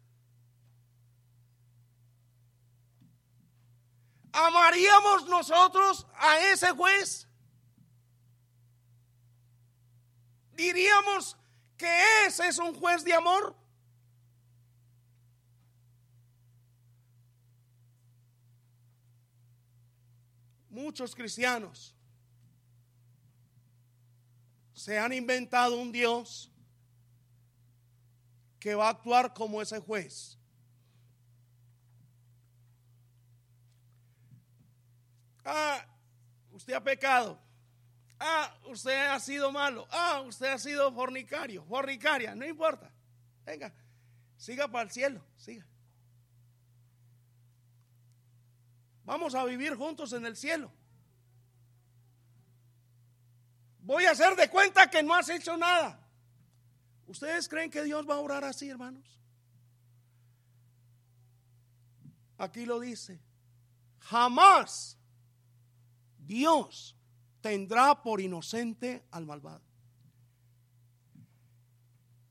¿Amaríamos 4.32 5.28
nosotros 5.28 6.06
a 6.16 6.40
ese 6.52 6.70
juez? 6.72 7.28
¿Diríamos 10.54 11.36
que 11.76 12.26
ese 12.28 12.48
es 12.48 12.60
un 12.60 12.76
juez 12.76 13.04
de 13.04 13.14
amor? 13.14 13.56
Muchos 20.70 21.16
cristianos 21.16 21.96
se 24.74 25.00
han 25.00 25.14
inventado 25.14 25.78
un 25.78 25.92
Dios 25.92 26.53
que 28.64 28.76
va 28.76 28.88
a 28.88 28.92
actuar 28.92 29.34
como 29.34 29.62
ese 29.62 29.78
juez. 29.82 30.40
Ah, 35.44 35.86
usted 36.54 36.74
ha 36.74 36.82
pecado. 36.82 37.38
Ah, 38.18 38.58
usted 38.70 39.08
ha 39.08 39.20
sido 39.20 39.52
malo. 39.52 39.86
Ah, 39.92 40.22
usted 40.26 40.48
ha 40.48 40.58
sido 40.58 40.94
fornicario, 40.94 41.66
fornicaria, 41.66 42.36
no 42.36 42.46
importa. 42.46 42.90
Venga, 43.44 43.74
siga 44.38 44.70
para 44.70 44.86
el 44.86 44.92
cielo, 44.92 45.22
siga. 45.36 45.68
Vamos 49.04 49.36
a 49.36 49.44
vivir 49.44 49.76
juntos 49.76 50.14
en 50.14 50.26
el 50.26 50.38
cielo. 50.38 50.72
Voy 53.80 54.06
a 54.06 54.12
hacer 54.12 54.38
de 54.38 54.50
cuenta 54.50 54.90
que 54.90 55.04
no 55.04 55.14
has 55.14 55.28
hecho 55.28 55.58
nada. 55.58 56.03
¿Ustedes 57.14 57.48
creen 57.48 57.70
que 57.70 57.84
Dios 57.84 58.10
va 58.10 58.16
a 58.16 58.20
orar 58.20 58.44
así, 58.44 58.68
hermanos? 58.68 59.20
Aquí 62.40 62.66
lo 62.66 62.80
dice. 62.80 63.22
Jamás 64.00 64.98
Dios 66.18 66.98
tendrá 67.40 68.02
por 68.02 68.20
inocente 68.20 69.06
al 69.12 69.28
malvado. 69.28 69.62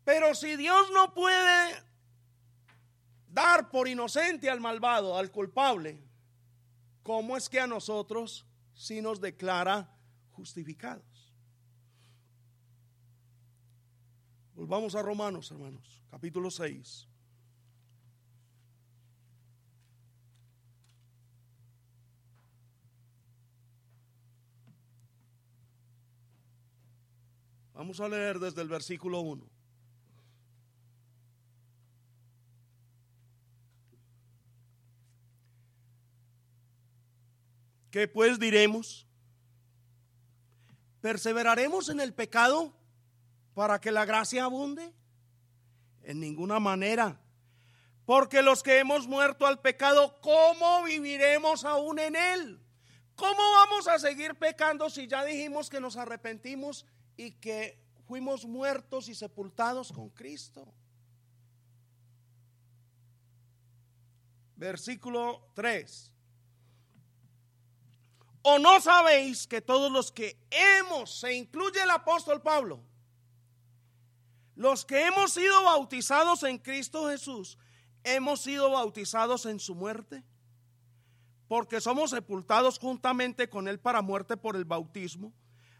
Pero 0.03 0.35
si 0.35 0.57
Dios 0.57 0.91
no 0.93 1.15
puede 1.15 1.81
dar 3.29 3.71
por 3.71 3.87
inocente 3.87 4.51
al 4.51 4.61
malvado, 4.61 5.17
al 5.17 5.31
culpable, 5.31 6.03
¿cómo 7.05 7.37
es 7.37 7.49
que 7.49 7.61
a 7.61 7.69
nosotros 7.69 8.45
sí 8.75 9.01
nos 9.01 9.21
declara 9.21 9.97
justificados? 10.33 11.12
Volvamos 14.55 14.95
a 14.95 15.03
Romanos, 15.03 15.51
hermanos, 15.51 16.03
capítulo 16.11 16.51
6. 16.51 17.09
Vamos 27.75 27.99
a 28.01 28.09
leer 28.09 28.39
desde 28.39 28.61
el 28.61 28.69
versículo 28.69 29.21
1. 29.21 29.45
¿Qué 37.91 38.07
pues 38.07 38.39
diremos? 38.39 39.07
¿Perseveraremos 41.01 41.89
en 41.89 42.01
el 42.01 42.15
pecado 42.15 42.82
para 43.55 43.81
que 43.81 43.91
la 43.91 44.05
gracia 44.05 44.45
abunde? 44.45 44.93
En 46.03 46.21
ninguna 46.21 46.59
manera. 46.59 47.21
Porque 48.05 48.43
los 48.43 48.63
que 48.63 48.79
hemos 48.79 49.07
muerto 49.07 49.47
al 49.47 49.61
pecado, 49.61 50.21
¿cómo 50.21 50.83
viviremos 50.85 51.65
aún 51.65 51.99
en 51.99 52.17
él? 52.17 52.61
¿Cómo 53.15 53.41
vamos 53.53 53.87
a 53.87 53.99
seguir 53.99 54.35
pecando 54.35 54.91
si 54.91 55.07
ya 55.07 55.25
dijimos 55.25 55.71
que 55.71 55.81
nos 55.81 55.97
arrepentimos 55.97 56.87
y 57.17 57.33
que 57.33 57.79
fuimos 58.07 58.45
muertos 58.45 59.09
y 59.09 59.15
sepultados 59.15 59.93
con 59.93 60.11
Cristo? 60.11 60.67
Versículo 64.57 65.49
3. 65.55 66.13
¿O 68.43 68.59
no 68.59 68.81
sabéis 68.81 69.47
que 69.47 69.61
todos 69.61 69.91
los 69.93 70.11
que 70.11 70.37
hemos, 70.51 71.21
se 71.21 71.33
incluye 71.33 71.81
el 71.81 71.91
apóstol 71.91 72.43
Pablo, 72.43 72.83
los 74.55 74.85
que 74.85 75.07
hemos 75.07 75.33
sido 75.33 75.65
bautizados 75.65 76.43
en 76.43 76.59
Cristo 76.59 77.09
Jesús, 77.09 77.59
hemos 78.05 78.41
sido 78.41 78.71
bautizados 78.71 79.47
en 79.47 79.61
su 79.61 79.75
muerte? 79.75 80.25
Porque 81.49 81.81
somos 81.81 82.11
sepultados 82.11 82.79
juntamente 82.79 83.49
con 83.49 83.69
Él 83.69 83.79
para 83.79 84.03
muerte 84.03 84.37
por 84.37 84.57
el 84.57 84.65
bautismo, 84.65 85.33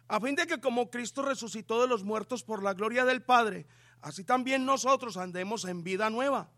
a 0.09 0.21
fin 0.21 0.35
de 0.35 0.47
que 0.47 0.61
como 0.61 0.91
Cristo 0.91 1.23
resucitó 1.23 1.81
de 1.81 1.89
los 1.89 2.05
muertos 2.05 2.43
por 2.43 2.63
la 2.63 2.75
gloria 2.75 3.05
del 3.05 3.23
Padre, 3.23 3.67
así 4.01 4.25
también 4.25 4.67
nosotros 4.67 5.17
andemos 5.17 5.65
en 5.65 5.83
vida 5.83 6.11
nueva. 6.11 6.51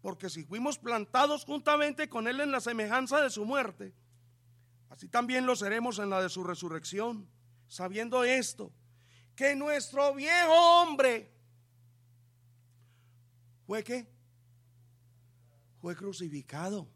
Porque 0.00 0.30
si 0.30 0.44
fuimos 0.44 0.78
plantados 0.78 1.44
juntamente 1.44 2.08
con 2.08 2.28
Él 2.28 2.40
en 2.40 2.52
la 2.52 2.60
semejanza 2.60 3.20
de 3.20 3.30
su 3.30 3.44
muerte, 3.44 3.94
Así 4.92 5.08
también 5.08 5.46
lo 5.46 5.56
seremos 5.56 5.98
en 5.98 6.10
la 6.10 6.20
de 6.20 6.28
su 6.28 6.44
resurrección, 6.44 7.26
sabiendo 7.66 8.24
esto, 8.24 8.74
que 9.34 9.56
nuestro 9.56 10.14
viejo 10.14 10.52
hombre 10.52 11.31
fue 13.66 13.82
que 13.82 14.06
fue 15.80 15.96
crucificado. 15.96 16.88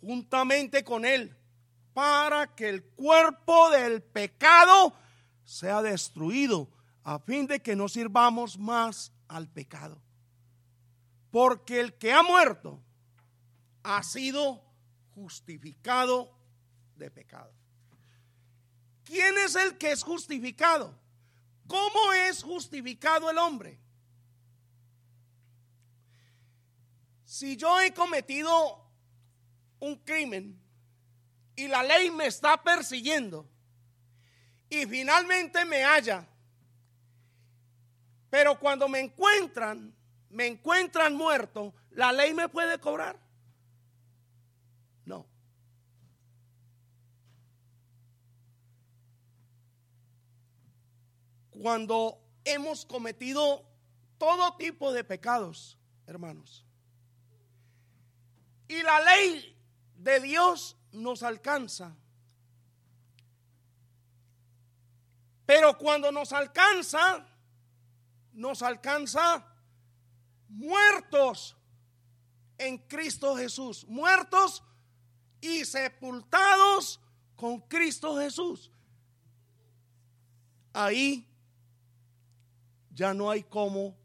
Juntamente 0.00 0.84
con 0.84 1.04
él, 1.04 1.36
para 1.92 2.54
que 2.54 2.68
el 2.68 2.84
cuerpo 2.84 3.70
del 3.70 4.02
pecado 4.02 4.94
sea 5.44 5.82
destruido, 5.82 6.70
a 7.02 7.18
fin 7.18 7.46
de 7.46 7.60
que 7.60 7.76
no 7.76 7.88
sirvamos 7.88 8.58
más 8.58 9.12
al 9.28 9.48
pecado. 9.48 10.00
Porque 11.30 11.80
el 11.80 11.94
que 11.94 12.12
ha 12.12 12.22
muerto 12.22 12.80
ha 13.82 14.02
sido 14.02 14.62
justificado 15.14 16.30
de 16.96 17.10
pecado. 17.10 17.52
¿Quién 19.04 19.36
es 19.38 19.54
el 19.54 19.76
que 19.76 19.92
es 19.92 20.02
justificado? 20.02 20.98
¿Cómo 21.66 22.12
es 22.12 22.42
justificado 22.42 23.30
el 23.30 23.38
hombre? 23.38 23.78
Si 27.24 27.56
yo 27.56 27.80
he 27.80 27.92
cometido 27.92 28.84
un 29.80 29.96
crimen 29.96 30.60
y 31.56 31.68
la 31.68 31.82
ley 31.82 32.10
me 32.10 32.26
está 32.26 32.62
persiguiendo 32.62 33.48
y 34.68 34.86
finalmente 34.86 35.64
me 35.64 35.82
halla, 35.82 36.26
pero 38.30 38.58
cuando 38.58 38.88
me 38.88 39.00
encuentran, 39.00 39.94
me 40.30 40.46
encuentran 40.46 41.14
muerto, 41.14 41.74
¿la 41.90 42.12
ley 42.12 42.34
me 42.34 42.48
puede 42.48 42.78
cobrar? 42.78 43.16
No. 45.04 45.26
Cuando 51.64 52.20
hemos 52.44 52.84
cometido 52.84 53.64
todo 54.18 54.54
tipo 54.58 54.92
de 54.92 55.02
pecados, 55.02 55.78
hermanos, 56.06 56.62
y 58.68 58.82
la 58.82 59.00
ley 59.00 59.56
de 59.96 60.20
Dios 60.20 60.76
nos 60.92 61.22
alcanza, 61.22 61.96
pero 65.46 65.78
cuando 65.78 66.12
nos 66.12 66.34
alcanza, 66.34 67.26
nos 68.34 68.60
alcanza 68.60 69.46
muertos 70.50 71.56
en 72.58 72.76
Cristo 72.76 73.36
Jesús, 73.36 73.86
muertos 73.88 74.62
y 75.40 75.64
sepultados 75.64 77.00
con 77.34 77.60
Cristo 77.60 78.18
Jesús. 78.18 78.70
Ahí 80.74 81.26
ya 82.94 83.12
no 83.12 83.30
hay 83.30 83.42
cómo 83.42 83.96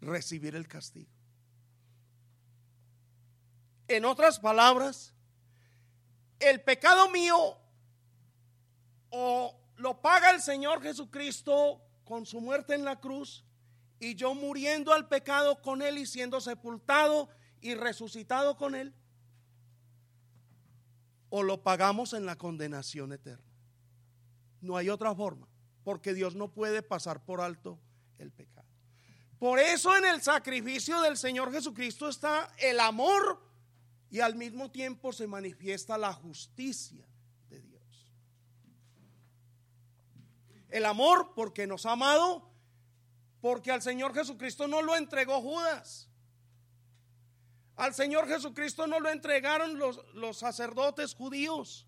recibir 0.00 0.54
el 0.54 0.68
castigo. 0.68 1.10
En 3.88 4.04
otras 4.04 4.38
palabras, 4.38 5.14
el 6.38 6.60
pecado 6.62 7.10
mío 7.10 7.58
o 9.10 9.60
lo 9.76 10.00
paga 10.00 10.30
el 10.30 10.40
Señor 10.40 10.82
Jesucristo 10.82 11.82
con 12.04 12.26
su 12.26 12.40
muerte 12.40 12.74
en 12.74 12.84
la 12.84 13.00
cruz 13.00 13.44
y 13.98 14.14
yo 14.14 14.34
muriendo 14.34 14.92
al 14.92 15.08
pecado 15.08 15.60
con 15.62 15.82
Él 15.82 15.98
y 15.98 16.06
siendo 16.06 16.40
sepultado 16.40 17.28
y 17.60 17.74
resucitado 17.74 18.56
con 18.56 18.74
Él 18.74 18.94
o 21.30 21.42
lo 21.42 21.62
pagamos 21.62 22.12
en 22.12 22.26
la 22.26 22.36
condenación 22.36 23.12
eterna. 23.12 23.44
No 24.60 24.76
hay 24.76 24.88
otra 24.88 25.14
forma, 25.14 25.48
porque 25.84 26.14
Dios 26.14 26.34
no 26.34 26.50
puede 26.50 26.82
pasar 26.82 27.22
por 27.22 27.40
alto 27.40 27.78
el 28.18 28.32
pecado. 28.32 28.66
Por 29.38 29.58
eso 29.58 29.94
en 29.96 30.06
el 30.06 30.22
sacrificio 30.22 31.00
del 31.02 31.18
Señor 31.18 31.52
Jesucristo 31.52 32.08
está 32.08 32.50
el 32.58 32.80
amor 32.80 33.42
y 34.10 34.20
al 34.20 34.34
mismo 34.36 34.70
tiempo 34.70 35.12
se 35.12 35.26
manifiesta 35.26 35.98
la 35.98 36.12
justicia 36.12 37.06
de 37.50 37.60
Dios. 37.60 38.08
El 40.70 40.86
amor 40.86 41.32
porque 41.34 41.66
nos 41.66 41.84
ha 41.84 41.92
amado, 41.92 42.50
porque 43.40 43.70
al 43.70 43.82
Señor 43.82 44.14
Jesucristo 44.14 44.66
no 44.66 44.80
lo 44.80 44.96
entregó 44.96 45.40
Judas. 45.42 46.08
Al 47.76 47.92
Señor 47.92 48.28
Jesucristo 48.28 48.86
no 48.86 49.00
lo 49.00 49.10
entregaron 49.10 49.78
los, 49.78 50.00
los 50.14 50.38
sacerdotes 50.38 51.14
judíos. 51.14 51.86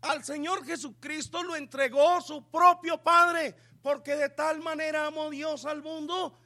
Al 0.00 0.24
Señor 0.24 0.64
Jesucristo 0.64 1.42
lo 1.42 1.56
entregó 1.56 2.20
su 2.20 2.48
propio 2.50 3.02
Padre, 3.02 3.56
porque 3.82 4.14
de 4.16 4.28
tal 4.28 4.60
manera 4.60 5.06
amó 5.06 5.30
Dios 5.30 5.64
al 5.64 5.82
mundo 5.82 6.38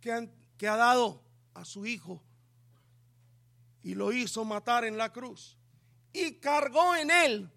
que, 0.00 0.30
que 0.56 0.68
ha 0.68 0.76
dado 0.76 1.22
a 1.54 1.64
su 1.64 1.86
Hijo 1.86 2.22
y 3.82 3.94
lo 3.94 4.12
hizo 4.12 4.44
matar 4.44 4.84
en 4.84 4.96
la 4.98 5.12
cruz 5.12 5.56
y 6.12 6.40
cargó 6.40 6.96
en 6.96 7.10
él 7.10 7.52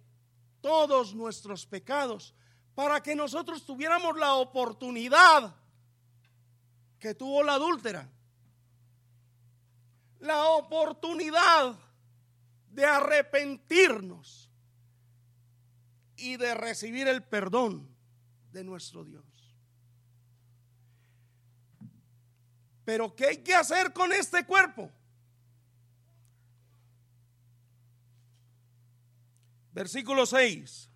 todos 0.61 1.15
nuestros 1.15 1.65
pecados 1.65 2.35
para 2.75 3.01
que 3.01 3.15
nosotros 3.15 3.65
tuviéramos 3.65 4.17
la 4.17 4.35
oportunidad 4.35 5.55
que 6.99 7.15
tuvo 7.15 7.43
la 7.43 7.53
adúltera. 7.53 8.09
La 10.19 10.43
oportunidad 10.49 11.79
de 12.69 12.85
arrepentirnos 12.85 14.48
y 16.19 16.37
de 16.37 16.53
recibir 16.53 17.07
el 17.07 17.23
perdón 17.23 17.87
de 18.51 18.63
nuestro 18.63 19.03
Dios. 19.03 19.25
Pero 22.85 23.15
¿qué 23.15 23.27
hay 23.27 23.37
que 23.37 23.53
hacer 23.53 23.93
con 23.93 24.11
este 24.11 24.45
cuerpo? 24.45 24.91
Versículo 29.71 30.25
6. 30.25 30.89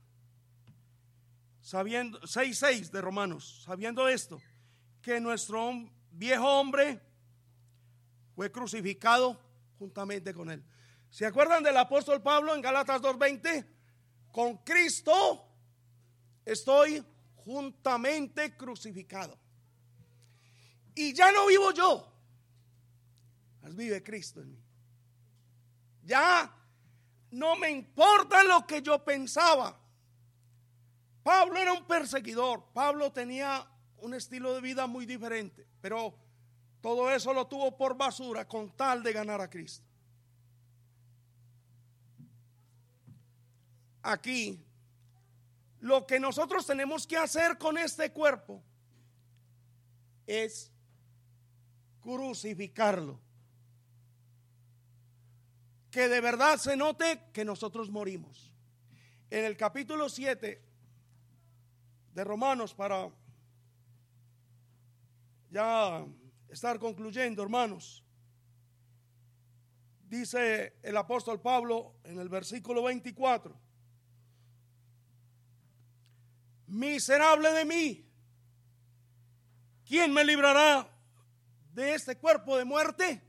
Sabiendo 1.61 2.19
6:6 2.21 2.91
de 2.91 2.99
Romanos, 2.99 3.63
sabiendo 3.63 4.07
esto, 4.07 4.41
que 5.01 5.19
nuestro 5.19 5.71
viejo 6.11 6.59
hombre 6.59 6.99
fue 8.35 8.51
crucificado 8.51 9.39
juntamente 9.77 10.33
con 10.33 10.49
él. 10.49 10.63
¿Se 11.09 11.25
acuerdan 11.25 11.63
del 11.63 11.77
apóstol 11.77 12.21
Pablo 12.21 12.55
en 12.55 12.61
Galatas 12.61 13.01
2:20? 13.01 13.65
Con 14.33 14.57
Cristo 14.57 15.47
estoy 16.43 17.05
juntamente 17.45 18.57
crucificado. 18.57 19.37
Y 20.95 21.13
ya 21.13 21.31
no 21.31 21.45
vivo 21.45 21.71
yo, 21.71 22.11
mas 23.61 23.75
vive 23.75 24.01
Cristo 24.01 24.41
en 24.41 24.53
mí. 24.53 24.59
Ya 26.03 26.51
no 27.29 27.55
me 27.57 27.69
importa 27.69 28.43
lo 28.43 28.65
que 28.65 28.81
yo 28.81 29.03
pensaba. 29.03 29.79
Pablo 31.21 31.59
era 31.59 31.71
un 31.71 31.85
perseguidor, 31.85 32.65
Pablo 32.73 33.11
tenía 33.11 33.67
un 33.97 34.15
estilo 34.15 34.55
de 34.55 34.61
vida 34.61 34.87
muy 34.87 35.05
diferente, 35.05 35.67
pero 35.79 36.17
todo 36.81 37.11
eso 37.11 37.33
lo 37.33 37.45
tuvo 37.45 37.77
por 37.77 37.95
basura 37.95 38.47
con 38.47 38.75
tal 38.75 39.03
de 39.03 39.13
ganar 39.13 39.41
a 39.41 39.49
Cristo. 39.49 39.92
Aquí, 44.03 44.61
lo 45.79 46.05
que 46.05 46.19
nosotros 46.19 46.65
tenemos 46.65 47.07
que 47.07 47.17
hacer 47.17 47.57
con 47.57 47.77
este 47.77 48.11
cuerpo 48.11 48.61
es 50.27 50.71
crucificarlo. 52.01 53.19
Que 55.89 56.09
de 56.09 56.21
verdad 56.21 56.57
se 56.57 56.75
note 56.75 57.21
que 57.31 57.45
nosotros 57.45 57.89
morimos. 57.89 58.53
En 59.29 59.45
el 59.45 59.55
capítulo 59.55 60.09
7 60.09 60.61
de 62.13 62.23
Romanos, 62.23 62.73
para 62.73 63.09
ya 65.49 66.05
estar 66.49 66.77
concluyendo, 66.77 67.41
hermanos, 67.41 68.03
dice 70.09 70.75
el 70.83 70.97
apóstol 70.97 71.39
Pablo 71.41 71.95
en 72.03 72.19
el 72.19 72.27
versículo 72.27 72.83
24, 72.83 73.59
miserable 76.73 77.53
de 77.53 77.65
mí, 77.65 78.05
¿quién 79.87 80.11
me 80.11 80.23
librará 80.23 80.89
de 81.71 81.93
este 81.93 82.17
cuerpo 82.17 82.57
de 82.57 82.65
muerte? 82.65 83.21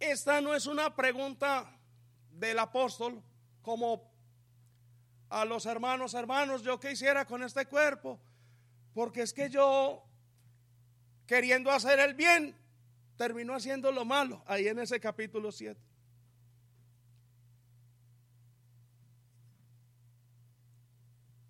Esta 0.00 0.40
no 0.40 0.54
es 0.56 0.66
una 0.66 0.94
pregunta 0.96 1.78
del 2.32 2.58
apóstol 2.58 3.22
como 3.62 4.12
a 5.30 5.44
los 5.44 5.64
hermanos, 5.64 6.14
hermanos, 6.14 6.62
yo 6.62 6.80
qué 6.80 6.90
hiciera 6.90 7.24
con 7.24 7.44
este 7.44 7.66
cuerpo, 7.66 8.20
porque 8.92 9.22
es 9.22 9.32
que 9.32 9.48
yo 9.48 10.02
queriendo 11.26 11.70
hacer 11.70 12.00
el 12.00 12.14
bien, 12.14 12.56
terminó 13.16 13.54
haciendo 13.54 13.92
lo 13.92 14.04
malo, 14.04 14.42
ahí 14.46 14.66
en 14.66 14.80
ese 14.80 14.98
capítulo 14.98 15.52
7. 15.52 15.91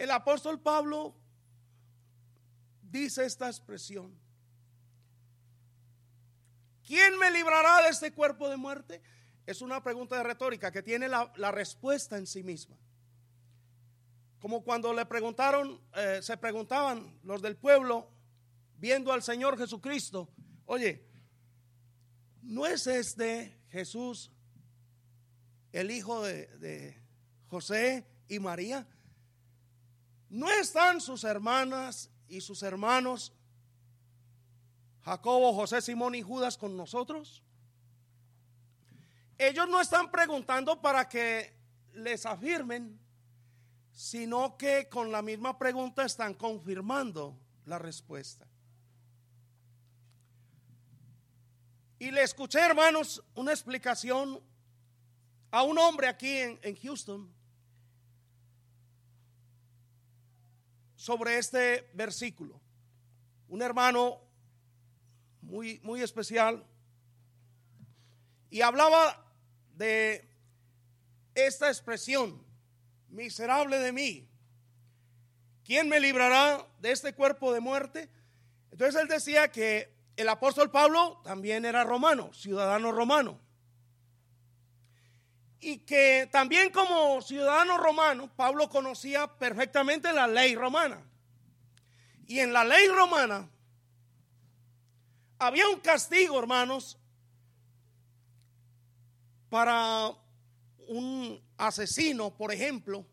El 0.03 0.11
apóstol 0.11 0.59
Pablo 0.59 1.14
dice 2.82 3.24
esta 3.24 3.46
expresión. 3.46 4.12
¿Quién 6.84 7.16
me 7.20 7.30
librará 7.30 7.82
de 7.82 7.90
este 7.90 8.12
cuerpo 8.12 8.48
de 8.48 8.57
muerte? 8.57 9.00
Es 9.46 9.62
una 9.62 9.80
pregunta 9.80 10.16
de 10.16 10.24
retórica 10.24 10.72
que 10.72 10.82
tiene 10.82 11.07
la, 11.09 11.53
respuesta 11.53 12.18
en 12.18 12.26
sí 12.26 12.42
misma. 12.42 12.76
Como 14.40 14.64
cuando 14.64 14.92
le 14.92 15.07
preguntaron, 15.07 15.80
eh, 15.94 16.18
se 16.20 16.36
preguntaban 16.36 17.20
los 17.22 17.40
del 17.40 17.57
pueblo, 17.57 18.11
viendo 18.78 19.12
al 19.12 19.22
Señor 19.22 19.57
Jesucristo, 19.57 20.28
oye, 20.66 21.07
¿no 22.42 22.66
es 22.66 22.88
este 22.88 23.57
Jesús 23.68 24.32
el 25.70 25.92
hijo 25.92 26.24
de 26.24 27.00
José 27.46 28.05
y 28.26 28.40
María? 28.40 28.84
¿No 30.33 30.51
están 30.51 31.03
sus 31.03 31.24
hermanas 31.24 32.09
y 32.26 32.41
sus 32.41 32.62
hermanos, 32.62 33.35
Jacobo, 35.03 35.53
José, 35.53 35.83
Simón 35.83 36.14
y 36.14 36.22
Judas 36.22 36.57
con 36.57 36.74
nosotros? 36.74 37.43
Ellos 39.37 39.68
no 39.68 39.78
están 39.78 40.11
preguntando 40.11 40.80
para 40.80 41.07
que 41.07 41.55
les 41.93 42.24
afirmen, 42.24 42.99
sino 43.93 44.57
que 44.57 44.89
con 44.89 45.12
la 45.12 45.20
misma 45.20 45.59
pregunta 45.59 46.07
están 46.07 46.33
confirmando 46.33 47.39
la 47.66 47.78
respuesta. 47.78 48.47
Y 51.99 52.11
le 52.11 52.22
escuché, 52.22 52.61
hermanos, 52.61 53.22
una 53.35 53.53
explicación 53.53 54.41
a 55.51 55.62
un 55.62 55.76
hombre 55.76 56.09
aquí 56.09 56.39
en, 56.39 56.59
en 56.62 56.74
Houston 56.76 57.41
sobre 61.03 61.36
este 61.36 61.90
versículo. 61.94 62.61
Un 63.48 63.61
hermano 63.61 64.20
muy, 65.40 65.80
muy 65.82 66.00
especial 66.00 66.64
y 68.50 68.61
hablaba 68.61 69.20
de 69.74 70.30
esta 71.34 71.66
expresión, 71.66 72.46
miserable 73.09 73.80
de 73.80 73.90
mí. 73.90 74.28
¿Quién 75.64 75.88
me 75.88 75.98
librará 75.98 76.68
de 76.78 76.92
este 76.92 77.12
cuerpo 77.14 77.53
de 77.53 77.59
muerte? 77.59 78.09
Entonces 78.70 79.03
él 79.03 79.09
decía 79.09 79.50
que 79.50 79.92
el 80.14 80.28
apóstol 80.28 80.70
Pablo 80.70 81.20
también 81.24 81.64
era 81.64 81.82
romano, 81.82 82.32
ciudadano 82.32 82.92
romano. 82.92 83.40
Y 85.64 85.78
que 85.78 86.28
también 86.32 86.72
como 86.72 87.22
ciudadano 87.22 87.78
romano, 87.78 88.28
Pablo 88.34 88.68
conocía 88.68 89.28
perfectamente 89.28 90.12
la 90.12 90.26
ley 90.26 90.56
romana. 90.56 91.00
Y 92.26 92.40
en 92.40 92.52
la 92.52 92.64
ley 92.64 92.88
romana 92.88 93.48
había 95.38 95.68
un 95.68 95.78
castigo, 95.78 96.36
hermanos, 96.36 96.98
para 99.50 100.10
un 100.88 101.40
asesino, 101.56 102.34
por 102.36 102.52
ejemplo. 102.52 103.06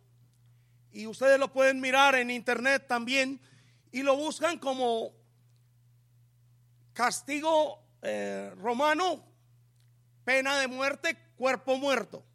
Y 0.92 1.06
ustedes 1.06 1.40
lo 1.40 1.54
pueden 1.54 1.80
mirar 1.80 2.16
en 2.16 2.32
internet 2.32 2.88
también. 2.88 3.40
Y 3.92 4.02
lo 4.02 4.16
buscan 4.16 4.58
como 4.58 5.14
castigo 6.94 7.84
eh, 8.02 8.52
romano, 8.58 9.24
pena 10.24 10.58
de 10.58 10.68
muerte, 10.68 11.16
cuerpo 11.36 11.78
muerto. 11.78 12.26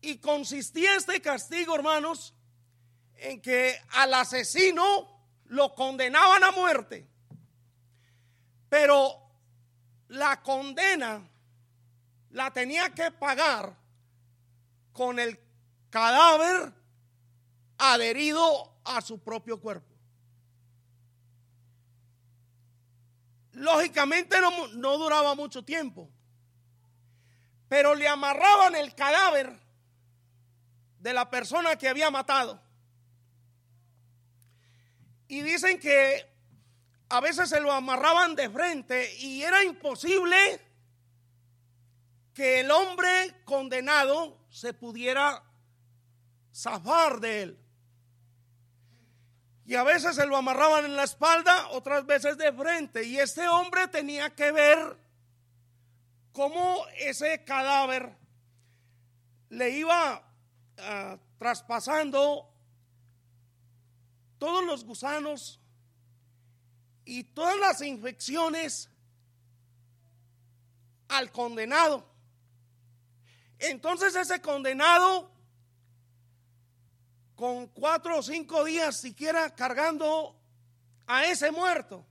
Y 0.00 0.18
consistía 0.18 0.94
este 0.96 1.20
castigo, 1.20 1.74
hermanos, 1.74 2.34
en 3.16 3.40
que 3.40 3.76
al 3.90 4.14
asesino 4.14 5.18
lo 5.46 5.74
condenaban 5.74 6.44
a 6.44 6.52
muerte. 6.52 7.08
Pero 8.68 9.28
la 10.08 10.42
condena 10.42 11.28
la 12.30 12.50
tenía 12.52 12.90
que 12.90 13.10
pagar 13.10 13.76
con 14.92 15.18
el 15.18 15.38
cadáver 15.90 16.72
adherido 17.78 18.80
a 18.84 19.00
su 19.00 19.18
propio 19.18 19.60
cuerpo. 19.60 19.86
Lógicamente 23.52 24.40
no, 24.40 24.68
no 24.68 24.98
duraba 24.98 25.34
mucho 25.34 25.64
tiempo, 25.64 26.08
pero 27.68 27.94
le 27.94 28.06
amarraban 28.06 28.76
el 28.76 28.94
cadáver 28.94 29.67
de 31.00 31.12
la 31.12 31.30
persona 31.30 31.76
que 31.76 31.88
había 31.88 32.10
matado. 32.10 32.60
Y 35.28 35.42
dicen 35.42 35.78
que 35.78 36.26
a 37.08 37.20
veces 37.20 37.48
se 37.48 37.60
lo 37.60 37.72
amarraban 37.72 38.34
de 38.34 38.50
frente 38.50 39.14
y 39.16 39.42
era 39.42 39.62
imposible 39.64 40.60
que 42.34 42.60
el 42.60 42.70
hombre 42.70 43.42
condenado 43.44 44.38
se 44.50 44.72
pudiera 44.72 45.42
zafar 46.54 47.20
de 47.20 47.42
él. 47.42 47.58
Y 49.66 49.74
a 49.74 49.82
veces 49.82 50.16
se 50.16 50.24
lo 50.24 50.36
amarraban 50.36 50.86
en 50.86 50.96
la 50.96 51.04
espalda, 51.04 51.68
otras 51.68 52.06
veces 52.06 52.38
de 52.38 52.52
frente. 52.52 53.04
Y 53.04 53.18
este 53.18 53.46
hombre 53.48 53.86
tenía 53.88 54.30
que 54.30 54.50
ver 54.50 54.96
cómo 56.32 56.86
ese 56.96 57.44
cadáver 57.44 58.16
le 59.50 59.70
iba 59.70 60.27
ah, 60.80 61.18
traspasando 61.38 62.52
todos 64.38 64.64
los 64.64 64.84
gusanos 64.84 65.60
y 67.04 67.24
todas 67.24 67.58
las 67.58 67.80
infecciones 67.82 68.90
al 71.08 71.32
condenado. 71.32 72.06
Entonces 73.58 74.14
ese 74.14 74.40
condenado 74.40 75.30
con 77.34 77.68
cuatro 77.68 78.18
o 78.18 78.22
cinco 78.22 78.64
días 78.64 78.96
siquiera 78.96 79.54
cargando 79.54 80.36
a 81.06 81.24
ese 81.24 81.50
muerto. 81.50 82.04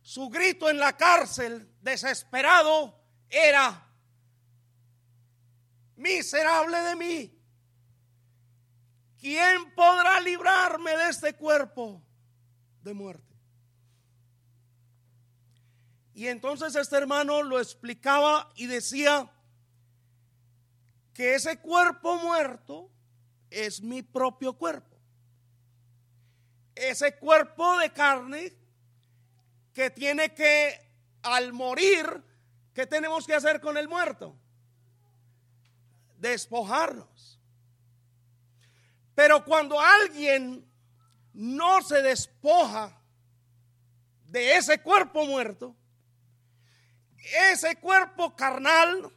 Su 0.00 0.28
grito 0.28 0.70
en 0.70 0.78
la 0.78 0.96
cárcel, 0.96 1.70
desesperado, 1.82 2.98
era, 3.28 3.87
miserable 5.98 6.78
de 6.78 6.96
mí, 6.96 7.38
¿quién 9.18 9.74
podrá 9.74 10.20
librarme 10.20 10.96
de 10.96 11.08
este 11.08 11.34
cuerpo 11.34 12.00
de 12.82 12.94
muerte? 12.94 13.34
Y 16.14 16.26
entonces 16.26 16.74
este 16.74 16.96
hermano 16.96 17.42
lo 17.42 17.60
explicaba 17.60 18.50
y 18.56 18.66
decía 18.66 19.30
que 21.14 21.34
ese 21.34 21.58
cuerpo 21.58 22.16
muerto 22.16 22.90
es 23.50 23.80
mi 23.82 24.02
propio 24.02 24.52
cuerpo. 24.52 24.96
Ese 26.74 27.16
cuerpo 27.16 27.78
de 27.78 27.90
carne 27.90 28.52
que 29.72 29.90
tiene 29.90 30.34
que, 30.34 30.80
al 31.22 31.52
morir, 31.52 32.22
¿qué 32.72 32.86
tenemos 32.86 33.26
que 33.26 33.34
hacer 33.34 33.60
con 33.60 33.76
el 33.76 33.88
muerto? 33.88 34.36
Despojarnos. 36.18 37.40
Pero 39.14 39.44
cuando 39.44 39.80
alguien 39.80 40.64
no 41.32 41.82
se 41.82 42.02
despoja 42.02 43.00
de 44.26 44.56
ese 44.56 44.82
cuerpo 44.82 45.24
muerto, 45.26 45.74
ese 47.50 47.76
cuerpo 47.76 48.34
carnal 48.36 49.12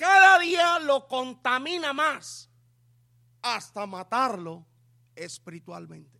cada 0.00 0.38
día 0.38 0.78
lo 0.78 1.06
contamina 1.06 1.92
más 1.92 2.48
hasta 3.42 3.84
matarlo 3.86 4.66
espiritualmente. 5.14 6.18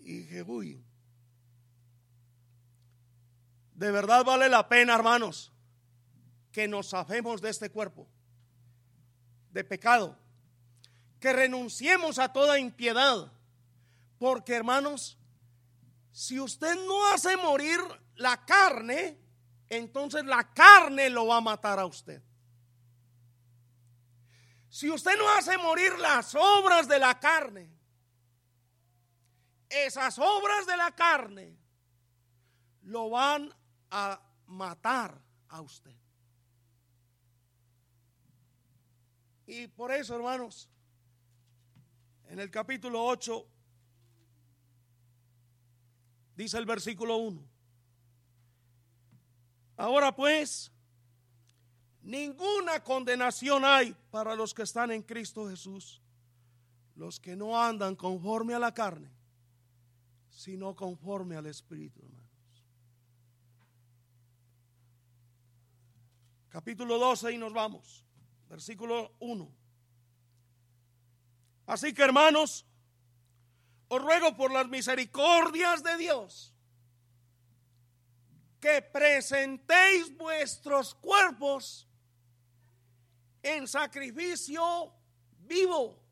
Y 0.00 0.18
dije, 0.18 0.42
de 3.78 3.92
verdad 3.92 4.24
vale 4.24 4.48
la 4.48 4.68
pena, 4.68 4.96
hermanos, 4.96 5.52
que 6.50 6.66
nos 6.66 6.88
safemos 6.88 7.40
de 7.40 7.50
este 7.50 7.70
cuerpo 7.70 8.08
de 9.50 9.62
pecado, 9.62 10.18
que 11.20 11.32
renunciemos 11.32 12.18
a 12.18 12.32
toda 12.32 12.58
impiedad, 12.58 13.30
porque 14.18 14.54
hermanos, 14.54 15.16
si 16.10 16.40
usted 16.40 16.74
no 16.86 17.06
hace 17.12 17.36
morir 17.36 17.78
la 18.16 18.44
carne, 18.44 19.16
entonces 19.68 20.24
la 20.24 20.52
carne 20.52 21.08
lo 21.08 21.28
va 21.28 21.36
a 21.36 21.40
matar 21.40 21.78
a 21.78 21.86
usted. 21.86 22.20
Si 24.68 24.90
usted 24.90 25.16
no 25.16 25.30
hace 25.34 25.56
morir 25.56 25.96
las 26.00 26.34
obras 26.34 26.88
de 26.88 26.98
la 26.98 27.20
carne, 27.20 27.70
esas 29.68 30.18
obras 30.18 30.66
de 30.66 30.76
la 30.76 30.90
carne 30.96 31.56
lo 32.82 33.10
van 33.10 33.54
a 33.90 34.20
matar 34.46 35.20
a 35.48 35.60
usted. 35.60 35.94
Y 39.46 39.66
por 39.68 39.90
eso, 39.90 40.14
hermanos, 40.14 40.68
en 42.28 42.38
el 42.38 42.50
capítulo 42.50 43.02
8 43.04 43.46
dice 46.36 46.58
el 46.58 46.66
versículo 46.66 47.16
1. 47.16 47.42
Ahora 49.78 50.14
pues, 50.14 50.70
ninguna 52.02 52.82
condenación 52.82 53.64
hay 53.64 53.96
para 54.10 54.34
los 54.34 54.52
que 54.52 54.62
están 54.62 54.90
en 54.90 55.02
Cristo 55.02 55.48
Jesús, 55.48 56.02
los 56.94 57.18
que 57.18 57.34
no 57.34 57.60
andan 57.60 57.96
conforme 57.96 58.54
a 58.54 58.58
la 58.58 58.74
carne, 58.74 59.10
sino 60.28 60.76
conforme 60.76 61.36
al 61.36 61.46
Espíritu, 61.46 62.02
hermanos. 62.02 62.28
Capítulo 66.48 66.98
12 66.98 67.32
y 67.32 67.38
nos 67.38 67.52
vamos. 67.52 68.04
Versículo 68.48 69.14
1. 69.20 69.54
Así 71.66 71.92
que 71.92 72.02
hermanos, 72.02 72.64
os 73.88 74.02
ruego 74.02 74.36
por 74.36 74.50
las 74.50 74.68
misericordias 74.68 75.82
de 75.82 75.96
Dios 75.98 76.54
que 78.60 78.82
presentéis 78.82 80.16
vuestros 80.16 80.94
cuerpos 80.94 81.86
en 83.42 83.68
sacrificio 83.68 84.92
vivo, 85.46 86.02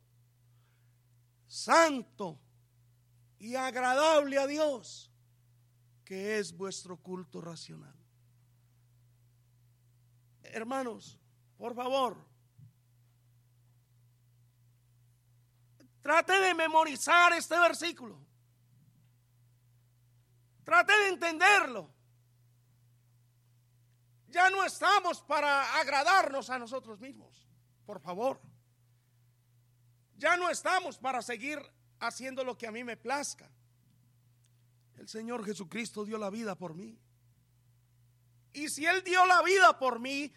santo 1.46 2.38
y 3.38 3.56
agradable 3.56 4.38
a 4.38 4.46
Dios, 4.46 5.10
que 6.04 6.38
es 6.38 6.56
vuestro 6.56 6.96
culto 6.98 7.40
racional. 7.40 7.94
Hermanos, 10.56 11.20
por 11.58 11.74
favor, 11.74 12.16
trate 16.00 16.32
de 16.32 16.54
memorizar 16.54 17.34
este 17.34 17.60
versículo. 17.60 18.18
Trate 20.64 20.94
de 20.94 21.08
entenderlo. 21.08 21.90
Ya 24.28 24.48
no 24.48 24.64
estamos 24.64 25.20
para 25.20 25.78
agradarnos 25.78 26.48
a 26.48 26.58
nosotros 26.58 26.98
mismos, 27.00 27.46
por 27.84 28.00
favor. 28.00 28.40
Ya 30.16 30.38
no 30.38 30.48
estamos 30.48 30.96
para 30.96 31.20
seguir 31.20 31.58
haciendo 32.00 32.42
lo 32.44 32.56
que 32.56 32.66
a 32.66 32.72
mí 32.72 32.82
me 32.82 32.96
plazca. 32.96 33.50
El 34.96 35.06
Señor 35.06 35.44
Jesucristo 35.44 36.06
dio 36.06 36.16
la 36.16 36.30
vida 36.30 36.54
por 36.54 36.74
mí. 36.74 36.98
Y 38.54 38.70
si 38.70 38.86
Él 38.86 39.04
dio 39.04 39.26
la 39.26 39.42
vida 39.42 39.78
por 39.78 40.00
mí, 40.00 40.32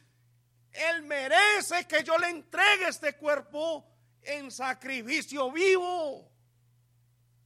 Él 0.72 1.04
merece 1.04 1.88
que 1.88 2.04
yo 2.04 2.18
le 2.18 2.30
entregue 2.30 2.88
este 2.88 3.14
cuerpo 3.16 3.86
en 4.22 4.52
sacrificio 4.52 5.52
vivo, 5.52 6.32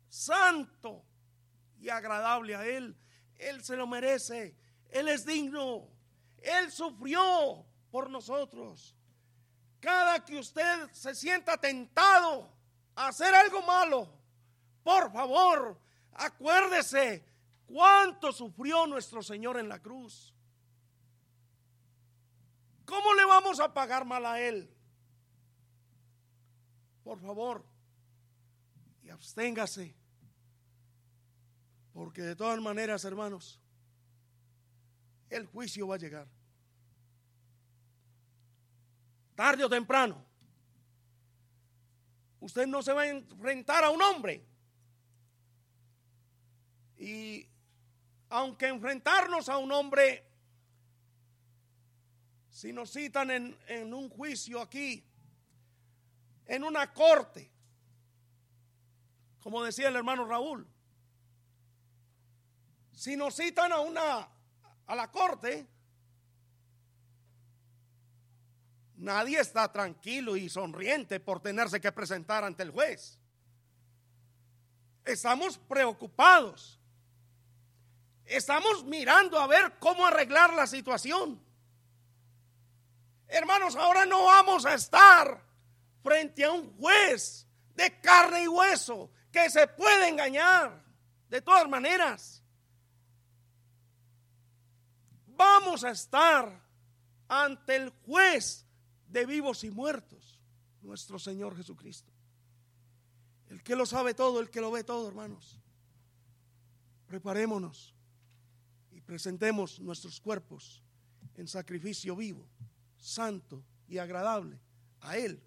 santo 0.10 1.06
y 1.80 1.90
agradable 1.90 2.56
a 2.56 2.66
Él. 2.66 2.96
Él 3.38 3.64
se 3.64 3.76
lo 3.76 3.88
merece. 3.88 4.56
Él 4.90 5.08
es 5.08 5.26
digno. 5.26 5.90
Él 6.38 6.72
sufrió 6.72 7.66
por 7.92 8.10
nosotros. 8.10 8.96
Cada 9.80 10.24
que 10.24 10.38
usted 10.38 10.90
se 10.92 11.14
sienta 11.14 11.58
tentado 11.58 12.50
a 12.96 13.08
hacer 13.08 13.34
algo 13.36 13.62
malo, 13.64 14.08
por 14.84 15.12
favor, 15.12 15.80
acuérdese 16.14 17.26
cuánto 17.66 18.32
sufrió 18.32 18.88
nuestro 18.88 19.22
Señor 19.22 19.58
en 19.60 19.68
la 19.68 19.80
cruz. 19.80 20.33
¿Cómo 22.86 23.14
le 23.14 23.26
vamos 23.26 23.60
a 23.60 23.74
pagar 23.74 24.06
mal 24.06 24.26
a 24.26 24.40
Él? 24.40 24.70
Por 27.04 27.20
favor, 27.20 27.66
y 29.02 29.10
absténgase. 29.10 29.96
Porque 31.94 32.22
de 32.22 32.36
todas 32.36 32.60
maneras, 32.60 33.06
hermanos, 33.06 33.60
el 35.30 35.46
juicio 35.46 35.88
va 35.88 35.96
a 35.96 36.00
llegar. 36.00 36.28
Tarde 39.36 39.64
o 39.64 39.70
temprano. 39.70 40.26
Usted 42.40 42.68
no 42.68 42.82
se 42.82 42.94
va 42.94 43.04
a 43.04 43.08
enfrentar 43.08 43.84
a 43.84 43.90
un 43.90 44.02
hombre. 44.02 44.46
Y 46.98 47.48
aunque 48.30 48.68
enfrentarnos 48.68 49.50
a 49.50 49.58
un 49.58 49.72
hombre, 49.72 50.26
si 52.54 52.72
nos 52.72 52.92
citan 52.92 53.32
en, 53.32 53.58
en 53.68 53.94
un 53.96 54.10
juicio 54.10 54.62
aquí, 54.62 55.04
en 56.46 56.64
una 56.64 56.94
corte, 56.94 57.52
como 59.42 59.64
decía 59.64 59.88
el 59.88 59.96
hermano 59.96 60.26
Raúl, 60.26 60.68
Si 62.92 63.18
nos 63.18 63.36
citan 63.36 63.72
a 63.72 63.80
una 63.80 64.30
a 64.86 64.96
la 64.96 65.12
corte, 65.12 65.68
nadie 68.98 69.40
está 69.40 69.72
tranquilo 69.72 70.38
y 70.38 70.48
sonriente 70.48 71.20
por 71.20 71.42
tenerse 71.42 71.82
que 71.82 71.92
presentar 71.92 72.44
ante 72.44 72.62
el 72.62 72.70
juez. 72.70 73.18
Estamos 75.04 75.58
preocupados. 75.58 76.80
Estamos 78.26 78.86
mirando 78.86 79.40
a 79.40 79.48
ver 79.48 79.80
cómo 79.80 80.06
arreglar 80.06 80.54
la 80.54 80.68
situación. 80.68 81.53
Hermanos, 83.34 83.76
ahora 83.76 84.06
no 84.06 84.26
vamos 84.26 84.64
a 84.64 84.76
estar 84.76 85.44
frente 86.04 86.44
a 86.44 86.52
un 86.52 86.72
juez 86.78 87.48
de 87.74 88.00
carne 88.00 88.44
y 88.44 88.48
hueso 88.48 89.10
que 89.32 89.50
se 89.50 89.66
puede 89.66 90.08
engañar 90.08 90.86
de 91.30 91.42
todas 91.42 91.68
maneras. 91.68 92.44
Vamos 95.26 95.84
a 95.84 95.90
estar 95.90 96.62
ante 97.28 97.76
el 97.76 97.90
juez 98.06 98.68
de 99.08 99.26
vivos 99.26 99.64
y 99.64 99.72
muertos, 99.72 100.40
nuestro 100.84 101.18
Señor 101.18 101.58
Jesucristo. 101.58 102.14
El 103.50 103.64
que 103.64 103.76
lo 103.76 103.88
sabe 103.88 104.14
todo, 104.14 104.42
el 104.42 104.52
que 104.52 104.62
lo 104.62 104.70
ve 104.70 104.84
todo, 104.84 105.08
hermanos. 105.08 105.60
Preparémonos 107.08 107.96
y 108.92 109.02
presentemos 109.02 109.80
nuestros 109.80 110.22
cuerpos 110.22 110.84
en 111.34 111.48
sacrificio 111.48 112.16
vivo, 112.16 112.48
santo 113.04 113.64
y 113.88 113.98
agradable 113.98 114.60
a 115.02 115.18
Él, 115.18 115.42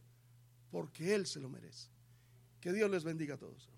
porque 0.70 1.14
Él 1.14 1.26
se 1.26 1.40
lo 1.40 1.48
merece. 1.48 1.88
Que 2.60 2.72
Dios 2.72 2.90
les 2.90 3.04
bendiga 3.04 3.36
a 3.36 3.38
todos. 3.38 3.70